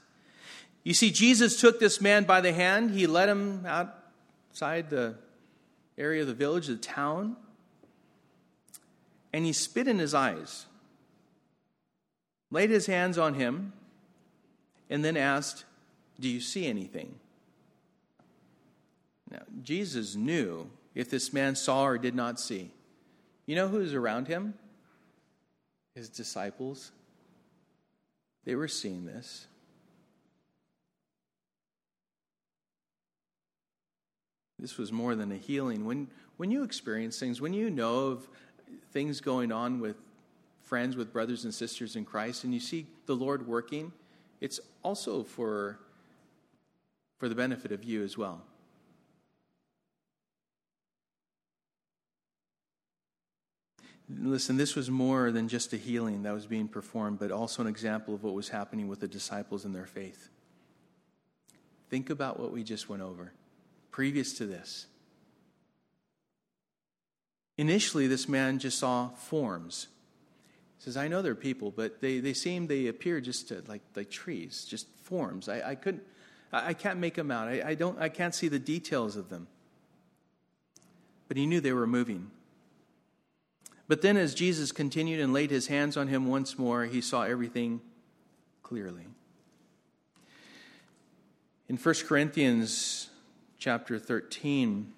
You 0.82 0.95
see, 0.95 1.11
Jesus 1.11 1.61
took 1.61 1.80
this 1.80 2.01
man 2.01 2.24
by 2.24 2.41
the 2.41 2.53
hand, 2.53 2.91
he 2.91 3.07
led 3.07 3.28
him 3.28 3.64
outside 3.66 4.91
the 4.91 5.16
area 5.97 6.20
of 6.20 6.26
the 6.26 6.35
village, 6.35 6.66
the 6.66 6.76
town, 6.76 7.37
and 9.32 9.45
he 9.45 9.53
spit 9.53 9.89
in 9.89 9.99
his 9.99 10.14
eyes, 10.14 10.66
laid 12.51 12.70
his 12.70 12.87
hands 12.87 13.18
on 13.18 13.35
him, 13.35 13.72
and 14.91 15.05
then 15.05 15.16
asked, 15.16 15.64
Do 16.20 16.28
you 16.28 16.41
see 16.41 16.66
anything? 16.66 17.14
Now, 19.30 19.43
Jesus 19.62 20.14
knew 20.14 20.70
if 20.95 21.11
this 21.11 21.32
man 21.32 21.57
saw 21.57 21.85
or 21.87 21.99
did 21.99 22.14
not 22.14 22.39
see. 22.39 22.70
You 23.47 23.57
know 23.57 23.68
who 23.68 23.78
was 23.78 23.95
around 23.95 24.28
him? 24.28 24.55
His 25.95 26.09
disciples. 26.09 26.93
They 28.45 28.55
were 28.55 28.69
seeing 28.69 29.07
this. 29.07 29.47
This 34.59 34.79
was 34.79 34.93
more 34.93 35.15
than 35.15 35.33
a 35.33 35.37
healing. 35.37 35.85
When, 35.85 36.09
when 36.37 36.51
you 36.51 36.63
experience 36.63 37.19
things, 37.19 37.41
when 37.41 37.53
you 37.53 37.71
know 37.71 38.07
of 38.07 38.29
things 38.93 39.21
going 39.21 39.53
on 39.53 39.81
with 39.81 39.97
friends, 40.63 40.97
with 40.97 41.13
brothers 41.13 41.45
and 41.45 41.53
sisters 41.53 41.97
in 41.97 42.05
Christ, 42.05 42.45
and 42.45 42.55
you 42.55 42.61
see 42.61 42.87
the 43.07 43.15
Lord 43.15 43.47
working, 43.47 43.93
it's 44.41 44.61
also 44.83 45.23
for, 45.23 45.79
for 47.19 47.29
the 47.29 47.35
benefit 47.35 47.73
of 47.73 47.85
you 47.85 48.03
as 48.03 48.17
well. 48.17 48.43
Listen, 54.09 54.57
this 54.57 54.77
was 54.77 54.91
more 54.91 55.31
than 55.31 55.49
just 55.49 55.73
a 55.73 55.77
healing 55.77 56.25
that 56.25 56.35
was 56.35 56.47
being 56.47 56.69
performed, 56.69 57.19
but 57.19 57.31
also 57.31 57.63
an 57.63 57.69
example 57.69 58.15
of 58.15 58.23
what 58.23 58.35
was 58.35 58.51
happening 58.51 58.87
with 58.89 59.01
the 59.01 59.09
disciples 59.09 59.65
in 59.65 59.73
their 59.73 59.87
faith. 59.87 60.29
Think 61.89 62.11
about 62.11 62.39
what 62.39 62.53
we 62.53 62.63
just 62.63 62.89
went 62.89 63.03
over 63.03 63.33
previous 63.91 64.33
to 64.35 64.45
this. 64.45 64.87
Initially, 67.57 68.09
this 68.09 68.29
man 68.29 68.59
just 68.59 68.79
saw 68.79 69.11
forms. 69.11 69.87
He 70.79 70.83
says, 70.85 70.97
I 70.97 71.07
know 71.07 71.23
they're 71.23 71.37
people, 71.37 71.71
but 71.71 72.01
they, 72.01 72.19
they 72.19 72.33
seem, 72.33 72.67
they 72.67 72.89
appear 72.89 73.21
just 73.21 73.49
to, 73.49 73.63
like, 73.69 73.83
like 73.95 74.11
trees, 74.11 74.67
just 74.69 74.89
forms. 75.05 75.49
I, 75.49 75.71
I 75.71 75.75
couldn't, 75.77 76.03
I, 76.53 76.71
I 76.71 76.75
can't 76.75 76.99
make 76.99 77.15
them 77.15 77.31
out. 77.31 77.47
I, 77.47 77.63
I, 77.65 77.75
don't, 77.75 77.97
I 78.01 78.09
can't 78.09 78.35
see 78.35 78.49
the 78.49 78.59
details 78.59 79.15
of 79.15 79.29
them. 79.29 79.47
But 81.29 81.37
he 81.37 81.47
knew 81.47 81.61
they 81.61 81.73
were 81.73 81.87
moving. 81.87 82.33
But 83.87 84.01
then, 84.01 84.16
as 84.16 84.35
Jesus 84.35 84.72
continued 84.72 85.20
and 85.20 85.32
laid 85.32 85.51
his 85.51 85.66
hands 85.66 85.97
on 85.97 86.09
him 86.09 86.26
once 86.26 86.59
more, 86.59 86.85
he 86.85 87.01
saw 87.01 87.22
everything 87.22 87.80
clearly. 88.62 89.07
In 91.68 91.76
1 91.76 91.95
Corinthians 92.07 93.11
chapter 93.59 93.99
13, 93.99 94.93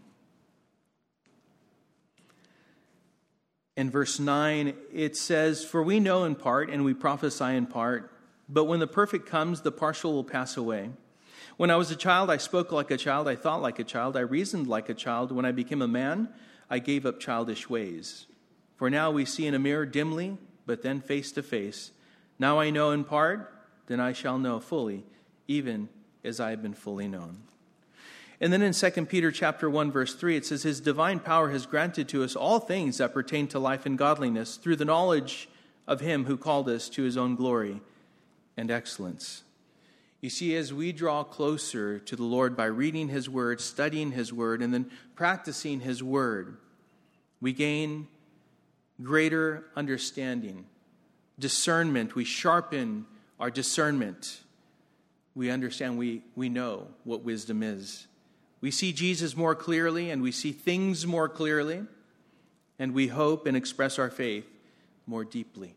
in 3.76 3.90
verse 3.90 4.18
9, 4.18 4.74
it 4.92 5.16
says, 5.16 5.64
For 5.64 5.82
we 5.82 6.00
know 6.00 6.24
in 6.24 6.34
part 6.34 6.70
and 6.70 6.84
we 6.84 6.94
prophesy 6.94 7.44
in 7.56 7.66
part, 7.66 8.12
but 8.48 8.64
when 8.64 8.80
the 8.80 8.86
perfect 8.86 9.26
comes, 9.26 9.62
the 9.62 9.72
partial 9.72 10.12
will 10.12 10.24
pass 10.24 10.56
away. 10.56 10.90
When 11.56 11.70
I 11.70 11.76
was 11.76 11.90
a 11.90 11.96
child, 11.96 12.30
I 12.30 12.36
spoke 12.36 12.70
like 12.70 12.90
a 12.90 12.96
child, 12.96 13.26
I 13.26 13.36
thought 13.36 13.62
like 13.62 13.78
a 13.78 13.84
child, 13.84 14.16
I 14.16 14.20
reasoned 14.20 14.66
like 14.66 14.88
a 14.88 14.94
child. 14.94 15.32
When 15.32 15.44
I 15.44 15.52
became 15.52 15.82
a 15.82 15.88
man, 15.88 16.28
I 16.70 16.78
gave 16.78 17.06
up 17.06 17.18
childish 17.18 17.68
ways. 17.68 18.26
For 18.76 18.90
now 18.90 19.10
we 19.10 19.24
see 19.24 19.46
in 19.46 19.54
a 19.54 19.58
mirror 19.58 19.86
dimly, 19.86 20.36
but 20.66 20.82
then 20.82 21.00
face 21.00 21.32
to 21.32 21.42
face. 21.42 21.92
Now 22.38 22.60
I 22.60 22.70
know 22.70 22.90
in 22.90 23.04
part, 23.04 23.52
then 23.86 24.00
I 24.00 24.12
shall 24.12 24.38
know 24.38 24.60
fully, 24.60 25.04
even 25.48 25.88
as 26.24 26.40
I 26.40 26.50
have 26.50 26.62
been 26.62 26.74
fully 26.74 27.08
known. 27.08 27.38
And 28.40 28.52
then 28.52 28.60
in 28.60 28.72
2 28.72 29.06
Peter 29.06 29.30
chapter 29.30 29.70
1 29.70 29.90
verse 29.90 30.14
3 30.14 30.36
it 30.36 30.44
says 30.44 30.62
his 30.62 30.80
divine 30.80 31.20
power 31.20 31.50
has 31.50 31.64
granted 31.64 32.08
to 32.10 32.22
us 32.22 32.36
all 32.36 32.60
things 32.60 32.98
that 32.98 33.14
pertain 33.14 33.46
to 33.48 33.58
life 33.58 33.86
and 33.86 33.96
godliness 33.96 34.56
through 34.56 34.76
the 34.76 34.84
knowledge 34.84 35.48
of 35.86 36.00
him 36.00 36.24
who 36.26 36.36
called 36.36 36.68
us 36.68 36.90
to 36.90 37.02
his 37.02 37.16
own 37.16 37.34
glory 37.34 37.80
and 38.56 38.70
excellence. 38.70 39.42
You 40.20 40.28
see 40.28 40.56
as 40.56 40.74
we 40.74 40.92
draw 40.92 41.24
closer 41.24 41.98
to 42.00 42.16
the 42.16 42.24
Lord 42.24 42.56
by 42.56 42.64
reading 42.64 43.08
his 43.08 43.28
word, 43.28 43.60
studying 43.60 44.12
his 44.12 44.32
word 44.32 44.60
and 44.60 44.74
then 44.74 44.90
practicing 45.14 45.80
his 45.80 46.02
word, 46.02 46.56
we 47.40 47.52
gain 47.52 48.08
greater 49.02 49.64
understanding, 49.76 50.66
discernment. 51.38 52.14
We 52.14 52.24
sharpen 52.24 53.06
our 53.38 53.50
discernment. 53.50 54.40
We 55.34 55.50
understand, 55.50 55.98
we, 55.98 56.22
we 56.34 56.48
know 56.48 56.88
what 57.04 57.22
wisdom 57.22 57.62
is. 57.62 58.06
We 58.60 58.70
see 58.70 58.92
Jesus 58.92 59.36
more 59.36 59.54
clearly 59.54 60.10
and 60.10 60.22
we 60.22 60.32
see 60.32 60.52
things 60.52 61.06
more 61.06 61.28
clearly, 61.28 61.82
and 62.78 62.94
we 62.94 63.08
hope 63.08 63.46
and 63.46 63.56
express 63.56 63.98
our 63.98 64.10
faith 64.10 64.46
more 65.06 65.24
deeply. 65.24 65.74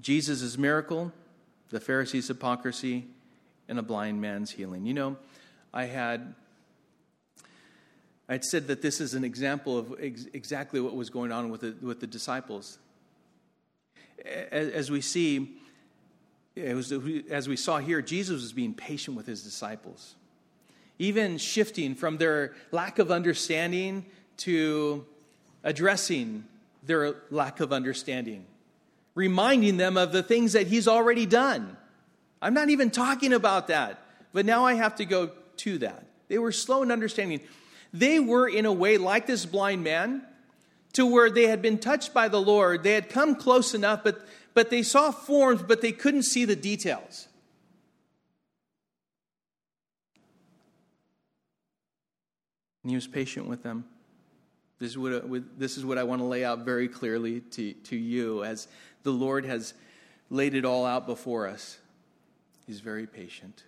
Jesus' 0.00 0.56
miracle, 0.58 1.12
the 1.70 1.80
Pharisees' 1.80 2.28
hypocrisy, 2.28 3.06
and 3.68 3.78
a 3.78 3.82
blind 3.82 4.20
man's 4.20 4.52
healing. 4.52 4.86
You 4.86 4.94
know, 4.94 5.16
I 5.72 5.86
had 5.86 6.34
I'd 8.28 8.44
said 8.44 8.66
that 8.68 8.82
this 8.82 9.00
is 9.00 9.14
an 9.14 9.24
example 9.24 9.78
of 9.78 9.94
ex- 10.00 10.26
exactly 10.32 10.80
what 10.80 10.96
was 10.96 11.10
going 11.10 11.30
on 11.32 11.50
with 11.50 11.60
the, 11.60 11.76
with 11.80 12.00
the 12.00 12.06
disciples. 12.06 12.78
As, 14.24 14.68
as 14.70 14.90
we 14.90 15.00
see, 15.00 15.56
was, 16.56 16.92
as 17.30 17.48
we 17.48 17.56
saw 17.56 17.78
here, 17.78 18.02
Jesus 18.02 18.42
was 18.42 18.52
being 18.52 18.74
patient 18.74 19.16
with 19.16 19.26
his 19.26 19.42
disciples, 19.42 20.16
even 20.98 21.38
shifting 21.38 21.94
from 21.94 22.16
their 22.16 22.54
lack 22.72 22.98
of 22.98 23.10
understanding 23.10 24.04
to 24.38 25.04
addressing 25.62 26.44
their 26.82 27.16
lack 27.30 27.60
of 27.60 27.72
understanding, 27.72 28.44
reminding 29.14 29.76
them 29.76 29.96
of 29.96 30.12
the 30.12 30.22
things 30.22 30.52
that 30.54 30.66
he's 30.66 30.88
already 30.88 31.26
done. 31.26 31.76
I'm 32.40 32.54
not 32.54 32.70
even 32.70 32.90
talking 32.90 33.32
about 33.32 33.68
that, 33.68 34.00
but 34.32 34.46
now 34.46 34.64
I 34.64 34.74
have 34.74 34.96
to 34.96 35.04
go 35.04 35.30
to 35.58 35.78
that. 35.78 36.06
They 36.28 36.38
were 36.38 36.52
slow 36.52 36.82
in 36.82 36.90
understanding. 36.90 37.40
They 37.92 38.20
were, 38.20 38.48
in 38.48 38.66
a 38.66 38.72
way, 38.72 38.98
like 38.98 39.26
this 39.26 39.46
blind 39.46 39.82
man, 39.84 40.22
to 40.94 41.06
where 41.06 41.30
they 41.30 41.46
had 41.46 41.62
been 41.62 41.78
touched 41.78 42.14
by 42.14 42.28
the 42.28 42.40
Lord. 42.40 42.82
They 42.82 42.92
had 42.92 43.08
come 43.08 43.34
close 43.34 43.74
enough, 43.74 44.02
but, 44.02 44.26
but 44.54 44.70
they 44.70 44.82
saw 44.82 45.10
forms, 45.10 45.62
but 45.62 45.80
they 45.80 45.92
couldn't 45.92 46.24
see 46.24 46.44
the 46.44 46.56
details. 46.56 47.28
And 52.82 52.90
he 52.90 52.96
was 52.96 53.06
patient 53.06 53.48
with 53.48 53.62
them. 53.62 53.84
This 54.78 54.90
is, 54.90 54.98
what, 54.98 55.58
this 55.58 55.76
is 55.76 55.84
what 55.84 55.98
I 55.98 56.04
want 56.04 56.20
to 56.20 56.26
lay 56.26 56.44
out 56.44 56.60
very 56.60 56.86
clearly 56.86 57.40
to, 57.40 57.72
to 57.72 57.96
you 57.96 58.44
as 58.44 58.68
the 59.02 59.10
Lord 59.10 59.44
has 59.44 59.74
laid 60.30 60.54
it 60.54 60.64
all 60.64 60.84
out 60.84 61.06
before 61.06 61.46
us. 61.46 61.78
He's 62.66 62.80
very 62.80 63.06
patient. 63.06 63.64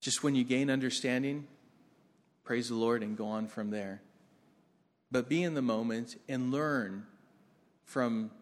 Just 0.00 0.22
when 0.22 0.34
you 0.34 0.44
gain 0.44 0.70
understanding, 0.70 1.46
praise 2.50 2.68
the 2.68 2.74
Lord, 2.74 3.04
and 3.04 3.16
go 3.16 3.26
on 3.26 3.46
from 3.46 3.70
there. 3.70 4.02
But 5.12 5.28
be 5.28 5.44
in 5.44 5.54
the 5.54 5.62
moment 5.62 6.20
and 6.28 6.50
learn 6.50 7.06
from 7.84 8.32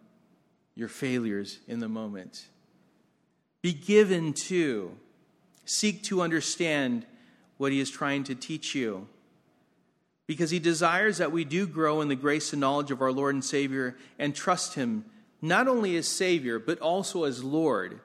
your 0.74 0.88
failures 0.88 1.58
in 1.68 1.80
the 1.80 1.90
moment. 1.90 2.46
Be 3.60 3.74
given 3.74 4.32
to, 4.46 4.92
seek 5.66 6.02
to 6.04 6.22
understand 6.22 7.04
what 7.58 7.70
He 7.70 7.80
is 7.80 7.90
trying 7.90 8.24
to 8.24 8.34
teach 8.34 8.74
you. 8.74 9.06
Because 10.26 10.50
He 10.50 10.58
desires 10.58 11.18
that 11.18 11.30
we 11.30 11.44
do 11.44 11.66
grow 11.66 12.00
in 12.00 12.08
the 12.08 12.16
grace 12.16 12.54
and 12.54 12.60
knowledge 12.60 12.90
of 12.90 13.02
our 13.02 13.12
Lord 13.12 13.34
and 13.34 13.44
Savior 13.44 13.94
and 14.18 14.34
trust 14.34 14.72
Him 14.72 15.04
not 15.42 15.68
only 15.68 15.96
as 15.98 16.08
Savior, 16.08 16.58
but 16.58 16.78
also 16.78 17.24
as 17.24 17.44
Lord, 17.44 18.00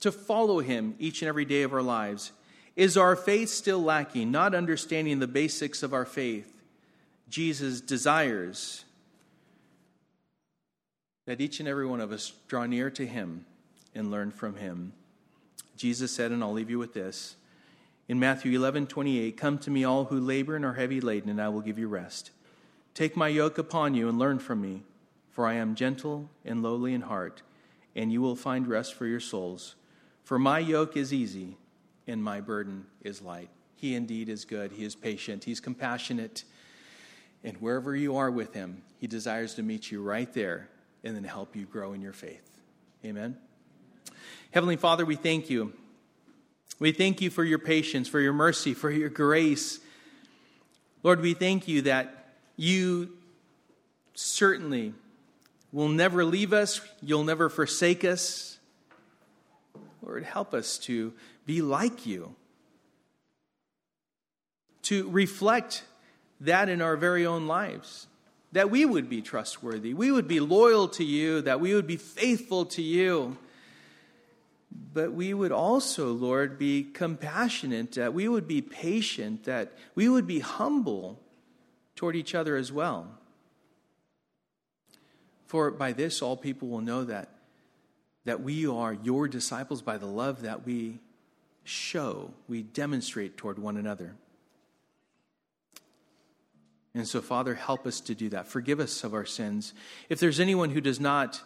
to 0.00 0.12
follow 0.12 0.60
Him 0.60 0.94
each 0.98 1.22
and 1.22 1.28
every 1.30 1.46
day 1.46 1.62
of 1.62 1.72
our 1.72 1.80
lives 1.80 2.32
is 2.76 2.96
our 2.96 3.16
faith 3.16 3.48
still 3.48 3.82
lacking, 3.82 4.30
not 4.30 4.54
understanding 4.54 5.18
the 5.18 5.26
basics 5.26 5.82
of 5.82 5.92
our 5.92 6.04
faith? 6.04 6.52
Jesus 7.28 7.80
desires 7.80 8.84
that 11.26 11.40
each 11.40 11.60
and 11.60 11.68
every 11.68 11.86
one 11.86 12.00
of 12.00 12.10
us 12.12 12.32
draw 12.48 12.66
near 12.66 12.90
to 12.90 13.06
him 13.06 13.44
and 13.94 14.10
learn 14.10 14.30
from 14.30 14.56
him. 14.56 14.92
Jesus 15.76 16.10
said, 16.10 16.32
and 16.32 16.42
I'll 16.42 16.52
leave 16.52 16.70
you 16.70 16.78
with 16.78 16.94
this. 16.94 17.36
In 18.08 18.18
Matthew 18.18 18.52
11, 18.58 18.88
28, 18.88 19.36
Come 19.36 19.58
to 19.58 19.70
me, 19.70 19.84
all 19.84 20.06
who 20.06 20.18
labor 20.18 20.56
and 20.56 20.64
are 20.64 20.74
heavy 20.74 21.00
laden, 21.00 21.30
and 21.30 21.40
I 21.40 21.48
will 21.48 21.60
give 21.60 21.78
you 21.78 21.86
rest. 21.86 22.32
Take 22.94 23.16
my 23.16 23.28
yoke 23.28 23.58
upon 23.58 23.94
you 23.94 24.08
and 24.08 24.18
learn 24.18 24.40
from 24.40 24.60
me, 24.60 24.82
for 25.30 25.46
I 25.46 25.54
am 25.54 25.76
gentle 25.76 26.28
and 26.44 26.62
lowly 26.62 26.92
in 26.92 27.02
heart, 27.02 27.42
and 27.94 28.12
you 28.12 28.20
will 28.20 28.34
find 28.34 28.66
rest 28.66 28.94
for 28.94 29.06
your 29.06 29.20
souls. 29.20 29.76
For 30.24 30.38
my 30.38 30.58
yoke 30.58 30.96
is 30.96 31.14
easy 31.14 31.56
and 32.10 32.22
my 32.22 32.40
burden 32.40 32.86
is 33.02 33.22
light. 33.22 33.48
He 33.76 33.94
indeed 33.94 34.28
is 34.28 34.44
good. 34.44 34.72
He 34.72 34.84
is 34.84 34.94
patient. 34.94 35.44
He's 35.44 35.60
compassionate. 35.60 36.44
And 37.42 37.56
wherever 37.58 37.96
you 37.96 38.16
are 38.16 38.30
with 38.30 38.52
him, 38.52 38.82
he 38.98 39.06
desires 39.06 39.54
to 39.54 39.62
meet 39.62 39.90
you 39.90 40.02
right 40.02 40.30
there 40.34 40.68
and 41.02 41.16
then 41.16 41.24
help 41.24 41.56
you 41.56 41.64
grow 41.64 41.92
in 41.92 42.02
your 42.02 42.12
faith. 42.12 42.46
Amen. 43.04 43.38
Heavenly 44.50 44.76
Father, 44.76 45.06
we 45.06 45.16
thank 45.16 45.48
you. 45.48 45.72
We 46.78 46.92
thank 46.92 47.20
you 47.20 47.30
for 47.30 47.44
your 47.44 47.58
patience, 47.58 48.08
for 48.08 48.20
your 48.20 48.32
mercy, 48.32 48.74
for 48.74 48.90
your 48.90 49.08
grace. 49.08 49.80
Lord, 51.02 51.20
we 51.20 51.34
thank 51.34 51.68
you 51.68 51.82
that 51.82 52.34
you 52.56 53.12
certainly 54.14 54.92
will 55.72 55.88
never 55.88 56.24
leave 56.24 56.52
us, 56.52 56.80
you'll 57.00 57.24
never 57.24 57.48
forsake 57.48 58.04
us. 58.04 58.58
Lord, 60.02 60.24
help 60.24 60.52
us 60.52 60.78
to 60.78 61.12
be 61.50 61.62
like 61.62 62.06
you, 62.06 62.36
to 64.82 65.10
reflect 65.10 65.82
that 66.38 66.68
in 66.68 66.80
our 66.80 66.96
very 66.96 67.26
own 67.26 67.48
lives, 67.48 68.06
that 68.52 68.70
we 68.70 68.84
would 68.84 69.10
be 69.10 69.20
trustworthy, 69.20 69.92
we 69.92 70.12
would 70.12 70.28
be 70.28 70.38
loyal 70.38 70.86
to 70.86 71.02
you, 71.02 71.40
that 71.40 71.58
we 71.58 71.74
would 71.74 71.88
be 71.88 71.96
faithful 71.96 72.66
to 72.66 72.80
you. 72.80 73.36
But 74.94 75.12
we 75.12 75.34
would 75.34 75.50
also, 75.50 76.12
Lord, 76.12 76.56
be 76.56 76.84
compassionate, 76.84 77.94
that 77.94 78.14
we 78.14 78.28
would 78.28 78.46
be 78.46 78.62
patient, 78.62 79.42
that 79.42 79.72
we 79.96 80.08
would 80.08 80.28
be 80.28 80.38
humble 80.38 81.18
toward 81.96 82.14
each 82.14 82.32
other 82.32 82.54
as 82.54 82.70
well. 82.70 83.08
For 85.48 85.72
by 85.72 85.94
this 85.94 86.22
all 86.22 86.36
people 86.36 86.68
will 86.68 86.80
know 86.80 87.02
that, 87.02 87.28
that 88.24 88.40
we 88.40 88.68
are 88.68 88.92
your 88.92 89.26
disciples 89.26 89.82
by 89.82 89.98
the 89.98 90.06
love 90.06 90.42
that 90.42 90.64
we 90.64 91.00
show, 91.64 92.32
we 92.48 92.62
demonstrate 92.62 93.36
toward 93.36 93.58
one 93.58 93.76
another. 93.76 94.14
And 96.94 97.06
so, 97.06 97.20
Father, 97.20 97.54
help 97.54 97.86
us 97.86 98.00
to 98.00 98.14
do 98.14 98.28
that. 98.30 98.48
Forgive 98.48 98.80
us 98.80 99.04
of 99.04 99.14
our 99.14 99.24
sins. 99.24 99.72
If 100.08 100.18
there's 100.18 100.40
anyone 100.40 100.70
who 100.70 100.80
does 100.80 100.98
not 100.98 101.40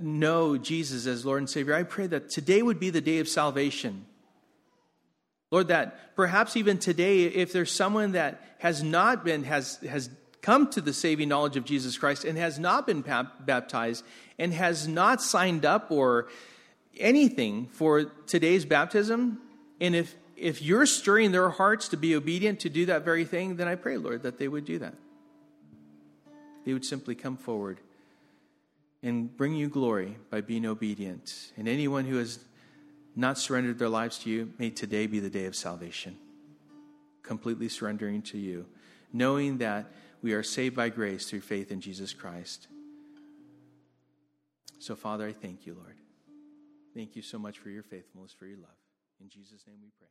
know 0.00 0.56
Jesus 0.56 1.06
as 1.06 1.24
Lord 1.24 1.38
and 1.38 1.50
Savior, 1.50 1.74
I 1.74 1.84
pray 1.84 2.06
that 2.08 2.30
today 2.30 2.62
would 2.62 2.80
be 2.80 2.90
the 2.90 3.00
day 3.00 3.18
of 3.18 3.28
salvation. 3.28 4.06
Lord, 5.50 5.68
that 5.68 6.16
perhaps 6.16 6.56
even 6.56 6.78
today, 6.78 7.24
if 7.24 7.52
there's 7.52 7.70
someone 7.70 8.12
that 8.12 8.42
has 8.58 8.82
not 8.82 9.24
been, 9.24 9.44
has, 9.44 9.76
has 9.88 10.10
come 10.40 10.68
to 10.70 10.80
the 10.80 10.92
saving 10.92 11.28
knowledge 11.28 11.56
of 11.56 11.64
Jesus 11.64 11.96
Christ 11.96 12.24
and 12.24 12.36
has 12.38 12.58
not 12.58 12.86
been 12.86 13.02
baptized 13.02 14.04
and 14.38 14.52
has 14.52 14.88
not 14.88 15.22
signed 15.22 15.64
up 15.64 15.90
or 15.90 16.28
anything 16.98 17.68
for 17.72 18.04
today's 18.04 18.64
baptism, 18.64 19.38
and 19.80 19.94
if, 19.94 20.14
if 20.36 20.62
you're 20.62 20.86
stirring 20.86 21.32
their 21.32 21.50
hearts 21.50 21.88
to 21.88 21.96
be 21.96 22.14
obedient 22.14 22.60
to 22.60 22.68
do 22.68 22.86
that 22.86 23.04
very 23.04 23.24
thing, 23.24 23.56
then 23.56 23.68
I 23.68 23.74
pray, 23.74 23.96
Lord, 23.96 24.22
that 24.22 24.38
they 24.38 24.48
would 24.48 24.64
do 24.64 24.78
that. 24.78 24.94
They 26.64 26.72
would 26.72 26.84
simply 26.84 27.14
come 27.14 27.36
forward 27.36 27.80
and 29.02 29.36
bring 29.36 29.54
you 29.54 29.68
glory 29.68 30.16
by 30.30 30.40
being 30.40 30.64
obedient. 30.64 31.52
And 31.56 31.68
anyone 31.68 32.04
who 32.04 32.18
has 32.18 32.38
not 33.16 33.38
surrendered 33.38 33.78
their 33.78 33.88
lives 33.88 34.18
to 34.20 34.30
you, 34.30 34.52
may 34.58 34.70
today 34.70 35.06
be 35.06 35.20
the 35.20 35.30
day 35.30 35.46
of 35.46 35.56
salvation. 35.56 36.16
Completely 37.22 37.68
surrendering 37.68 38.22
to 38.22 38.38
you, 38.38 38.66
knowing 39.12 39.58
that 39.58 39.90
we 40.22 40.32
are 40.32 40.42
saved 40.42 40.76
by 40.76 40.88
grace 40.88 41.28
through 41.28 41.40
faith 41.40 41.70
in 41.70 41.80
Jesus 41.80 42.12
Christ. 42.12 42.68
So, 44.78 44.94
Father, 44.94 45.26
I 45.26 45.32
thank 45.32 45.66
you, 45.66 45.74
Lord. 45.74 45.96
Thank 46.94 47.16
you 47.16 47.22
so 47.22 47.38
much 47.38 47.58
for 47.58 47.70
your 47.70 47.82
faithfulness, 47.82 48.32
for 48.32 48.46
your 48.46 48.58
love. 48.58 48.70
In 49.20 49.28
Jesus' 49.28 49.64
name 49.66 49.78
we 49.82 49.90
pray. 49.98 50.08